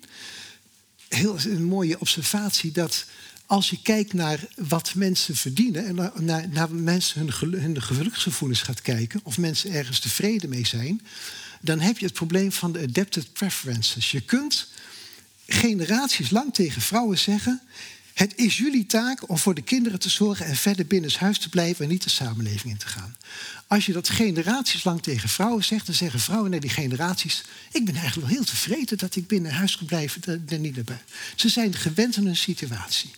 heel 1.09 1.37
een 1.39 1.63
mooie 1.63 1.99
observatie 1.99 2.71
dat 2.71 3.05
als 3.45 3.69
je 3.69 3.81
kijkt 3.81 4.13
naar 4.13 4.39
wat 4.55 4.93
mensen 4.95 5.35
verdienen 5.35 5.85
en 5.85 5.95
naar, 6.25 6.49
naar, 6.49 6.71
mensen 6.71 7.19
hun, 7.19 7.61
hun 7.61 7.81
geluksgevoelens 7.81 8.61
gaat 8.61 8.81
kijken, 8.81 9.19
of 9.23 9.37
mensen 9.37 9.71
ergens 9.71 9.99
tevreden 9.99 10.49
mee 10.49 10.65
zijn, 10.65 11.01
dan 11.61 11.79
heb 11.79 11.97
je 11.97 12.05
het 12.05 12.13
probleem 12.13 12.51
van 12.51 12.71
de 12.71 12.79
adapted 12.79 13.33
preferences. 13.33 14.11
Je 14.11 14.21
kunt 14.21 14.67
generaties 15.47 16.29
lang 16.29 16.53
tegen 16.53 16.81
vrouwen 16.81 17.17
zeggen: 17.17 17.61
het 18.13 18.33
is 18.35 18.57
jullie 18.57 18.85
taak 18.85 19.29
om 19.29 19.37
voor 19.37 19.53
de 19.53 19.61
kinderen 19.61 19.99
te 19.99 20.09
zorgen 20.09 20.45
en 20.45 20.55
verder 20.55 20.87
binnen 20.87 21.11
huis 21.17 21.37
te 21.37 21.49
blijven 21.49 21.85
en 21.85 21.91
niet 21.91 22.03
de 22.03 22.09
samenleving 22.09 22.73
in 22.73 22.77
te 22.77 22.87
gaan. 22.87 23.15
Als 23.67 23.85
je 23.85 23.93
dat 23.93 24.09
generaties 24.09 24.83
lang 24.83 25.01
tegen 25.01 25.29
vrouwen 25.29 25.63
zegt, 25.63 25.85
dan 25.85 25.95
zeggen 25.95 26.19
vrouwen 26.19 26.51
naar 26.51 26.59
die 26.59 26.69
generaties: 26.69 27.43
Ik 27.71 27.85
ben 27.85 27.95
eigenlijk 27.95 28.27
wel 28.27 28.35
heel 28.35 28.45
tevreden 28.45 28.97
dat 28.97 29.15
ik 29.15 29.27
binnen 29.27 29.51
huis 29.51 29.77
kan 29.77 29.87
blijven 29.87 30.43
en 30.47 30.61
niet 30.61 30.87
naar 30.87 31.01
Ze 31.35 31.49
zijn 31.49 31.73
gewend 31.73 32.17
aan 32.17 32.25
een 32.25 32.35
situatie. 32.35 33.11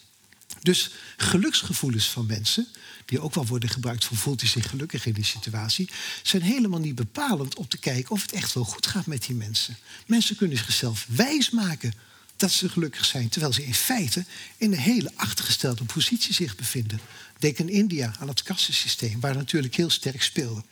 Dus 0.65 0.89
geluksgevoelens 1.17 2.09
van 2.09 2.25
mensen, 2.25 2.67
die 3.05 3.19
ook 3.19 3.33
wel 3.33 3.45
worden 3.45 3.69
gebruikt 3.69 4.05
voor 4.05 4.17
voelt 4.17 4.41
hij 4.41 4.49
zich 4.49 4.69
gelukkig 4.69 5.05
in 5.05 5.13
die 5.13 5.23
situatie, 5.23 5.89
zijn 6.23 6.41
helemaal 6.41 6.79
niet 6.79 6.95
bepalend 6.95 7.55
om 7.55 7.67
te 7.67 7.77
kijken 7.77 8.11
of 8.11 8.21
het 8.21 8.31
echt 8.31 8.53
wel 8.53 8.63
goed 8.63 8.87
gaat 8.87 9.05
met 9.05 9.25
die 9.25 9.35
mensen. 9.35 9.77
Mensen 10.07 10.35
kunnen 10.35 10.57
zichzelf 10.57 11.05
wijsmaken 11.09 11.93
dat 12.35 12.51
ze 12.51 12.69
gelukkig 12.69 13.05
zijn, 13.05 13.29
terwijl 13.29 13.53
ze 13.53 13.65
in 13.65 13.73
feite 13.73 14.25
in 14.57 14.71
een 14.71 14.77
hele 14.77 15.11
achtergestelde 15.15 15.83
positie 15.83 16.33
zich 16.33 16.55
bevinden. 16.55 16.99
Denk 17.39 17.59
aan 17.59 17.69
India, 17.69 18.15
aan 18.19 18.27
het 18.27 18.43
kassensysteem, 18.43 19.19
waar 19.19 19.35
natuurlijk 19.35 19.75
heel 19.75 19.89
sterk 19.89 20.23
speelde. 20.23 20.63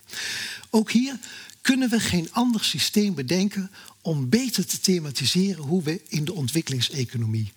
Ook 0.70 0.92
hier 0.92 1.20
kunnen 1.62 1.90
we 1.90 2.00
geen 2.00 2.32
ander 2.32 2.64
systeem 2.64 3.14
bedenken 3.14 3.72
om 4.02 4.30
beter 4.30 4.66
te 4.66 4.80
thematiseren 4.80 5.64
hoe 5.64 5.84
we 5.84 6.02
in 6.08 6.26
de 6.26 6.34
ontwikkelingseconomie 6.34 7.54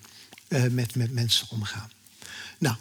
uh, 0.49 0.64
met, 0.66 0.95
met 0.95 1.12
mensen 1.12 1.47
omgaan. 1.51 1.91
Nou, 2.59 2.77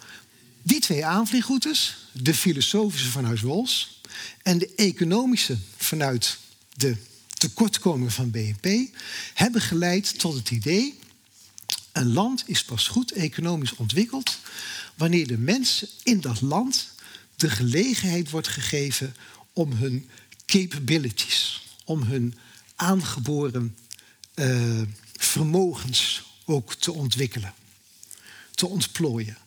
die 0.61 0.79
twee 0.79 1.05
aanvliegroutes, 1.05 1.97
de 2.11 2.33
filosofische 2.33 3.09
vanuit 3.09 3.39
Rawls 3.39 4.01
en 4.43 4.57
de 4.57 4.73
economische 4.75 5.57
vanuit 5.77 6.37
de 6.75 6.97
tekortkomingen 7.33 8.11
van 8.11 8.31
BNP, 8.31 8.95
hebben 9.33 9.61
geleid 9.61 10.19
tot 10.19 10.33
het 10.33 10.51
idee 10.51 10.95
een 11.95 12.13
land 12.13 12.43
is 12.45 12.63
pas 12.63 12.87
goed 12.87 13.11
economisch 13.11 13.75
ontwikkeld 13.75 14.37
wanneer 14.95 15.27
de 15.27 15.37
mensen 15.37 15.87
in 16.03 16.21
dat 16.21 16.41
land 16.41 16.93
de 17.35 17.49
gelegenheid 17.49 18.29
wordt 18.29 18.47
gegeven 18.47 19.15
om 19.53 19.71
hun 19.71 20.09
capabilities, 20.45 21.61
om 21.85 22.03
hun 22.03 22.37
aangeboren 22.75 23.77
uh, 24.35 24.81
vermogens 25.13 26.23
ook 26.45 26.73
te 26.73 26.91
ontwikkelen, 26.91 27.53
te 28.55 28.67
ontplooien. 28.67 29.37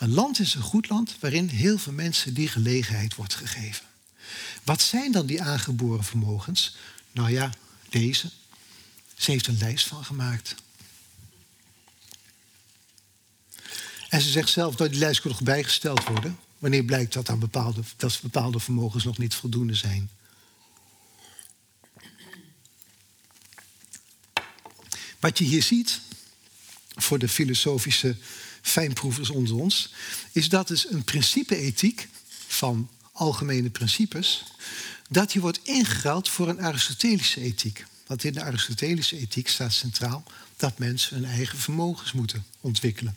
Een 0.00 0.14
land 0.14 0.38
is 0.38 0.54
een 0.54 0.62
goed 0.62 0.88
land 0.88 1.16
waarin 1.18 1.48
heel 1.48 1.78
veel 1.78 1.92
mensen 1.92 2.34
die 2.34 2.48
gelegenheid 2.48 3.14
wordt 3.14 3.34
gegeven. 3.34 3.86
Wat 4.64 4.82
zijn 4.82 5.12
dan 5.12 5.26
die 5.26 5.42
aangeboren 5.42 6.04
vermogens? 6.04 6.76
Nou 7.12 7.30
ja, 7.30 7.52
deze. 7.88 8.30
Ze 9.14 9.30
heeft 9.30 9.46
een 9.46 9.58
lijst 9.58 9.86
van 9.86 10.04
gemaakt. 10.04 10.54
En 14.08 14.20
ze 14.20 14.30
zegt 14.30 14.48
zelf 14.48 14.74
dat 14.74 14.90
die 14.90 14.98
lijst 14.98 15.20
kan 15.20 15.30
nog 15.30 15.42
bijgesteld 15.42 16.04
worden. 16.04 16.38
Wanneer 16.58 16.84
blijkt 16.84 17.12
dat, 17.12 17.38
bepaalde, 17.38 17.82
dat 17.96 18.18
bepaalde 18.22 18.60
vermogens 18.60 19.04
nog 19.04 19.18
niet 19.18 19.34
voldoende 19.34 19.74
zijn. 19.74 20.10
Wat 25.18 25.38
je 25.38 25.44
hier 25.44 25.62
ziet, 25.62 26.00
voor 26.88 27.18
de 27.18 27.28
filosofische 27.28 28.16
fijnproevers 28.62 29.30
onder 29.30 29.54
ons, 29.54 29.92
is 30.32 30.48
dat 30.48 30.68
dus 30.68 30.90
een 30.90 31.04
principe-ethiek 31.04 32.08
van 32.46 32.90
algemene 33.12 33.70
principes, 33.70 34.44
dat 35.08 35.32
die 35.32 35.40
wordt 35.40 35.60
ingeruild 35.62 36.28
voor 36.28 36.48
een 36.48 36.62
Aristotelische 36.62 37.40
ethiek. 37.40 37.86
Want 38.06 38.24
in 38.24 38.32
de 38.32 38.42
Aristotelische 38.42 39.18
ethiek 39.18 39.48
staat 39.48 39.72
centraal 39.72 40.22
dat 40.56 40.78
mensen 40.78 41.16
hun 41.16 41.30
eigen 41.30 41.58
vermogens 41.58 42.12
moeten 42.12 42.44
ontwikkelen. 42.60 43.16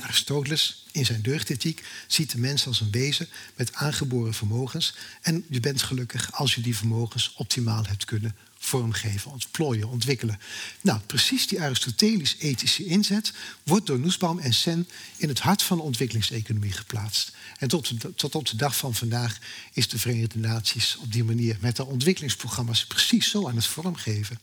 Aristoteles 0.00 0.84
in 0.92 1.06
zijn 1.06 1.22
deugdethiek 1.22 1.84
ziet 2.06 2.30
de 2.30 2.38
mens 2.38 2.66
als 2.66 2.80
een 2.80 2.90
wezen 2.90 3.28
met 3.54 3.74
aangeboren 3.74 4.34
vermogens. 4.34 4.94
En 5.22 5.44
je 5.48 5.60
bent 5.60 5.82
gelukkig 5.82 6.32
als 6.32 6.54
je 6.54 6.60
die 6.60 6.76
vermogens 6.76 7.34
optimaal 7.36 7.86
hebt 7.86 8.04
kunnen 8.04 8.36
vormgeven, 8.58 9.30
ontplooien, 9.30 9.88
ontwikkelen. 9.88 10.40
Nou, 10.80 11.00
precies 11.00 11.46
die 11.46 11.60
Aristotelis-ethische 11.60 12.84
inzet 12.84 13.32
wordt 13.62 13.86
door 13.86 13.98
Nussbaum 13.98 14.38
en 14.38 14.54
Sen 14.54 14.88
in 15.16 15.28
het 15.28 15.40
hart 15.40 15.62
van 15.62 15.76
de 15.76 15.82
ontwikkelingseconomie 15.82 16.72
geplaatst. 16.72 17.32
En 17.58 17.68
tot, 17.68 17.92
tot 18.16 18.34
op 18.34 18.48
de 18.48 18.56
dag 18.56 18.76
van 18.76 18.94
vandaag 18.94 19.38
is 19.72 19.88
de 19.88 19.98
Verenigde 19.98 20.38
Naties 20.38 20.96
op 20.96 21.12
die 21.12 21.24
manier 21.24 21.56
met 21.60 21.76
de 21.76 21.86
ontwikkelingsprogramma's 21.86 22.86
precies 22.86 23.30
zo 23.30 23.48
aan 23.48 23.56
het 23.56 23.66
vormgeven. 23.66 24.38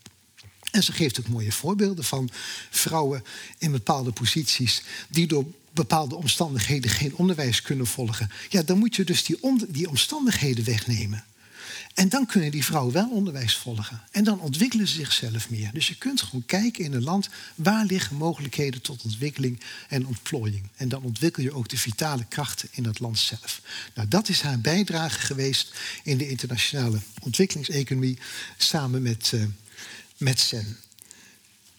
En 0.71 0.83
ze 0.83 0.91
geeft 0.91 1.19
ook 1.19 1.27
mooie 1.27 1.51
voorbeelden 1.51 2.03
van 2.03 2.29
vrouwen 2.69 3.23
in 3.57 3.71
bepaalde 3.71 4.11
posities 4.11 4.83
die 5.09 5.27
door 5.27 5.45
bepaalde 5.71 6.15
omstandigheden 6.15 6.91
geen 6.91 7.15
onderwijs 7.15 7.61
kunnen 7.61 7.87
volgen. 7.87 8.31
Ja, 8.49 8.63
dan 8.63 8.77
moet 8.77 8.95
je 8.95 9.03
dus 9.03 9.23
die, 9.23 9.37
die 9.67 9.89
omstandigheden 9.89 10.63
wegnemen. 10.63 11.23
En 11.93 12.09
dan 12.09 12.25
kunnen 12.25 12.51
die 12.51 12.65
vrouwen 12.65 12.93
wel 12.93 13.09
onderwijs 13.09 13.55
volgen. 13.55 14.01
En 14.11 14.23
dan 14.23 14.39
ontwikkelen 14.39 14.87
ze 14.87 14.93
zichzelf 14.93 15.49
meer. 15.49 15.69
Dus 15.73 15.87
je 15.87 15.95
kunt 15.95 16.21
gewoon 16.21 16.45
kijken 16.45 16.83
in 16.83 16.93
een 16.93 17.03
land 17.03 17.29
waar 17.55 17.85
liggen 17.85 18.15
mogelijkheden 18.15 18.81
tot 18.81 19.03
ontwikkeling 19.03 19.59
en 19.87 20.07
ontplooiing. 20.07 20.69
En 20.75 20.89
dan 20.89 21.03
ontwikkel 21.03 21.43
je 21.43 21.53
ook 21.53 21.69
de 21.69 21.77
vitale 21.77 22.25
krachten 22.29 22.69
in 22.71 22.85
het 22.85 22.99
land 22.99 23.17
zelf. 23.17 23.61
Nou, 23.95 24.07
dat 24.07 24.29
is 24.29 24.41
haar 24.41 24.59
bijdrage 24.59 25.19
geweest 25.19 25.73
in 26.03 26.17
de 26.17 26.29
internationale 26.29 26.99
ontwikkelingseconomie 27.21 28.17
samen 28.57 29.01
met. 29.01 29.31
Uh, 29.35 29.43
met 30.19 30.39
Sen. 30.39 30.77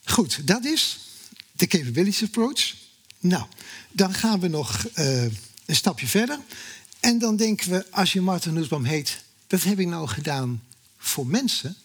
Goed, 0.05 0.47
dat 0.47 0.65
is 0.65 0.99
de 1.53 1.67
capability 1.67 2.25
approach. 2.25 2.75
Nou, 3.19 3.47
dan 3.93 4.15
gaan 4.15 4.41
we 4.41 4.49
nog 4.49 4.87
uh, 4.95 5.23
een 5.23 5.77
stapje 5.77 6.07
verder. 6.07 6.39
En 7.01 7.19
dan 7.19 7.37
denken 7.37 7.71
we, 7.71 7.91
als 7.91 8.13
je 8.13 8.21
Martin 8.21 8.55
Nussbaum 8.55 8.85
heet, 8.85 9.23
wat 9.49 9.63
heb 9.63 9.79
ik 9.79 9.87
nou 9.87 10.09
gedaan 10.09 10.63
voor 10.99 11.27
mensen, 11.27 11.77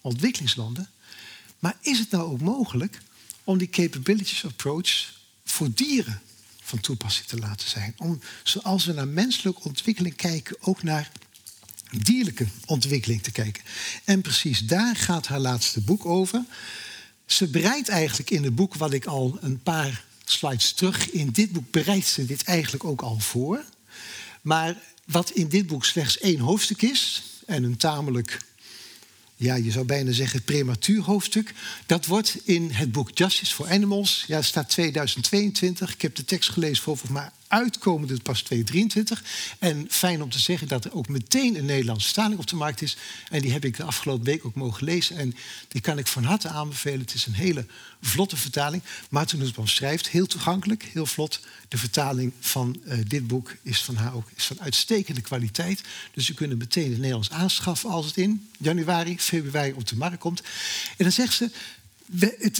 ontwikkelingslanden. 0.00 0.90
Maar 1.58 1.76
is 1.80 1.98
het 1.98 2.10
nou 2.10 2.32
ook 2.32 2.40
mogelijk 2.40 3.00
om 3.44 3.58
die 3.58 3.68
capabilities 3.68 4.44
approach 4.44 5.12
voor 5.44 5.68
dieren 5.74 6.22
van 6.62 6.80
toepassing 6.80 7.26
te 7.26 7.38
laten 7.38 7.68
zijn? 7.68 7.94
Om, 7.98 8.20
zoals 8.42 8.84
we 8.84 8.92
naar 8.92 9.08
menselijke 9.08 9.62
ontwikkeling 9.62 10.16
kijken, 10.16 10.56
ook 10.60 10.82
naar 10.82 11.10
dierlijke 11.98 12.46
ontwikkeling 12.66 13.22
te 13.22 13.32
kijken. 13.32 13.62
En 14.04 14.20
precies 14.20 14.60
daar 14.60 14.96
gaat 14.96 15.26
haar 15.26 15.40
laatste 15.40 15.80
boek 15.80 16.06
over. 16.06 16.44
Ze 17.26 17.46
bereidt 17.46 17.88
eigenlijk 17.88 18.30
in 18.30 18.44
het 18.44 18.54
boek, 18.54 18.74
wat 18.74 18.92
ik 18.92 19.04
al 19.04 19.38
een 19.40 19.62
paar 19.62 20.04
slides 20.24 20.72
terug. 20.72 21.10
In 21.10 21.30
dit 21.30 21.52
boek 21.52 21.70
bereidt 21.70 22.06
ze 22.06 22.26
dit 22.26 22.42
eigenlijk 22.44 22.84
ook 22.84 23.02
al 23.02 23.18
voor. 23.18 23.64
Maar 24.42 24.76
wat 25.04 25.30
in 25.30 25.48
dit 25.48 25.66
boek 25.66 25.84
slechts 25.84 26.18
één 26.18 26.38
hoofdstuk 26.38 26.82
is, 26.82 27.22
en 27.46 27.64
een 27.64 27.76
tamelijk, 27.76 28.38
ja, 29.36 29.54
je 29.54 29.70
zou 29.70 29.84
bijna 29.84 30.12
zeggen, 30.12 30.42
prematuur 30.42 31.02
hoofdstuk, 31.02 31.54
dat 31.86 32.06
wordt 32.06 32.36
in 32.44 32.70
het 32.70 32.92
boek 32.92 33.10
Justice 33.14 33.54
for 33.54 33.70
Animals, 33.70 34.24
ja, 34.26 34.42
staat 34.42 34.68
2022. 34.68 35.92
Ik 35.92 36.02
heb 36.02 36.14
de 36.14 36.24
tekst 36.24 36.50
gelezen 36.50 36.82
voor 36.82 36.96
volgens 36.96 37.30
mij 37.52 37.60
uitkomende 37.60 38.20
pas 38.22 38.42
2023. 38.42 39.24
En 39.58 39.86
fijn 39.90 40.22
om 40.22 40.30
te 40.30 40.38
zeggen 40.38 40.68
dat 40.68 40.84
er 40.84 40.94
ook 40.94 41.08
meteen 41.08 41.56
een 41.56 41.64
Nederlandse 41.64 42.06
vertaling 42.06 42.40
op 42.40 42.46
de 42.46 42.56
markt 42.56 42.82
is. 42.82 42.96
En 43.30 43.40
die 43.40 43.52
heb 43.52 43.64
ik 43.64 43.76
de 43.76 43.82
afgelopen 43.82 44.24
week 44.24 44.44
ook 44.44 44.54
mogen 44.54 44.84
lezen. 44.84 45.16
En 45.16 45.34
die 45.68 45.80
kan 45.80 45.98
ik 45.98 46.06
van 46.06 46.24
harte 46.24 46.48
aanbevelen. 46.48 47.00
Het 47.00 47.14
is 47.14 47.26
een 47.26 47.34
hele 47.34 47.66
vlotte 48.00 48.36
vertaling. 48.36 48.82
Maarten 49.10 49.38
Nussbaum 49.38 49.66
schrijft 49.66 50.08
heel 50.08 50.26
toegankelijk, 50.26 50.82
heel 50.92 51.06
vlot. 51.06 51.40
De 51.68 51.78
vertaling 51.78 52.32
van 52.40 52.80
uh, 52.84 52.98
dit 53.06 53.26
boek 53.26 53.56
is 53.62 53.82
van 53.82 53.96
haar 53.96 54.14
ook 54.14 54.30
is 54.34 54.44
van 54.44 54.60
uitstekende 54.60 55.20
kwaliteit. 55.20 55.80
Dus 56.14 56.28
u 56.28 56.34
kunt 56.34 56.58
meteen 56.58 56.90
het 56.90 56.98
Nederlands 56.98 57.30
aanschaffen 57.30 57.90
als 57.90 58.06
het 58.06 58.16
in 58.16 58.48
januari, 58.58 59.18
februari 59.18 59.72
op 59.72 59.86
de 59.86 59.96
markt 59.96 60.18
komt. 60.18 60.40
En 60.96 61.04
dan 61.04 61.12
zegt 61.12 61.34
ze. 61.34 61.50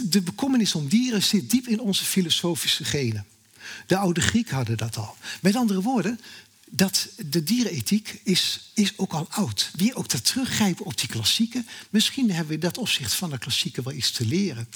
De 0.08 0.22
bekommernis 0.22 0.74
om 0.74 0.88
dieren 0.88 1.22
zit 1.22 1.50
diep 1.50 1.66
in 1.66 1.80
onze 1.80 2.04
filosofische 2.04 2.84
genen. 2.84 3.26
De 3.86 3.96
oude 3.96 4.20
Grieken 4.20 4.54
hadden 4.54 4.76
dat 4.76 4.96
al. 4.96 5.16
Met 5.40 5.56
andere 5.56 5.82
woorden, 5.82 6.20
dat 6.74 7.08
de 7.26 7.44
dierenethiek 7.44 8.20
is, 8.22 8.70
is 8.74 8.92
ook 8.96 9.12
al 9.12 9.26
oud. 9.30 9.70
Wie 9.76 9.94
ook 9.94 10.08
dat 10.08 10.24
teruggrijpen 10.24 10.84
op 10.84 10.98
die 10.98 11.08
klassieken. 11.08 11.66
Misschien 11.90 12.30
hebben 12.30 12.48
we 12.48 12.54
in 12.54 12.60
dat 12.60 12.78
opzicht 12.78 13.14
van 13.14 13.30
de 13.30 13.38
klassieken 13.38 13.84
wel 13.84 13.92
iets 13.92 14.10
te 14.10 14.26
leren. 14.26 14.68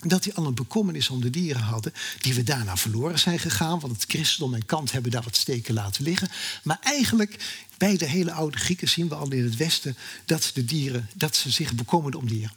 Dat 0.00 0.22
die 0.22 0.34
al 0.34 0.46
een 0.46 0.54
bekommernis 0.54 1.08
om 1.08 1.20
de 1.20 1.30
dieren 1.30 1.62
hadden, 1.62 1.92
die 2.20 2.34
we 2.34 2.42
daarna 2.42 2.76
verloren 2.76 3.18
zijn 3.18 3.38
gegaan. 3.38 3.80
Want 3.80 3.92
het 3.92 4.04
christendom 4.10 4.54
en 4.54 4.66
Kant 4.66 4.92
hebben 4.92 5.10
daar 5.10 5.22
wat 5.22 5.36
steken 5.36 5.74
laten 5.74 6.02
liggen. 6.02 6.28
Maar 6.62 6.78
eigenlijk, 6.80 7.36
bij 7.78 7.96
de 7.96 8.06
hele 8.06 8.32
oude 8.32 8.58
Grieken 8.58 8.88
zien 8.88 9.08
we 9.08 9.14
al 9.14 9.32
in 9.32 9.44
het 9.44 9.56
Westen 9.56 9.96
dat 10.24 10.50
de 10.54 10.64
dieren, 10.64 11.08
dat 11.14 11.36
ze 11.36 11.50
zich 11.50 11.74
bekommerden 11.74 12.20
om 12.20 12.28
dieren. 12.28 12.52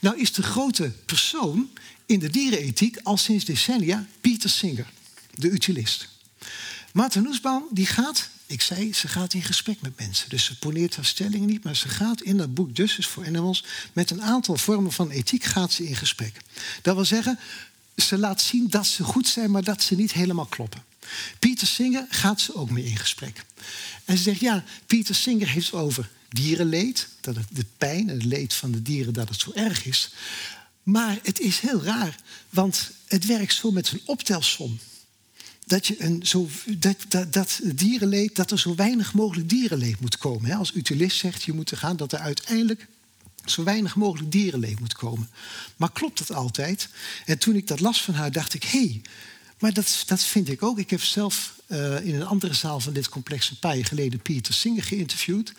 Nou 0.00 0.20
is 0.20 0.32
de 0.32 0.42
grote 0.42 0.92
persoon 1.06 1.70
in 2.06 2.18
de 2.18 2.30
dierenethiek 2.30 2.98
al 3.02 3.16
sinds 3.16 3.44
decennia 3.44 4.06
Pieter 4.20 4.50
Singer 4.50 4.86
de 5.34 5.50
utilist. 5.50 6.08
Maarten 6.92 7.22
Nussbaum 7.22 7.62
die 7.70 7.86
gaat 7.86 8.28
Ik 8.46 8.60
zei, 8.60 8.94
ze 8.94 9.08
gaat 9.08 9.34
in 9.34 9.42
gesprek 9.42 9.80
met 9.80 9.98
mensen. 9.98 10.28
Dus 10.28 10.44
ze 10.44 10.58
poneert 10.58 10.96
haar 10.96 11.04
stellingen 11.04 11.48
niet, 11.48 11.64
maar 11.64 11.76
ze 11.76 11.88
gaat 11.88 12.20
in 12.20 12.36
dat 12.36 12.54
boek 12.54 12.76
Justice 12.76 13.08
for 13.08 13.26
Animals... 13.26 13.64
met 13.92 14.10
een 14.10 14.22
aantal 14.22 14.56
vormen 14.56 14.92
van 14.92 15.10
ethiek 15.10 15.44
gaat 15.44 15.72
ze 15.72 15.86
in 15.88 15.96
gesprek. 15.96 16.36
Dat 16.82 16.94
wil 16.94 17.04
zeggen, 17.04 17.38
ze 17.96 18.18
laat 18.18 18.42
zien 18.42 18.68
dat 18.68 18.86
ze 18.86 19.04
goed 19.04 19.28
zijn, 19.28 19.50
maar 19.50 19.64
dat 19.64 19.82
ze 19.82 19.94
niet 19.94 20.12
helemaal 20.12 20.46
kloppen. 20.46 20.82
Pieter 21.38 21.66
Singer 21.66 22.06
gaat 22.08 22.40
ze 22.40 22.54
ook 22.54 22.70
mee 22.70 22.84
in 22.84 22.96
gesprek. 22.96 23.44
En 24.04 24.16
ze 24.16 24.22
zegt, 24.22 24.40
ja, 24.40 24.64
Pieter 24.86 25.14
Singer 25.14 25.48
heeft 25.48 25.72
over 25.72 26.10
dierenleed... 26.28 27.08
dat 27.20 27.36
het, 27.36 27.46
de 27.50 27.66
pijn 27.78 28.08
en 28.08 28.14
het 28.14 28.24
leed 28.24 28.54
van 28.54 28.70
de 28.70 28.82
dieren 28.82 29.12
dat 29.12 29.28
het 29.28 29.40
zo 29.40 29.50
erg 29.54 29.84
is... 29.84 30.10
Maar 30.82 31.18
het 31.22 31.40
is 31.40 31.58
heel 31.58 31.82
raar, 31.82 32.16
want 32.50 32.90
het 33.06 33.26
werkt 33.26 33.54
zo 33.54 33.70
met 33.70 33.90
een 33.90 34.00
optelsom 34.04 34.78
dat, 35.64 35.86
je 35.86 36.02
een 36.02 36.26
zo, 36.26 36.48
dat, 36.78 36.96
dat, 37.08 37.32
dat, 37.32 37.60
dierenleed, 37.62 38.36
dat 38.36 38.50
er 38.50 38.58
zo 38.58 38.74
weinig 38.74 39.14
mogelijk 39.14 39.48
dierenleed 39.48 40.00
moet 40.00 40.18
komen. 40.18 40.52
Als 40.52 40.74
utilist 40.74 41.18
zegt 41.18 41.42
je 41.42 41.52
moet 41.52 41.72
gaan 41.76 41.96
dat 41.96 42.12
er 42.12 42.18
uiteindelijk 42.18 42.86
zo 43.44 43.64
weinig 43.64 43.96
mogelijk 43.96 44.32
dierenleed 44.32 44.80
moet 44.80 44.94
komen. 44.94 45.30
Maar 45.76 45.92
klopt 45.92 46.18
dat 46.18 46.36
altijd? 46.36 46.88
En 47.24 47.38
toen 47.38 47.56
ik 47.56 47.66
dat 47.66 47.80
las 47.80 48.02
van 48.02 48.14
haar, 48.14 48.32
dacht 48.32 48.54
ik: 48.54 48.62
hé, 48.62 48.78
hey, 48.78 49.02
maar 49.58 49.72
dat, 49.72 50.02
dat 50.06 50.22
vind 50.22 50.48
ik 50.48 50.62
ook. 50.62 50.78
Ik 50.78 50.90
heb 50.90 51.02
zelf 51.02 51.54
uh, 51.66 52.06
in 52.06 52.14
een 52.14 52.26
andere 52.26 52.54
zaal 52.54 52.80
van 52.80 52.92
dit 52.92 53.08
complex 53.08 53.50
een 53.50 53.58
paar 53.58 53.76
jaar 53.76 53.86
geleden 53.86 54.20
Pieter 54.20 54.54
Singer 54.54 54.82
geïnterviewd 54.82 55.52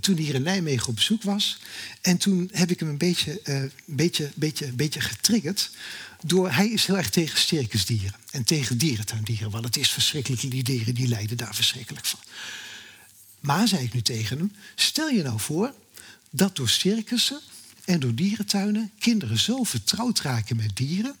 toen 0.00 0.14
hij 0.14 0.24
hier 0.24 0.34
in 0.34 0.42
Nijmegen 0.42 0.88
op 0.88 0.94
bezoek 0.94 1.22
was. 1.22 1.58
En 2.00 2.16
toen 2.16 2.50
heb 2.52 2.70
ik 2.70 2.80
hem 2.80 2.88
een 2.88 2.98
beetje, 2.98 3.40
uh, 3.44 3.62
beetje, 3.84 4.30
beetje, 4.34 4.72
beetje 4.72 5.00
getriggerd. 5.00 5.70
Door, 6.24 6.50
hij 6.50 6.68
is 6.68 6.86
heel 6.86 6.96
erg 6.96 7.10
tegen 7.10 7.38
circusdieren 7.38 8.14
en 8.30 8.44
tegen 8.44 8.78
dierentuindieren. 8.78 9.50
Want 9.50 9.64
het 9.64 9.76
is 9.76 9.90
verschrikkelijk, 9.90 10.40
die 10.50 10.62
dieren 10.62 10.94
die 10.94 11.08
lijden 11.08 11.36
daar 11.36 11.54
verschrikkelijk 11.54 12.06
van. 12.06 12.20
Maar, 13.40 13.68
zei 13.68 13.84
ik 13.84 13.94
nu 13.94 14.02
tegen 14.02 14.38
hem, 14.38 14.52
stel 14.74 15.08
je 15.08 15.22
nou 15.22 15.40
voor 15.40 15.74
dat 16.30 16.56
door 16.56 16.68
circussen 16.68 17.40
en 17.84 18.00
door 18.00 18.14
dierentuinen 18.14 18.90
kinderen 18.98 19.38
zo 19.38 19.62
vertrouwd 19.62 20.20
raken 20.20 20.56
met 20.56 20.76
dieren 20.76 21.16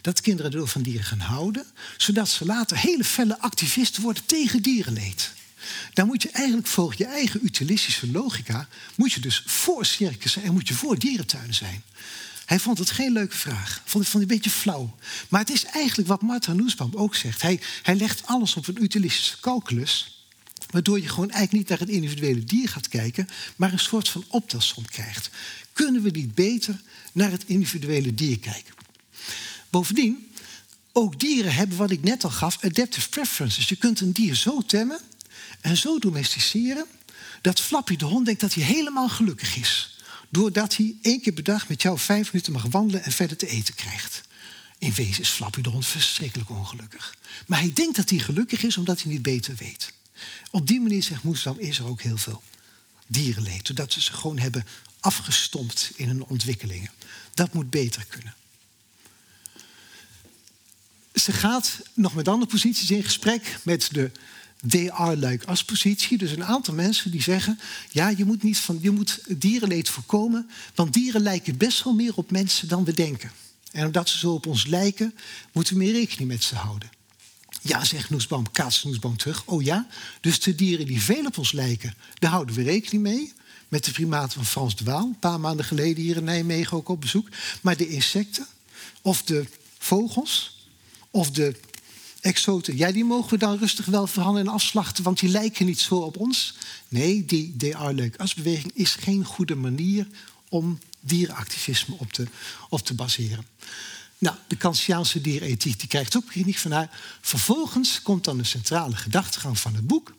dat 0.00 0.20
kinderen 0.20 0.50
door 0.50 0.68
van 0.68 0.82
dieren 0.82 1.04
gaan 1.04 1.20
houden, 1.20 1.66
zodat 1.96 2.28
ze 2.28 2.44
later 2.44 2.78
hele 2.78 3.04
felle 3.04 3.38
activisten 3.38 4.02
worden 4.02 4.24
tegen 4.26 4.62
dierenleed. 4.62 5.32
Dan 5.92 6.06
moet 6.06 6.22
je 6.22 6.30
eigenlijk 6.30 6.66
volgens 6.66 6.98
je 6.98 7.04
eigen 7.04 7.40
utilistische 7.44 8.10
logica... 8.10 8.68
moet 8.94 9.12
je 9.12 9.20
dus 9.20 9.42
voor 9.46 9.86
circussen 9.86 10.42
en 10.42 10.52
moet 10.52 10.68
je 10.68 10.74
voor 10.74 10.98
dierentuinen 10.98 11.54
zijn. 11.54 11.82
Hij 12.44 12.60
vond 12.60 12.78
het 12.78 12.90
geen 12.90 13.12
leuke 13.12 13.36
vraag. 13.36 13.82
Vond, 13.84 14.08
vond 14.08 14.22
een 14.22 14.28
beetje 14.28 14.50
flauw. 14.50 14.96
Maar 15.28 15.40
het 15.40 15.50
is 15.50 15.64
eigenlijk 15.64 16.08
wat 16.08 16.22
Martha 16.22 16.52
Nussbaum 16.52 16.90
ook 16.94 17.14
zegt. 17.14 17.42
Hij, 17.42 17.60
hij 17.82 17.94
legt 17.94 18.26
alles 18.26 18.56
op 18.56 18.66
een 18.66 18.82
utilistische 18.82 19.40
calculus... 19.40 20.24
waardoor 20.70 21.00
je 21.00 21.08
gewoon 21.08 21.30
eigenlijk 21.30 21.52
niet 21.52 21.68
naar 21.68 21.88
het 21.88 21.96
individuele 21.96 22.44
dier 22.44 22.68
gaat 22.68 22.88
kijken... 22.88 23.28
maar 23.56 23.72
een 23.72 23.78
soort 23.78 24.08
van 24.08 24.24
optelsom 24.28 24.84
krijgt. 24.84 25.30
Kunnen 25.72 26.02
we 26.02 26.10
niet 26.10 26.34
beter 26.34 26.80
naar 27.12 27.30
het 27.30 27.44
individuele 27.46 28.14
dier 28.14 28.38
kijken? 28.38 28.74
Bovendien, 29.70 30.32
ook 30.92 31.20
dieren 31.20 31.54
hebben 31.54 31.76
wat 31.76 31.90
ik 31.90 32.02
net 32.02 32.24
al 32.24 32.30
gaf, 32.30 32.64
adaptive 32.64 33.08
preferences. 33.08 33.68
Je 33.68 33.76
kunt 33.76 34.00
een 34.00 34.12
dier 34.12 34.34
zo 34.34 34.62
temmen 34.66 35.00
en 35.60 35.76
zo 35.76 35.98
domesticeren 35.98 36.86
dat 37.40 37.60
Flappy 37.60 37.96
de 37.96 38.04
hond 38.04 38.24
denkt 38.24 38.40
dat 38.40 38.54
hij 38.54 38.64
helemaal 38.64 39.08
gelukkig 39.08 39.56
is. 39.56 39.93
Doordat 40.34 40.76
hij 40.76 40.96
één 41.02 41.20
keer 41.20 41.32
per 41.32 41.42
dag 41.44 41.68
met 41.68 41.82
jou 41.82 41.98
vijf 41.98 42.32
minuten 42.32 42.52
mag 42.52 42.62
wandelen 42.62 43.02
en 43.02 43.12
verder 43.12 43.36
te 43.36 43.46
eten 43.46 43.74
krijgt. 43.74 44.22
In 44.78 44.92
wezen 44.92 45.22
is 45.22 45.28
Flappy 45.28 45.60
de 45.60 45.68
hond 45.68 45.86
verschrikkelijk 45.86 46.50
ongelukkig. 46.50 47.16
Maar 47.46 47.58
hij 47.58 47.72
denkt 47.72 47.96
dat 47.96 48.10
hij 48.10 48.18
gelukkig 48.18 48.62
is 48.62 48.76
omdat 48.76 49.02
hij 49.02 49.12
niet 49.12 49.22
beter 49.22 49.54
weet. 49.58 49.92
Op 50.50 50.66
die 50.66 50.80
manier, 50.80 51.02
zegt 51.02 51.22
Moesdam, 51.22 51.58
is 51.58 51.78
er 51.78 51.86
ook 51.86 52.02
heel 52.02 52.16
veel 52.16 52.42
dierenleed. 53.06 53.66
Doordat 53.66 53.92
ze 53.92 54.00
ze 54.00 54.12
gewoon 54.12 54.38
hebben 54.38 54.66
afgestompt 55.00 55.92
in 55.96 56.08
hun 56.08 56.24
ontwikkelingen. 56.24 56.90
Dat 57.34 57.52
moet 57.52 57.70
beter 57.70 58.04
kunnen. 58.08 58.34
Ze 61.14 61.32
gaat 61.32 61.78
nog 61.92 62.14
met 62.14 62.28
andere 62.28 62.50
posities 62.50 62.90
in 62.90 63.04
gesprek 63.04 63.58
met 63.62 63.88
de 63.92 64.10
DR-luik 64.64 65.44
als 65.44 65.64
positie. 65.64 66.18
Dus 66.18 66.30
een 66.30 66.44
aantal 66.44 66.74
mensen 66.74 67.10
die 67.10 67.22
zeggen: 67.22 67.58
ja, 67.90 68.08
je 68.08 68.24
moet, 68.24 68.42
niet 68.42 68.58
van, 68.58 68.78
je 68.80 68.90
moet 68.90 69.20
dierenleed 69.28 69.88
voorkomen, 69.88 70.50
want 70.74 70.92
dieren 70.92 71.20
lijken 71.20 71.56
best 71.56 71.84
wel 71.84 71.94
meer 71.94 72.12
op 72.14 72.30
mensen 72.30 72.68
dan 72.68 72.84
we 72.84 72.92
denken. 72.92 73.30
En 73.72 73.86
omdat 73.86 74.08
ze 74.08 74.18
zo 74.18 74.32
op 74.32 74.46
ons 74.46 74.66
lijken, 74.66 75.14
moeten 75.52 75.74
we 75.74 75.78
meer 75.78 75.92
rekening 75.92 76.28
met 76.28 76.42
ze 76.42 76.54
houden. 76.54 76.90
Ja, 77.62 77.84
zegt 77.84 78.10
Noesboom, 78.10 78.50
kaatst 78.50 78.84
Noesboom 78.84 79.16
terug. 79.16 79.42
Oh 79.46 79.62
ja, 79.62 79.86
dus 80.20 80.40
de 80.40 80.54
dieren 80.54 80.86
die 80.86 81.02
veel 81.02 81.24
op 81.24 81.38
ons 81.38 81.52
lijken, 81.52 81.94
daar 82.18 82.30
houden 82.30 82.54
we 82.54 82.62
rekening 82.62 83.02
mee. 83.02 83.32
Met 83.68 83.84
de 83.84 83.92
primaten 83.92 84.32
van 84.32 84.46
Frans 84.46 84.76
de 84.76 84.84
Waal, 84.84 85.04
een 85.04 85.18
paar 85.18 85.40
maanden 85.40 85.64
geleden 85.64 86.02
hier 86.02 86.16
in 86.16 86.24
Nijmegen 86.24 86.76
ook 86.76 86.88
op 86.88 87.00
bezoek. 87.00 87.28
Maar 87.60 87.76
de 87.76 87.88
insecten, 87.88 88.46
of 89.02 89.22
de 89.22 89.46
vogels, 89.78 90.66
of 91.10 91.30
de 91.30 91.56
exoten, 92.24 92.76
ja, 92.76 92.92
die 92.92 93.04
mogen 93.04 93.30
we 93.30 93.38
dan 93.38 93.58
rustig 93.58 93.86
wel 93.86 94.06
verhandelen 94.06 94.46
en 94.46 94.52
afslachten, 94.52 95.04
want 95.04 95.18
die 95.18 95.28
lijken 95.28 95.66
niet 95.66 95.80
zo 95.80 95.96
op 95.96 96.16
ons. 96.16 96.54
Nee, 96.88 97.24
die 97.24 97.56
DR-leuk 97.56 98.16
asbeweging 98.16 98.72
is 98.74 98.94
geen 98.94 99.24
goede 99.24 99.54
manier 99.54 100.06
om 100.48 100.78
dierenactivisme 101.00 101.94
op 101.98 102.12
te, 102.12 102.26
op 102.68 102.80
te 102.80 102.94
baseren. 102.94 103.46
Nou, 104.18 104.36
de 104.46 104.56
Kantiaanse 104.56 105.20
dierenethiek 105.20 105.78
die 105.78 105.88
krijgt 105.88 106.16
ook 106.16 106.26
kritiek 106.26 106.58
van 106.58 106.70
haar. 106.70 107.00
Vervolgens 107.20 108.02
komt 108.02 108.24
dan 108.24 108.36
de 108.36 108.44
centrale 108.44 108.96
gedachtegang 108.96 109.58
van 109.58 109.74
het 109.74 109.86
boek. 109.86 110.14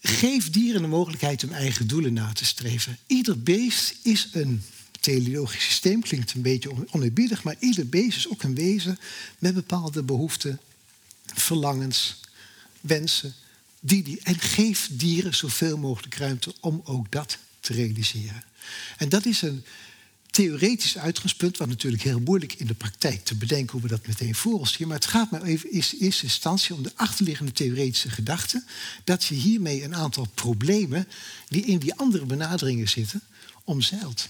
Geef 0.00 0.50
dieren 0.50 0.82
de 0.82 0.88
mogelijkheid 0.88 1.44
om 1.44 1.52
eigen 1.52 1.86
doelen 1.86 2.12
na 2.12 2.32
te 2.32 2.44
streven. 2.44 2.98
Ieder 3.06 3.42
beest 3.42 3.94
is 4.02 4.28
een 4.32 4.62
teleologisch 5.00 5.64
systeem, 5.64 6.00
klinkt 6.00 6.34
een 6.34 6.42
beetje 6.42 6.70
oneerbiedig, 6.90 7.42
maar 7.42 7.56
ieder 7.58 7.88
beest 7.88 8.16
is 8.16 8.28
ook 8.28 8.42
een 8.42 8.54
wezen 8.54 8.98
met 9.38 9.54
bepaalde 9.54 10.02
behoeften 10.02 10.60
verlangens, 11.34 12.20
wensen. 12.80 13.34
Die, 13.80 14.02
die, 14.02 14.20
en 14.22 14.38
geef 14.38 14.88
dieren 14.92 15.34
zoveel 15.34 15.78
mogelijk 15.78 16.14
ruimte 16.14 16.54
om 16.60 16.80
ook 16.84 17.10
dat 17.10 17.38
te 17.60 17.72
realiseren. 17.72 18.44
En 18.96 19.08
dat 19.08 19.26
is 19.26 19.42
een 19.42 19.64
theoretisch 20.34 20.98
uitgangspunt, 20.98 21.56
wat 21.56 21.68
natuurlijk 21.68 22.02
heel 22.02 22.20
moeilijk 22.20 22.52
in 22.52 22.66
de 22.66 22.74
praktijk 22.74 23.24
te 23.24 23.34
bedenken 23.34 23.72
hoe 23.72 23.80
we 23.80 23.88
dat 23.88 24.06
meteen 24.06 24.34
voor 24.34 24.58
ons 24.58 24.72
zien. 24.72 24.88
Maar 24.88 24.96
het 24.96 25.06
gaat 25.06 25.30
maar 25.30 25.42
even 25.42 25.70
in 25.70 25.84
eerste 25.98 26.22
instantie 26.22 26.74
om 26.74 26.82
de 26.82 26.92
achterliggende 26.94 27.52
theoretische 27.52 28.10
gedachte 28.10 28.64
dat 29.04 29.24
je 29.24 29.34
hiermee 29.34 29.84
een 29.84 29.94
aantal 29.94 30.26
problemen 30.34 31.08
die 31.48 31.64
in 31.64 31.78
die 31.78 31.94
andere 31.94 32.24
benaderingen 32.24 32.88
zitten, 32.88 33.20
omzeilt. 33.64 34.28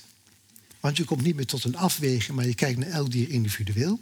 Want 0.84 0.96
je 0.96 1.04
komt 1.04 1.22
niet 1.22 1.36
meer 1.36 1.46
tot 1.46 1.64
een 1.64 1.76
afweging, 1.76 2.36
maar 2.36 2.46
je 2.46 2.54
kijkt 2.54 2.78
naar 2.78 2.88
elk 2.88 3.10
dier 3.10 3.30
individueel. 3.30 3.98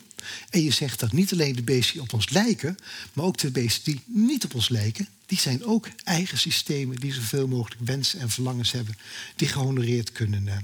En 0.51 0.63
je 0.63 0.71
zegt 0.71 1.01
dat 1.01 1.13
niet 1.13 1.33
alleen 1.33 1.55
de 1.55 1.63
beesten 1.63 1.93
die 1.93 2.03
op 2.03 2.13
ons 2.13 2.31
lijken, 2.31 2.79
maar 3.13 3.25
ook 3.25 3.39
de 3.39 3.51
beesten 3.51 3.93
die 3.93 4.01
niet 4.07 4.45
op 4.45 4.55
ons 4.55 4.69
lijken, 4.69 5.09
die 5.27 5.39
zijn 5.39 5.65
ook 5.65 5.89
eigen 6.05 6.39
systemen 6.39 6.97
die 6.97 7.13
zoveel 7.13 7.49
mogelijk 7.49 7.81
wensen 7.85 8.21
en 8.21 8.31
verlangens 8.31 8.73
hebben, 8.73 8.97
die 9.37 9.49
gehonoreerd 9.49 10.13
kunnen, 10.13 10.47
uh, 10.47 10.57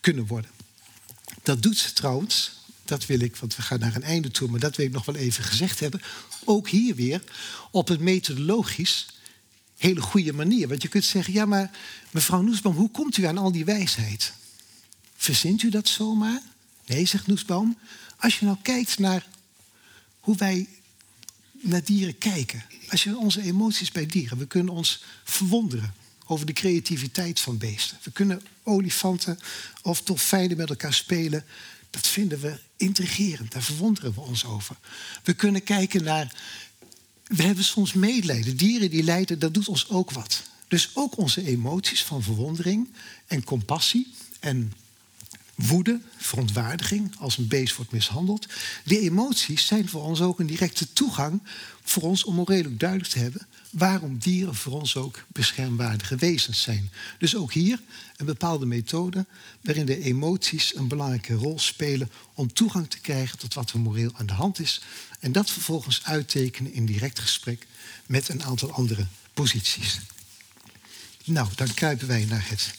kunnen 0.00 0.26
worden. 0.26 0.50
Dat 1.42 1.62
doet 1.62 1.94
trouwens, 1.94 2.52
dat 2.84 3.06
wil 3.06 3.20
ik, 3.20 3.36
want 3.36 3.56
we 3.56 3.62
gaan 3.62 3.80
naar 3.80 3.94
een 3.94 4.02
einde 4.02 4.30
toe, 4.30 4.48
maar 4.48 4.60
dat 4.60 4.76
wil 4.76 4.86
ik 4.86 4.92
nog 4.92 5.04
wel 5.04 5.16
even 5.16 5.44
gezegd 5.44 5.80
hebben. 5.80 6.02
Ook 6.44 6.68
hier 6.68 6.94
weer 6.94 7.22
op 7.70 7.88
een 7.88 8.04
methodologisch 8.04 9.06
hele 9.76 10.00
goede 10.00 10.32
manier. 10.32 10.68
Want 10.68 10.82
je 10.82 10.88
kunt 10.88 11.04
zeggen, 11.04 11.32
ja, 11.32 11.44
maar 11.44 11.70
mevrouw 12.10 12.42
Noesbaum, 12.42 12.74
hoe 12.74 12.90
komt 12.90 13.16
u 13.16 13.24
aan 13.24 13.38
al 13.38 13.52
die 13.52 13.64
wijsheid? 13.64 14.32
Verzint 15.16 15.62
u 15.62 15.70
dat 15.70 15.88
zomaar? 15.88 16.40
Nee, 16.86 17.06
zegt 17.06 17.26
Noesbaum. 17.26 17.78
Als 18.16 18.38
je 18.38 18.44
nou 18.44 18.56
kijkt 18.62 18.98
naar 18.98 19.26
hoe 20.20 20.36
wij 20.36 20.68
naar 21.60 21.84
dieren 21.84 22.18
kijken. 22.18 22.64
Als 22.88 23.02
je 23.02 23.16
onze 23.16 23.42
emoties 23.42 23.92
bij 23.92 24.06
dieren. 24.06 24.38
We 24.38 24.46
kunnen 24.46 24.74
ons 24.74 25.02
verwonderen 25.24 25.94
over 26.26 26.46
de 26.46 26.52
creativiteit 26.52 27.40
van 27.40 27.58
beesten. 27.58 27.98
We 28.02 28.10
kunnen 28.10 28.42
olifanten 28.62 29.38
of 29.82 30.02
dolfijnen 30.02 30.56
met 30.56 30.68
elkaar 30.68 30.94
spelen. 30.94 31.44
Dat 31.90 32.06
vinden 32.06 32.40
we 32.40 32.58
intrigerend. 32.76 33.52
Daar 33.52 33.62
verwonderen 33.62 34.14
we 34.14 34.20
ons 34.20 34.44
over. 34.44 34.76
We 35.24 35.34
kunnen 35.34 35.62
kijken 35.62 36.04
naar. 36.04 36.34
We 37.24 37.42
hebben 37.42 37.64
soms 37.64 37.92
medelijden. 37.92 38.56
Dieren 38.56 38.90
die 38.90 39.02
lijden, 39.02 39.38
dat 39.38 39.54
doet 39.54 39.68
ons 39.68 39.88
ook 39.88 40.10
wat. 40.10 40.42
Dus 40.68 40.90
ook 40.94 41.16
onze 41.16 41.46
emoties 41.46 42.04
van 42.04 42.22
verwondering 42.22 42.88
en 43.26 43.44
compassie 43.44 44.14
en 44.40 44.72
woede, 45.56 46.00
verontwaardiging 46.16 47.16
als 47.18 47.38
een 47.38 47.48
beest 47.48 47.76
wordt 47.76 47.92
mishandeld. 47.92 48.46
Die 48.84 49.00
emoties 49.00 49.66
zijn 49.66 49.88
voor 49.88 50.02
ons 50.02 50.20
ook 50.20 50.40
een 50.40 50.46
directe 50.46 50.92
toegang 50.92 51.42
voor 51.82 52.02
ons 52.02 52.24
om 52.24 52.44
redelijk 52.44 52.80
duidelijk 52.80 53.10
te 53.10 53.18
hebben 53.18 53.46
waarom 53.70 54.18
dieren 54.18 54.54
voor 54.54 54.72
ons 54.72 54.96
ook 54.96 55.24
beschermwaardige 55.26 56.16
wezens 56.16 56.62
zijn. 56.62 56.90
Dus 57.18 57.36
ook 57.36 57.52
hier 57.52 57.80
een 58.16 58.26
bepaalde 58.26 58.66
methode 58.66 59.26
waarin 59.60 59.86
de 59.86 60.02
emoties 60.02 60.76
een 60.76 60.88
belangrijke 60.88 61.34
rol 61.34 61.58
spelen 61.58 62.10
om 62.34 62.52
toegang 62.52 62.90
te 62.90 62.98
krijgen 62.98 63.38
tot 63.38 63.54
wat 63.54 63.70
er 63.70 63.78
moreel 63.78 64.10
aan 64.14 64.26
de 64.26 64.32
hand 64.32 64.58
is 64.58 64.80
en 65.20 65.32
dat 65.32 65.50
vervolgens 65.50 66.04
uittekenen 66.04 66.72
in 66.72 66.86
direct 66.86 67.18
gesprek 67.18 67.66
met 68.06 68.28
een 68.28 68.44
aantal 68.44 68.72
andere 68.72 69.06
posities. 69.34 70.00
Nou, 71.24 71.48
dan 71.54 71.74
kruipen 71.74 72.06
wij 72.06 72.24
naar 72.24 72.48
het 72.48 72.74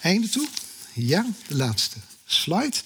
einde 0.00 0.28
toe. 0.28 0.48
Ja, 0.94 1.26
de 1.48 1.56
laatste 1.56 1.98
slide. 2.32 2.76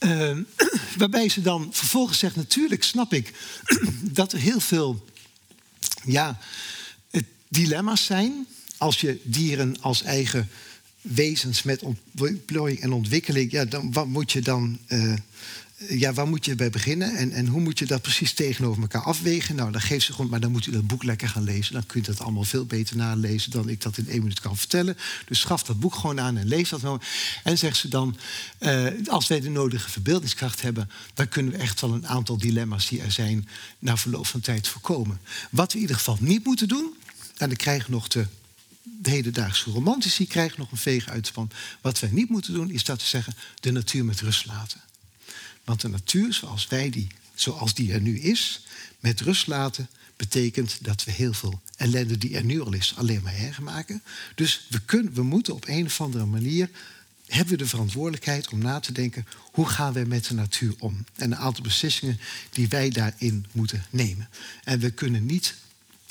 Uh, 0.00 0.38
waarbij 0.98 1.28
ze 1.28 1.40
dan 1.40 1.68
vervolgens 1.70 2.18
zegt: 2.18 2.36
Natuurlijk 2.36 2.82
snap 2.82 3.12
ik 3.12 3.32
dat 4.20 4.32
er 4.32 4.38
heel 4.38 4.60
veel 4.60 5.04
ja, 6.04 6.38
dilemma's 7.48 8.04
zijn. 8.04 8.46
als 8.78 9.00
je 9.00 9.20
dieren 9.22 9.80
als 9.80 10.02
eigen 10.02 10.48
wezens 11.00 11.62
met 11.62 11.82
ontplooiing 11.82 12.80
en 12.80 12.92
ontwikkeling. 12.92 13.50
Ja, 13.50 13.64
dan, 13.64 13.92
wat 13.92 14.06
moet 14.06 14.32
je 14.32 14.40
dan. 14.40 14.78
Uh, 14.88 15.14
ja, 15.76 16.12
waar 16.12 16.26
moet 16.26 16.44
je 16.44 16.54
bij 16.54 16.70
beginnen 16.70 17.16
en, 17.16 17.32
en 17.32 17.46
hoe 17.46 17.60
moet 17.60 17.78
je 17.78 17.86
dat 17.86 18.02
precies 18.02 18.32
tegenover 18.32 18.82
elkaar 18.82 19.02
afwegen? 19.02 19.54
Nou, 19.56 19.72
dan 19.72 19.80
geeft 19.80 20.04
ze 20.04 20.12
gewoon, 20.12 20.30
maar 20.30 20.40
dan 20.40 20.50
moet 20.50 20.66
u 20.66 20.70
dat 20.70 20.86
boek 20.86 21.02
lekker 21.02 21.28
gaan 21.28 21.42
lezen. 21.42 21.72
Dan 21.72 21.86
kunt 21.86 22.08
u 22.08 22.10
dat 22.10 22.20
allemaal 22.20 22.44
veel 22.44 22.64
beter 22.64 22.96
nalezen 22.96 23.50
dan 23.50 23.68
ik 23.68 23.82
dat 23.82 23.98
in 23.98 24.08
één 24.08 24.18
minuut 24.18 24.40
kan 24.40 24.56
vertellen. 24.56 24.96
Dus 25.26 25.40
schaf 25.40 25.62
dat 25.62 25.80
boek 25.80 25.94
gewoon 25.94 26.20
aan 26.20 26.36
en 26.36 26.46
lees 26.46 26.68
dat 26.68 26.82
nou. 26.82 27.00
En 27.44 27.58
zegt 27.58 27.76
ze 27.76 27.88
dan, 27.88 28.16
uh, 28.60 28.86
als 29.06 29.26
wij 29.26 29.40
de 29.40 29.50
nodige 29.50 29.90
verbeeldingskracht 29.90 30.62
hebben, 30.62 30.90
dan 31.14 31.28
kunnen 31.28 31.52
we 31.52 31.58
echt 31.58 31.80
wel 31.80 31.94
een 31.94 32.06
aantal 32.06 32.38
dilemma's 32.38 32.88
die 32.88 33.02
er 33.02 33.12
zijn 33.12 33.48
na 33.78 33.96
verloop 33.96 34.26
van 34.26 34.40
tijd 34.40 34.68
voorkomen. 34.68 35.20
Wat 35.50 35.68
we 35.68 35.74
in 35.74 35.80
ieder 35.80 35.96
geval 35.96 36.16
niet 36.20 36.44
moeten 36.44 36.68
doen, 36.68 36.94
en 37.36 37.48
dan 37.48 37.56
krijgen 37.56 37.90
nog 37.90 38.08
de 38.08 38.26
de 39.00 39.10
hedendaagse 39.10 39.70
romantici 39.70 40.26
krijgen 40.26 40.60
nog 40.60 40.70
een 40.70 40.76
veeg 40.76 41.08
uit 41.08 41.28
van... 41.28 41.50
wat 41.80 41.98
wij 42.00 42.10
niet 42.10 42.28
moeten 42.28 42.52
doen, 42.52 42.70
is 42.70 42.84
dat 42.84 43.00
we 43.00 43.06
zeggen... 43.06 43.34
de 43.60 43.70
natuur 43.70 44.04
met 44.04 44.20
rust 44.20 44.46
laten. 44.46 44.80
Want 45.64 45.80
de 45.80 45.88
natuur 45.88 46.32
zoals 46.32 46.66
wij 46.66 46.90
die, 46.90 47.06
zoals 47.34 47.74
die 47.74 47.92
er 47.92 48.00
nu 48.00 48.18
is, 48.18 48.64
met 49.00 49.20
rust 49.20 49.46
laten, 49.46 49.88
betekent 50.16 50.78
dat 50.80 51.04
we 51.04 51.10
heel 51.10 51.32
veel 51.32 51.60
ellende 51.76 52.18
die 52.18 52.36
er 52.36 52.44
nu 52.44 52.60
al 52.60 52.72
is, 52.72 52.94
alleen 52.96 53.22
maar 53.22 53.34
erger 53.34 53.62
maken. 53.62 54.02
Dus 54.34 54.66
we, 54.68 54.80
kunnen, 54.80 55.12
we 55.12 55.22
moeten 55.22 55.54
op 55.54 55.68
een 55.68 55.86
of 55.86 56.00
andere 56.00 56.24
manier 56.24 56.70
hebben 57.26 57.52
we 57.56 57.62
de 57.62 57.68
verantwoordelijkheid 57.68 58.48
om 58.48 58.58
na 58.58 58.80
te 58.80 58.92
denken 58.92 59.26
hoe 59.52 59.68
gaan 59.68 59.92
we 59.92 60.04
met 60.04 60.24
de 60.24 60.34
natuur 60.34 60.74
om. 60.78 61.04
En 61.14 61.32
een 61.32 61.38
aantal 61.38 61.62
beslissingen 61.62 62.20
die 62.50 62.68
wij 62.68 62.90
daarin 62.90 63.46
moeten 63.52 63.84
nemen. 63.90 64.28
En 64.64 64.78
we 64.78 64.90
kunnen 64.90 65.26
niet, 65.26 65.54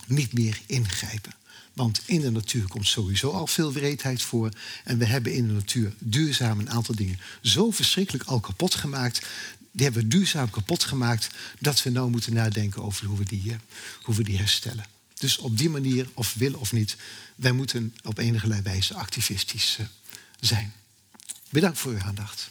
niet 0.08 0.34
meer 0.34 0.62
ingrijpen. 0.66 1.34
Want 1.74 2.02
in 2.06 2.22
de 2.22 2.32
natuur 2.32 2.68
komt 2.68 2.88
sowieso 2.88 3.32
al 3.32 3.48
veel 3.48 3.74
wreedheid 3.74 4.22
voor. 4.22 4.50
En 4.84 4.98
we 4.98 5.06
hebben 5.06 5.34
in 5.34 5.48
de 5.48 5.54
natuur 5.54 5.94
duurzaam 6.00 6.60
een 6.60 6.70
aantal 6.70 6.96
dingen 6.96 7.20
zo 7.42 7.72
verschrikkelijk 7.72 8.24
al 8.24 8.40
kapot 8.40 8.76
gemaakt. 8.76 9.26
Die 9.72 9.84
hebben 9.86 10.02
we 10.02 10.08
duurzaam 10.08 10.50
kapot 10.50 10.84
gemaakt. 10.84 11.30
Dat 11.60 11.84
we 11.84 11.90
nou 11.90 12.10
moeten 12.10 12.34
nadenken 12.34 12.84
over 12.84 13.06
hoe 13.06 13.18
we 13.18 13.26
die, 13.26 13.52
eh, 13.52 13.58
hoe 14.02 14.16
we 14.16 14.24
die 14.24 14.38
herstellen. 14.38 14.86
Dus 15.14 15.38
op 15.38 15.58
die 15.58 15.70
manier, 15.70 16.10
of 16.14 16.34
willen 16.34 16.60
of 16.60 16.72
niet, 16.72 16.98
wij 17.36 17.52
moeten 17.52 17.96
op 18.04 18.18
enige 18.18 18.62
wijze 18.62 18.94
activistisch 18.94 19.78
eh, 19.80 19.86
zijn. 20.40 20.74
Bedankt 21.50 21.80
voor 21.80 21.92
uw 21.92 22.02
aandacht. 22.02 22.50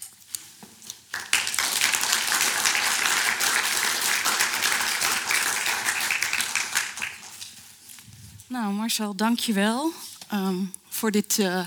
Nou, 8.52 8.72
Marcel, 8.72 9.16
dank 9.16 9.38
je 9.38 9.52
wel 9.52 9.92
um, 10.32 10.72
voor 10.88 11.10
dit 11.10 11.38
uh, 11.38 11.66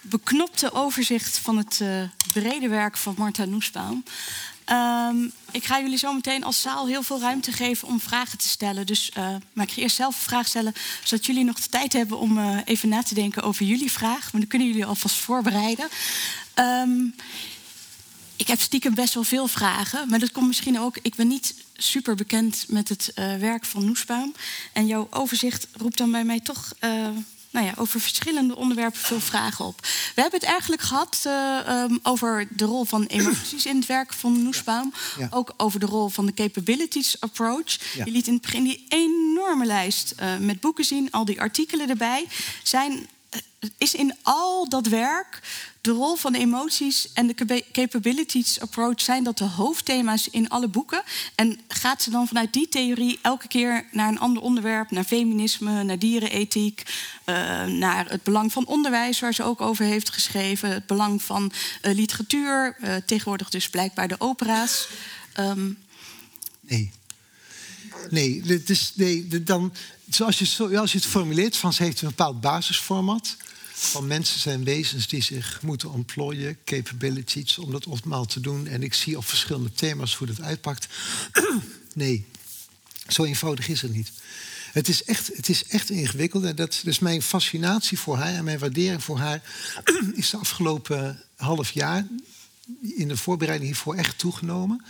beknopte 0.00 0.72
overzicht 0.72 1.38
van 1.38 1.56
het 1.56 1.78
uh, 1.82 2.02
brede 2.32 2.68
werk 2.68 2.96
van 2.96 3.14
Marta 3.18 3.44
Noesbaum. 3.44 4.04
Um, 4.72 5.32
ik 5.50 5.64
ga 5.64 5.80
jullie 5.80 5.98
zo 5.98 6.12
meteen 6.12 6.44
als 6.44 6.60
zaal 6.60 6.86
heel 6.86 7.02
veel 7.02 7.20
ruimte 7.20 7.52
geven 7.52 7.88
om 7.88 8.00
vragen 8.00 8.38
te 8.38 8.48
stellen. 8.48 8.86
Dus, 8.86 9.10
uh, 9.18 9.28
maar 9.52 9.66
ik 9.66 9.72
ga 9.72 9.80
eerst 9.80 9.96
zelf 9.96 10.14
een 10.14 10.22
vraag 10.22 10.46
stellen, 10.46 10.74
zodat 11.04 11.26
jullie 11.26 11.44
nog 11.44 11.60
de 11.60 11.68
tijd 11.68 11.92
hebben 11.92 12.18
om 12.18 12.58
even 12.64 12.88
na 12.88 13.02
te 13.02 13.14
denken 13.14 13.42
over 13.42 13.64
jullie 13.64 13.92
vraag. 13.92 14.32
Maar 14.32 14.40
dan 14.40 14.46
kunnen 14.46 14.68
jullie 14.68 14.86
alvast 14.86 15.16
voorbereiden. 15.16 15.88
Um, 16.54 17.14
ik 18.36 18.46
heb 18.46 18.60
stiekem 18.60 18.94
best 18.94 19.14
wel 19.14 19.24
veel 19.24 19.48
vragen, 19.48 20.08
maar 20.08 20.18
dat 20.18 20.32
komt 20.32 20.46
misschien 20.46 20.80
ook. 20.80 20.98
Ik 21.02 21.14
ben 21.14 21.28
niet 21.28 21.54
super 21.76 22.14
bekend 22.14 22.64
met 22.68 22.88
het 22.88 23.12
uh, 23.14 23.36
werk 23.36 23.64
van 23.64 23.84
Noesbaum. 23.84 24.34
En 24.72 24.86
jouw 24.86 25.06
overzicht 25.10 25.66
roept 25.72 25.98
dan 25.98 26.10
bij 26.10 26.24
mij 26.24 26.40
toch 26.40 26.72
uh, 26.80 27.08
nou 27.50 27.66
ja, 27.66 27.72
over 27.76 28.00
verschillende 28.00 28.56
onderwerpen 28.56 29.00
veel 29.00 29.20
vragen 29.20 29.64
op. 29.64 29.80
We 30.14 30.20
hebben 30.20 30.40
het 30.40 30.48
eigenlijk 30.48 30.82
gehad 30.82 31.22
uh, 31.26 31.58
um, 31.68 31.98
over 32.02 32.48
de 32.50 32.64
rol 32.64 32.84
van 32.84 33.06
emoties 33.06 33.66
in 33.66 33.76
het 33.76 33.86
werk 33.86 34.12
van 34.12 34.42
Noesbaum. 34.42 34.92
Ja. 35.16 35.22
Ja. 35.22 35.28
Ook 35.30 35.54
over 35.56 35.80
de 35.80 35.86
rol 35.86 36.08
van 36.08 36.26
de 36.26 36.34
capabilities 36.34 37.20
approach. 37.20 37.94
Ja. 37.94 38.04
Je 38.04 38.10
liet 38.10 38.26
in 38.26 38.32
het 38.32 38.42
begin 38.42 38.64
die 38.64 38.84
enorme 38.88 39.66
lijst 39.66 40.14
met 40.40 40.60
boeken 40.60 40.84
zien, 40.84 41.10
al 41.10 41.24
die 41.24 41.40
artikelen 41.40 41.88
erbij. 41.88 42.26
Zijn, 42.62 43.08
is 43.78 43.94
in 43.94 44.16
al 44.22 44.68
dat 44.68 44.86
werk 44.86 45.40
de 45.84 45.90
rol 45.90 46.16
van 46.16 46.34
emoties 46.34 47.08
en 47.12 47.26
de 47.26 47.64
capabilities 47.72 48.60
approach 48.60 49.00
zijn 49.00 49.24
dat 49.24 49.38
de 49.38 49.44
hoofdthema's 49.44 50.28
in 50.30 50.48
alle 50.48 50.68
boeken. 50.68 51.02
En 51.34 51.60
gaat 51.68 52.02
ze 52.02 52.10
dan 52.10 52.26
vanuit 52.26 52.52
die 52.52 52.68
theorie 52.68 53.18
elke 53.22 53.48
keer 53.48 53.86
naar 53.92 54.08
een 54.08 54.18
ander 54.18 54.42
onderwerp, 54.42 54.90
naar 54.90 55.04
feminisme, 55.04 55.82
naar 55.82 55.98
dierenethiek, 55.98 56.82
uh, 57.26 57.64
naar 57.64 58.08
het 58.08 58.22
belang 58.22 58.52
van 58.52 58.66
onderwijs, 58.66 59.20
waar 59.20 59.34
ze 59.34 59.42
ook 59.42 59.60
over 59.60 59.84
heeft 59.84 60.10
geschreven, 60.10 60.70
het 60.70 60.86
belang 60.86 61.22
van 61.22 61.52
uh, 61.82 61.94
literatuur, 61.94 62.76
uh, 62.80 62.94
tegenwoordig 63.06 63.48
dus 63.48 63.68
blijkbaar 63.68 64.08
de 64.08 64.20
opera's. 64.20 64.88
Um... 65.38 65.78
Nee. 66.60 66.90
Nee, 68.10 68.42
het 68.46 68.70
is, 68.70 68.92
nee 68.94 69.42
dan, 69.42 69.72
zoals, 70.10 70.38
je, 70.38 70.44
zoals 70.44 70.92
je 70.92 70.98
het 70.98 71.06
formuleert, 71.06 71.54
ze 71.54 71.82
heeft 71.82 72.02
een 72.02 72.08
bepaald 72.08 72.40
basisformat 72.40 73.36
van 73.76 74.06
mensen 74.06 74.40
zijn 74.40 74.64
wezens 74.64 75.08
die 75.08 75.22
zich 75.22 75.62
moeten 75.62 75.90
ontplooien, 75.90 76.58
capabilities, 76.64 77.58
om 77.58 77.70
dat 77.70 77.86
optimaal 77.86 78.24
te 78.24 78.40
doen. 78.40 78.66
En 78.66 78.82
ik 78.82 78.94
zie 78.94 79.16
op 79.16 79.24
verschillende 79.24 79.72
thema's 79.72 80.14
hoe 80.16 80.26
dat 80.26 80.40
uitpakt. 80.40 80.88
nee, 81.94 82.26
zo 83.08 83.24
eenvoudig 83.24 83.68
is 83.68 83.82
het 83.82 83.92
niet. 83.92 84.12
Het 84.72 84.88
is 84.88 85.04
echt, 85.04 85.30
het 85.36 85.48
is 85.48 85.64
echt 85.64 85.90
ingewikkeld. 85.90 86.44
En 86.44 86.56
dat, 86.56 86.80
dus 86.84 86.98
mijn 86.98 87.22
fascinatie 87.22 87.98
voor 87.98 88.16
haar 88.16 88.34
en 88.34 88.44
mijn 88.44 88.58
waardering 88.58 89.04
voor 89.04 89.18
haar 89.18 89.42
is 90.14 90.30
de 90.30 90.36
afgelopen 90.36 91.22
half 91.36 91.70
jaar 91.70 92.06
in 92.80 93.08
de 93.08 93.16
voorbereiding 93.16 93.70
hiervoor 93.70 93.94
echt 93.94 94.18
toegenomen. 94.18 94.84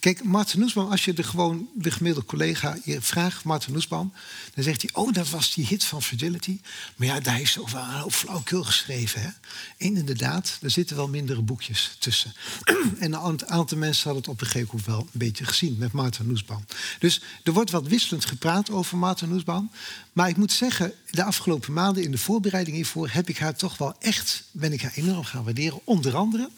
Kijk, 0.00 0.24
Martin 0.24 0.60
Noesbaum, 0.60 0.90
als 0.90 1.04
je 1.04 1.12
de 1.12 1.22
gewoon 1.22 1.68
de 1.74 1.90
gemiddelde 1.90 2.28
collega 2.28 2.76
je 2.84 3.02
vraagt, 3.02 3.44
Martin 3.44 3.72
Noesbaum, 3.72 4.12
dan 4.54 4.64
zegt 4.64 4.82
hij: 4.82 4.90
Oh, 4.92 5.12
dat 5.12 5.30
was 5.30 5.54
die 5.54 5.66
hit 5.66 5.84
van 5.84 6.02
Fragility. 6.02 6.60
Maar 6.96 7.06
ja, 7.06 7.20
daar 7.20 7.40
is 7.40 7.58
ook 7.58 7.68
wel 7.68 7.82
een 7.82 8.12
hoop 8.26 8.46
geschreven. 8.46 9.22
Hè? 9.22 9.28
Inderdaad, 9.76 10.58
er 10.62 10.70
zitten 10.70 10.96
wel 10.96 11.08
mindere 11.08 11.42
boekjes 11.42 11.96
tussen. 11.98 12.32
en 12.98 13.12
een 13.12 13.48
aantal 13.48 13.78
mensen 13.78 14.04
hadden 14.04 14.22
het 14.22 14.28
op 14.28 14.40
een 14.40 14.46
gegeven 14.46 14.68
moment 14.68 14.86
wel 14.86 15.00
een 15.00 15.18
beetje 15.18 15.44
gezien 15.44 15.76
met 15.78 15.92
Martin 15.92 16.26
Noesbaum. 16.26 16.64
Dus 16.98 17.22
er 17.42 17.52
wordt 17.52 17.70
wat 17.70 17.86
wisselend 17.86 18.24
gepraat 18.24 18.70
over 18.70 18.96
Martin 18.96 19.28
Noesbaum. 19.28 19.70
Maar 20.12 20.28
ik 20.28 20.36
moet 20.36 20.52
zeggen, 20.52 20.92
de 21.10 21.24
afgelopen 21.24 21.72
maanden 21.72 22.02
in 22.02 22.10
de 22.10 22.18
voorbereiding 22.18 22.76
hiervoor 22.76 23.08
heb 23.10 23.28
ik 23.28 23.38
haar 23.38 23.56
toch 23.56 23.78
wel 23.78 23.94
echt, 23.98 24.42
ben 24.50 24.72
ik 24.72 24.82
haar 24.82 24.94
enorm 24.94 25.24
gaan 25.24 25.44
waarderen. 25.44 25.80
Onder 25.84 26.16
andere 26.16 26.50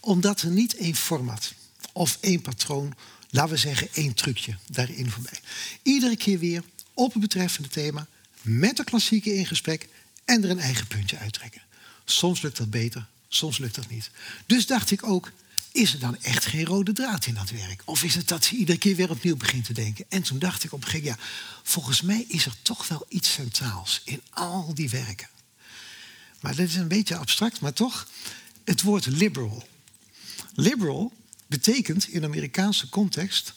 omdat 0.00 0.42
er 0.42 0.50
niet 0.50 0.76
één 0.76 0.94
format 0.94 1.52
of 2.00 2.18
één 2.20 2.40
patroon, 2.40 2.94
laten 3.30 3.50
we 3.50 3.56
zeggen 3.56 3.88
één 3.92 4.14
trucje 4.14 4.56
daarin 4.70 5.10
voorbij. 5.10 5.40
Iedere 5.82 6.16
keer 6.16 6.38
weer 6.38 6.62
op 6.94 7.12
het 7.12 7.22
betreffende 7.22 7.68
thema, 7.68 8.06
met 8.42 8.76
de 8.76 8.84
klassieke 8.84 9.34
in 9.34 9.46
gesprek 9.46 9.88
en 10.24 10.44
er 10.44 10.50
een 10.50 10.58
eigen 10.58 10.86
puntje 10.86 11.18
uittrekken. 11.18 11.62
Soms 12.04 12.42
lukt 12.42 12.56
dat 12.56 12.70
beter, 12.70 13.06
soms 13.28 13.58
lukt 13.58 13.74
dat 13.74 13.88
niet. 13.88 14.10
Dus 14.46 14.66
dacht 14.66 14.90
ik 14.90 15.02
ook, 15.02 15.32
is 15.72 15.92
er 15.92 15.98
dan 15.98 16.22
echt 16.22 16.46
geen 16.46 16.64
rode 16.64 16.92
draad 16.92 17.26
in 17.26 17.34
dat 17.34 17.50
werk? 17.50 17.82
Of 17.84 18.02
is 18.02 18.14
het 18.14 18.28
dat 18.28 18.44
ze 18.44 18.56
iedere 18.56 18.78
keer 18.78 18.96
weer 18.96 19.10
opnieuw 19.10 19.36
begint 19.36 19.64
te 19.64 19.72
denken? 19.72 20.04
En 20.08 20.22
toen 20.22 20.38
dacht 20.38 20.64
ik 20.64 20.72
op 20.72 20.82
een 20.82 20.88
gegeven 20.88 21.08
moment, 21.08 21.26
ja, 21.28 21.62
volgens 21.62 22.02
mij 22.02 22.24
is 22.28 22.46
er 22.46 22.54
toch 22.62 22.88
wel 22.88 23.06
iets 23.08 23.32
centraals 23.32 24.00
in 24.04 24.22
al 24.30 24.74
die 24.74 24.90
werken. 24.90 25.28
Maar 26.40 26.56
dat 26.56 26.66
is 26.68 26.74
een 26.74 26.88
beetje 26.88 27.16
abstract, 27.16 27.60
maar 27.60 27.72
toch, 27.72 28.08
het 28.64 28.82
woord 28.82 29.06
liberal. 29.06 29.68
Liberal 30.54 31.18
betekent 31.50 32.08
in 32.08 32.20
de 32.20 32.26
Amerikaanse 32.26 32.88
context 32.88 33.54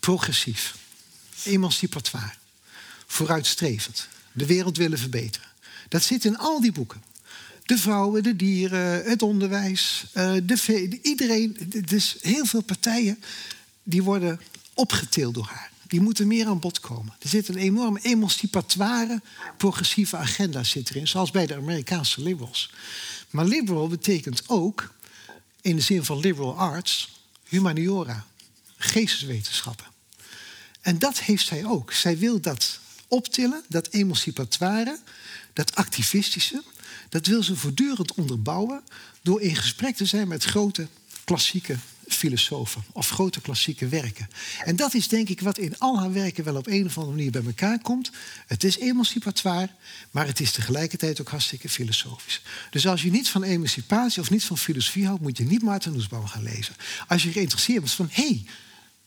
progressief, 0.00 0.76
emancipatoire, 1.44 2.34
vooruitstrevend, 3.06 4.08
de 4.32 4.46
wereld 4.46 4.76
willen 4.76 4.98
verbeteren. 4.98 5.48
Dat 5.88 6.02
zit 6.02 6.24
in 6.24 6.38
al 6.38 6.60
die 6.60 6.72
boeken. 6.72 7.02
De 7.64 7.78
vrouwen, 7.78 8.22
de 8.22 8.36
dieren, 8.36 9.04
het 9.04 9.22
onderwijs, 9.22 10.04
eh, 10.12 10.34
de 10.42 10.98
iedereen. 11.02 11.56
Dus 11.84 12.16
heel 12.20 12.46
veel 12.46 12.62
partijen 12.62 13.22
die 13.82 14.02
worden 14.02 14.40
opgetild 14.74 15.34
door 15.34 15.46
haar. 15.46 15.70
Die 15.86 16.00
moeten 16.00 16.26
meer 16.26 16.46
aan 16.46 16.60
bod 16.60 16.80
komen. 16.80 17.14
Er 17.18 17.28
zit 17.28 17.48
een 17.48 17.56
enorm 17.56 17.96
emancipatoire, 17.96 19.20
progressieve 19.56 20.16
agenda 20.16 20.64
zit 20.64 20.90
erin, 20.90 21.08
zoals 21.08 21.30
bij 21.30 21.46
de 21.46 21.56
Amerikaanse 21.56 22.22
liberals. 22.22 22.70
Maar 23.30 23.44
liberal 23.44 23.88
betekent 23.88 24.42
ook, 24.48 24.94
in 25.60 25.76
de 25.76 25.82
zin 25.82 26.04
van 26.04 26.18
liberal 26.18 26.58
arts, 26.58 27.15
humaniora, 27.48 28.26
geesteswetenschappen. 28.76 29.86
En 30.80 30.98
dat 30.98 31.18
heeft 31.18 31.46
zij 31.46 31.64
ook. 31.64 31.92
Zij 31.92 32.18
wil 32.18 32.40
dat 32.40 32.80
optillen, 33.08 33.64
dat 33.68 33.88
emancipatoire, 33.88 34.98
dat 35.52 35.74
activistische, 35.74 36.62
dat 37.08 37.26
wil 37.26 37.42
ze 37.42 37.56
voortdurend 37.56 38.14
onderbouwen 38.14 38.82
door 39.22 39.40
in 39.40 39.56
gesprek 39.56 39.96
te 39.96 40.06
zijn 40.06 40.28
met 40.28 40.44
grote 40.44 40.88
klassieke 41.24 41.76
filosofen 42.08 42.84
of 42.92 43.08
grote 43.08 43.40
klassieke 43.40 43.88
werken. 43.88 44.28
En 44.64 44.76
dat 44.76 44.94
is 44.94 45.08
denk 45.08 45.28
ik 45.28 45.40
wat 45.40 45.58
in 45.58 45.78
al 45.78 45.98
haar 45.98 46.12
werken 46.12 46.44
wel 46.44 46.56
op 46.56 46.66
een 46.66 46.86
of 46.86 46.98
andere 46.98 47.16
manier 47.16 47.30
bij 47.30 47.44
elkaar 47.44 47.80
komt. 47.80 48.10
Het 48.46 48.64
is 48.64 48.78
emancipatoire, 48.78 49.70
maar 50.10 50.26
het 50.26 50.40
is 50.40 50.52
tegelijkertijd 50.52 51.20
ook 51.20 51.28
hartstikke 51.28 51.68
filosofisch. 51.68 52.42
Dus 52.70 52.86
als 52.86 53.02
je 53.02 53.10
niet 53.10 53.28
van 53.28 53.42
emancipatie 53.42 54.22
of 54.22 54.30
niet 54.30 54.44
van 54.44 54.58
filosofie 54.58 55.06
houdt, 55.06 55.22
moet 55.22 55.38
je 55.38 55.44
niet 55.44 55.62
Maarten 55.62 55.92
Nussbaum 55.92 56.26
gaan 56.26 56.42
lezen. 56.42 56.74
Als 57.06 57.22
je 57.22 57.32
geïnteresseerd 57.32 57.80
bent 57.80 57.92
van 57.92 58.08
hé, 58.10 58.26
hey, 58.26 58.44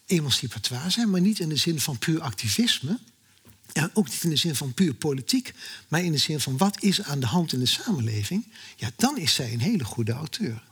emancipatoire 0.05 0.89
zijn, 0.89 1.09
maar 1.09 1.21
niet 1.21 1.39
in 1.39 1.49
de 1.49 1.55
zin 1.55 1.79
van 1.79 1.97
puur 1.97 2.21
activisme. 2.21 2.99
Ja, 3.73 3.89
ook 3.93 4.09
niet 4.09 4.23
in 4.23 4.29
de 4.29 4.35
zin 4.35 4.55
van 4.55 4.73
puur 4.73 4.93
politiek, 4.93 5.53
maar 5.87 6.03
in 6.03 6.11
de 6.11 6.17
zin 6.17 6.39
van 6.39 6.57
wat 6.57 6.83
is 6.83 7.01
aan 7.01 7.19
de 7.19 7.25
hand 7.25 7.53
in 7.53 7.59
de 7.59 7.65
samenleving. 7.65 8.47
Ja, 8.75 8.89
dan 8.95 9.17
is 9.17 9.33
zij 9.33 9.53
een 9.53 9.59
hele 9.59 9.83
goede 9.83 10.11
auteur. 10.11 10.67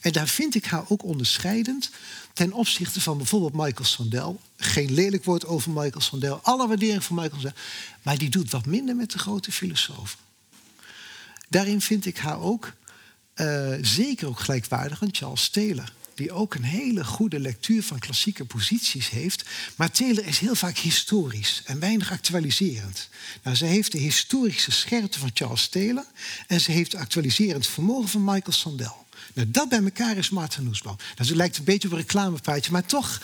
En 0.00 0.12
daar 0.12 0.28
vind 0.28 0.54
ik 0.54 0.64
haar 0.64 0.84
ook 0.88 1.04
onderscheidend 1.04 1.90
ten 2.32 2.52
opzichte 2.52 3.00
van 3.00 3.16
bijvoorbeeld 3.16 3.64
Michael 3.64 3.88
Sandel. 3.88 4.40
Geen 4.56 4.94
lelijk 4.94 5.24
woord 5.24 5.46
over 5.46 5.70
Michael 5.70 6.00
Sandel, 6.00 6.40
alle 6.42 6.68
waardering 6.68 7.04
voor 7.04 7.16
Michael 7.16 7.40
Sandel. 7.40 7.60
Maar 8.02 8.18
die 8.18 8.30
doet 8.30 8.50
wat 8.50 8.66
minder 8.66 8.96
met 8.96 9.10
de 9.10 9.18
grote 9.18 9.52
filosofen. 9.52 10.18
Daarin 11.48 11.80
vind 11.80 12.06
ik 12.06 12.18
haar 12.18 12.40
ook 12.40 12.72
uh, 13.34 13.74
zeker 13.80 14.28
ook 14.28 14.40
gelijkwaardig 14.40 15.02
aan 15.02 15.08
Charles 15.12 15.48
Taylor 15.48 15.92
die 16.20 16.32
ook 16.32 16.54
een 16.54 16.64
hele 16.64 17.04
goede 17.04 17.40
lectuur 17.40 17.82
van 17.82 17.98
klassieke 17.98 18.44
posities 18.44 19.10
heeft. 19.10 19.44
Maar 19.76 19.90
Taylor 19.90 20.26
is 20.26 20.38
heel 20.38 20.54
vaak 20.54 20.76
historisch 20.78 21.62
en 21.64 21.78
weinig 21.78 22.12
actualiserend. 22.12 23.08
Nou, 23.42 23.56
ze 23.56 23.64
heeft 23.64 23.92
de 23.92 23.98
historische 23.98 24.70
scherpte 24.70 25.18
van 25.18 25.30
Charles 25.34 25.68
Taylor 25.68 26.04
en 26.46 26.60
ze 26.60 26.72
heeft 26.72 26.94
actualiserend 26.94 27.66
vermogen 27.66 28.08
van 28.08 28.24
Michael 28.24 28.52
Sandel. 28.52 29.06
Nou, 29.34 29.50
dat 29.50 29.68
bij 29.68 29.82
elkaar 29.82 30.16
is 30.16 30.30
Maarten 30.30 30.64
Noesbaum. 30.64 30.96
Het 31.14 31.30
lijkt 31.30 31.58
een 31.58 31.64
beetje 31.64 31.88
op 31.88 31.94
een 31.94 32.00
reclamepraatje, 32.00 32.72
maar 32.72 32.86
toch, 32.86 33.20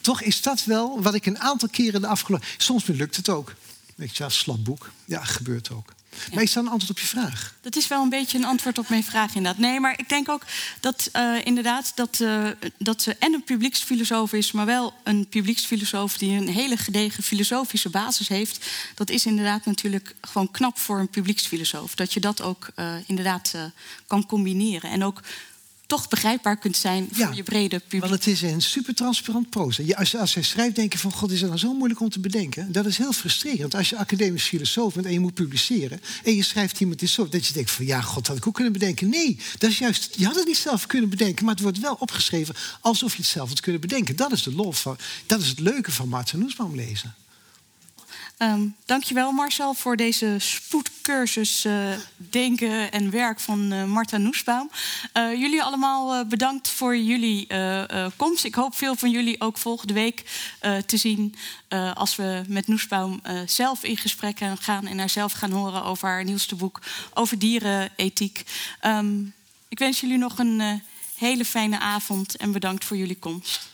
toch 0.00 0.22
is 0.22 0.42
dat 0.42 0.64
wel 0.64 1.02
wat 1.02 1.14
ik 1.14 1.26
een 1.26 1.38
aantal 1.38 1.68
keren 1.68 2.00
de 2.00 2.06
afgelopen... 2.06 2.46
Soms 2.56 2.86
lukt 2.86 3.16
het 3.16 3.28
ook. 3.28 3.54
Weet 3.94 4.16
je, 4.16 4.28
slap 4.28 4.64
boek. 4.64 4.90
Ja, 5.04 5.24
gebeurt 5.24 5.70
ook. 5.70 5.92
Maar 6.34 6.42
is 6.42 6.52
dat 6.52 6.64
een 6.64 6.70
antwoord 6.70 6.90
op 6.90 6.98
je 6.98 7.06
vraag? 7.06 7.54
Dat 7.60 7.76
is 7.76 7.88
wel 7.88 8.02
een 8.02 8.08
beetje 8.08 8.38
een 8.38 8.44
antwoord 8.44 8.78
op 8.78 8.88
mijn 8.88 9.04
vraag 9.04 9.34
inderdaad. 9.34 9.60
Nee, 9.60 9.80
maar 9.80 9.98
ik 9.98 10.08
denk 10.08 10.28
ook 10.28 10.42
dat 10.80 11.10
uh, 11.16 11.36
inderdaad 11.44 11.92
dat, 11.94 12.18
uh, 12.20 12.48
dat 12.78 13.02
ze 13.02 13.16
en 13.18 13.32
een 13.32 13.44
publieksfilosoof 13.44 14.32
is... 14.32 14.52
maar 14.52 14.66
wel 14.66 14.94
een 15.04 15.26
publieksfilosoof 15.28 16.18
die 16.18 16.40
een 16.40 16.48
hele 16.48 16.76
gedegen 16.76 17.22
filosofische 17.22 17.88
basis 17.88 18.28
heeft. 18.28 18.66
Dat 18.94 19.10
is 19.10 19.26
inderdaad 19.26 19.64
natuurlijk 19.64 20.14
gewoon 20.20 20.50
knap 20.50 20.78
voor 20.78 20.98
een 20.98 21.08
publieksfilosoof. 21.08 21.94
Dat 21.94 22.12
je 22.12 22.20
dat 22.20 22.42
ook 22.42 22.68
uh, 22.76 22.94
inderdaad 23.06 23.54
kan 24.06 24.26
combineren. 24.26 24.90
En 24.90 25.04
ook 25.04 25.20
toch 25.90 26.08
begrijpbaar 26.08 26.56
kunt 26.56 26.76
zijn 26.76 27.08
voor 27.12 27.34
je 27.34 27.42
brede 27.42 27.78
publiek. 27.78 28.00
Want 28.00 28.12
het 28.12 28.26
is 28.26 28.42
een 28.42 28.62
super 28.62 28.94
transparant 28.94 29.50
proza. 29.50 29.82
Ja, 29.82 29.96
als, 29.96 30.16
als 30.16 30.34
hij 30.34 30.42
schrijft, 30.42 30.76
denk 30.76 30.92
je 30.92 30.98
van... 30.98 31.12
God, 31.12 31.30
is 31.30 31.40
dat 31.40 31.48
nou 31.48 31.60
zo 31.60 31.74
moeilijk 31.74 32.00
om 32.00 32.08
te 32.08 32.20
bedenken? 32.20 32.72
Dat 32.72 32.86
is 32.86 32.98
heel 32.98 33.12
frustrerend. 33.12 33.74
Als 33.74 33.88
je 33.88 33.96
academisch 33.96 34.44
filosoof 34.44 34.94
bent 34.94 35.06
en 35.06 35.12
je 35.12 35.20
moet 35.20 35.34
publiceren... 35.34 36.00
en 36.24 36.34
je 36.34 36.42
schrijft 36.42 36.80
iemand 36.80 37.02
iets 37.02 37.12
zo, 37.12 37.28
dat 37.28 37.46
je 37.46 37.52
denkt 37.52 37.70
van... 37.70 37.86
ja, 37.86 38.00
God, 38.00 38.26
had 38.26 38.36
ik 38.36 38.46
ook 38.46 38.54
kunnen 38.54 38.72
bedenken. 38.72 39.08
Nee, 39.08 39.38
dat 39.58 39.70
is 39.70 39.78
juist, 39.78 40.14
je 40.16 40.24
had 40.24 40.34
het 40.34 40.46
niet 40.46 40.56
zelf 40.56 40.86
kunnen 40.86 41.10
bedenken... 41.10 41.44
maar 41.44 41.54
het 41.54 41.62
wordt 41.62 41.80
wel 41.80 41.96
opgeschreven 41.98 42.54
alsof 42.80 43.12
je 43.12 43.22
het 43.22 43.30
zelf 43.30 43.48
had 43.48 43.60
kunnen 43.60 43.80
bedenken. 43.80 44.16
Dat 44.16 44.32
is 44.32 44.42
de 44.42 44.54
lol 44.54 44.72
van, 44.72 44.96
dat 45.26 45.40
is 45.40 45.48
het 45.48 45.60
leuke 45.60 45.92
van 45.92 46.08
Maarten 46.08 46.38
Noesbaum 46.38 46.74
lezen. 46.74 47.14
Um, 48.42 48.76
dankjewel 48.84 49.32
Marcel 49.32 49.74
voor 49.74 49.96
deze 49.96 50.36
spoedcursus 50.38 51.64
uh, 51.64 51.90
denken 52.16 52.92
en 52.92 53.10
werk 53.10 53.40
van 53.40 53.72
uh, 53.72 53.84
Marta 53.84 54.16
Noesbaum. 54.16 54.70
Uh, 55.14 55.34
jullie 55.34 55.62
allemaal 55.62 56.24
bedankt 56.26 56.68
voor 56.68 56.96
jullie 56.96 57.46
komst. 58.16 58.44
Ik 58.44 58.54
hoop 58.54 58.74
veel 58.76 58.94
van 58.94 59.10
jullie 59.10 59.40
ook 59.40 59.58
volgende 59.58 59.92
week 59.92 60.24
te 60.86 60.96
zien 60.96 61.34
als 61.94 62.16
we 62.16 62.42
met 62.48 62.66
Noesbaum 62.66 63.20
zelf 63.46 63.84
in 63.84 63.96
gesprek 63.96 64.40
gaan 64.58 64.86
en 64.86 64.98
haar 64.98 65.10
zelf 65.10 65.32
gaan 65.32 65.50
horen 65.50 65.84
over 65.84 66.08
haar 66.08 66.24
nieuwste 66.24 66.54
boek 66.54 66.80
over 67.14 67.38
dierenethiek. 67.38 68.44
Um, 68.82 69.34
ik 69.68 69.78
wens 69.78 70.00
jullie 70.00 70.18
nog 70.18 70.38
een 70.38 70.82
hele 71.14 71.44
fijne 71.44 71.78
avond 71.78 72.36
en 72.36 72.52
bedankt 72.52 72.84
voor 72.84 72.96
jullie 72.96 73.18
komst. 73.18 73.68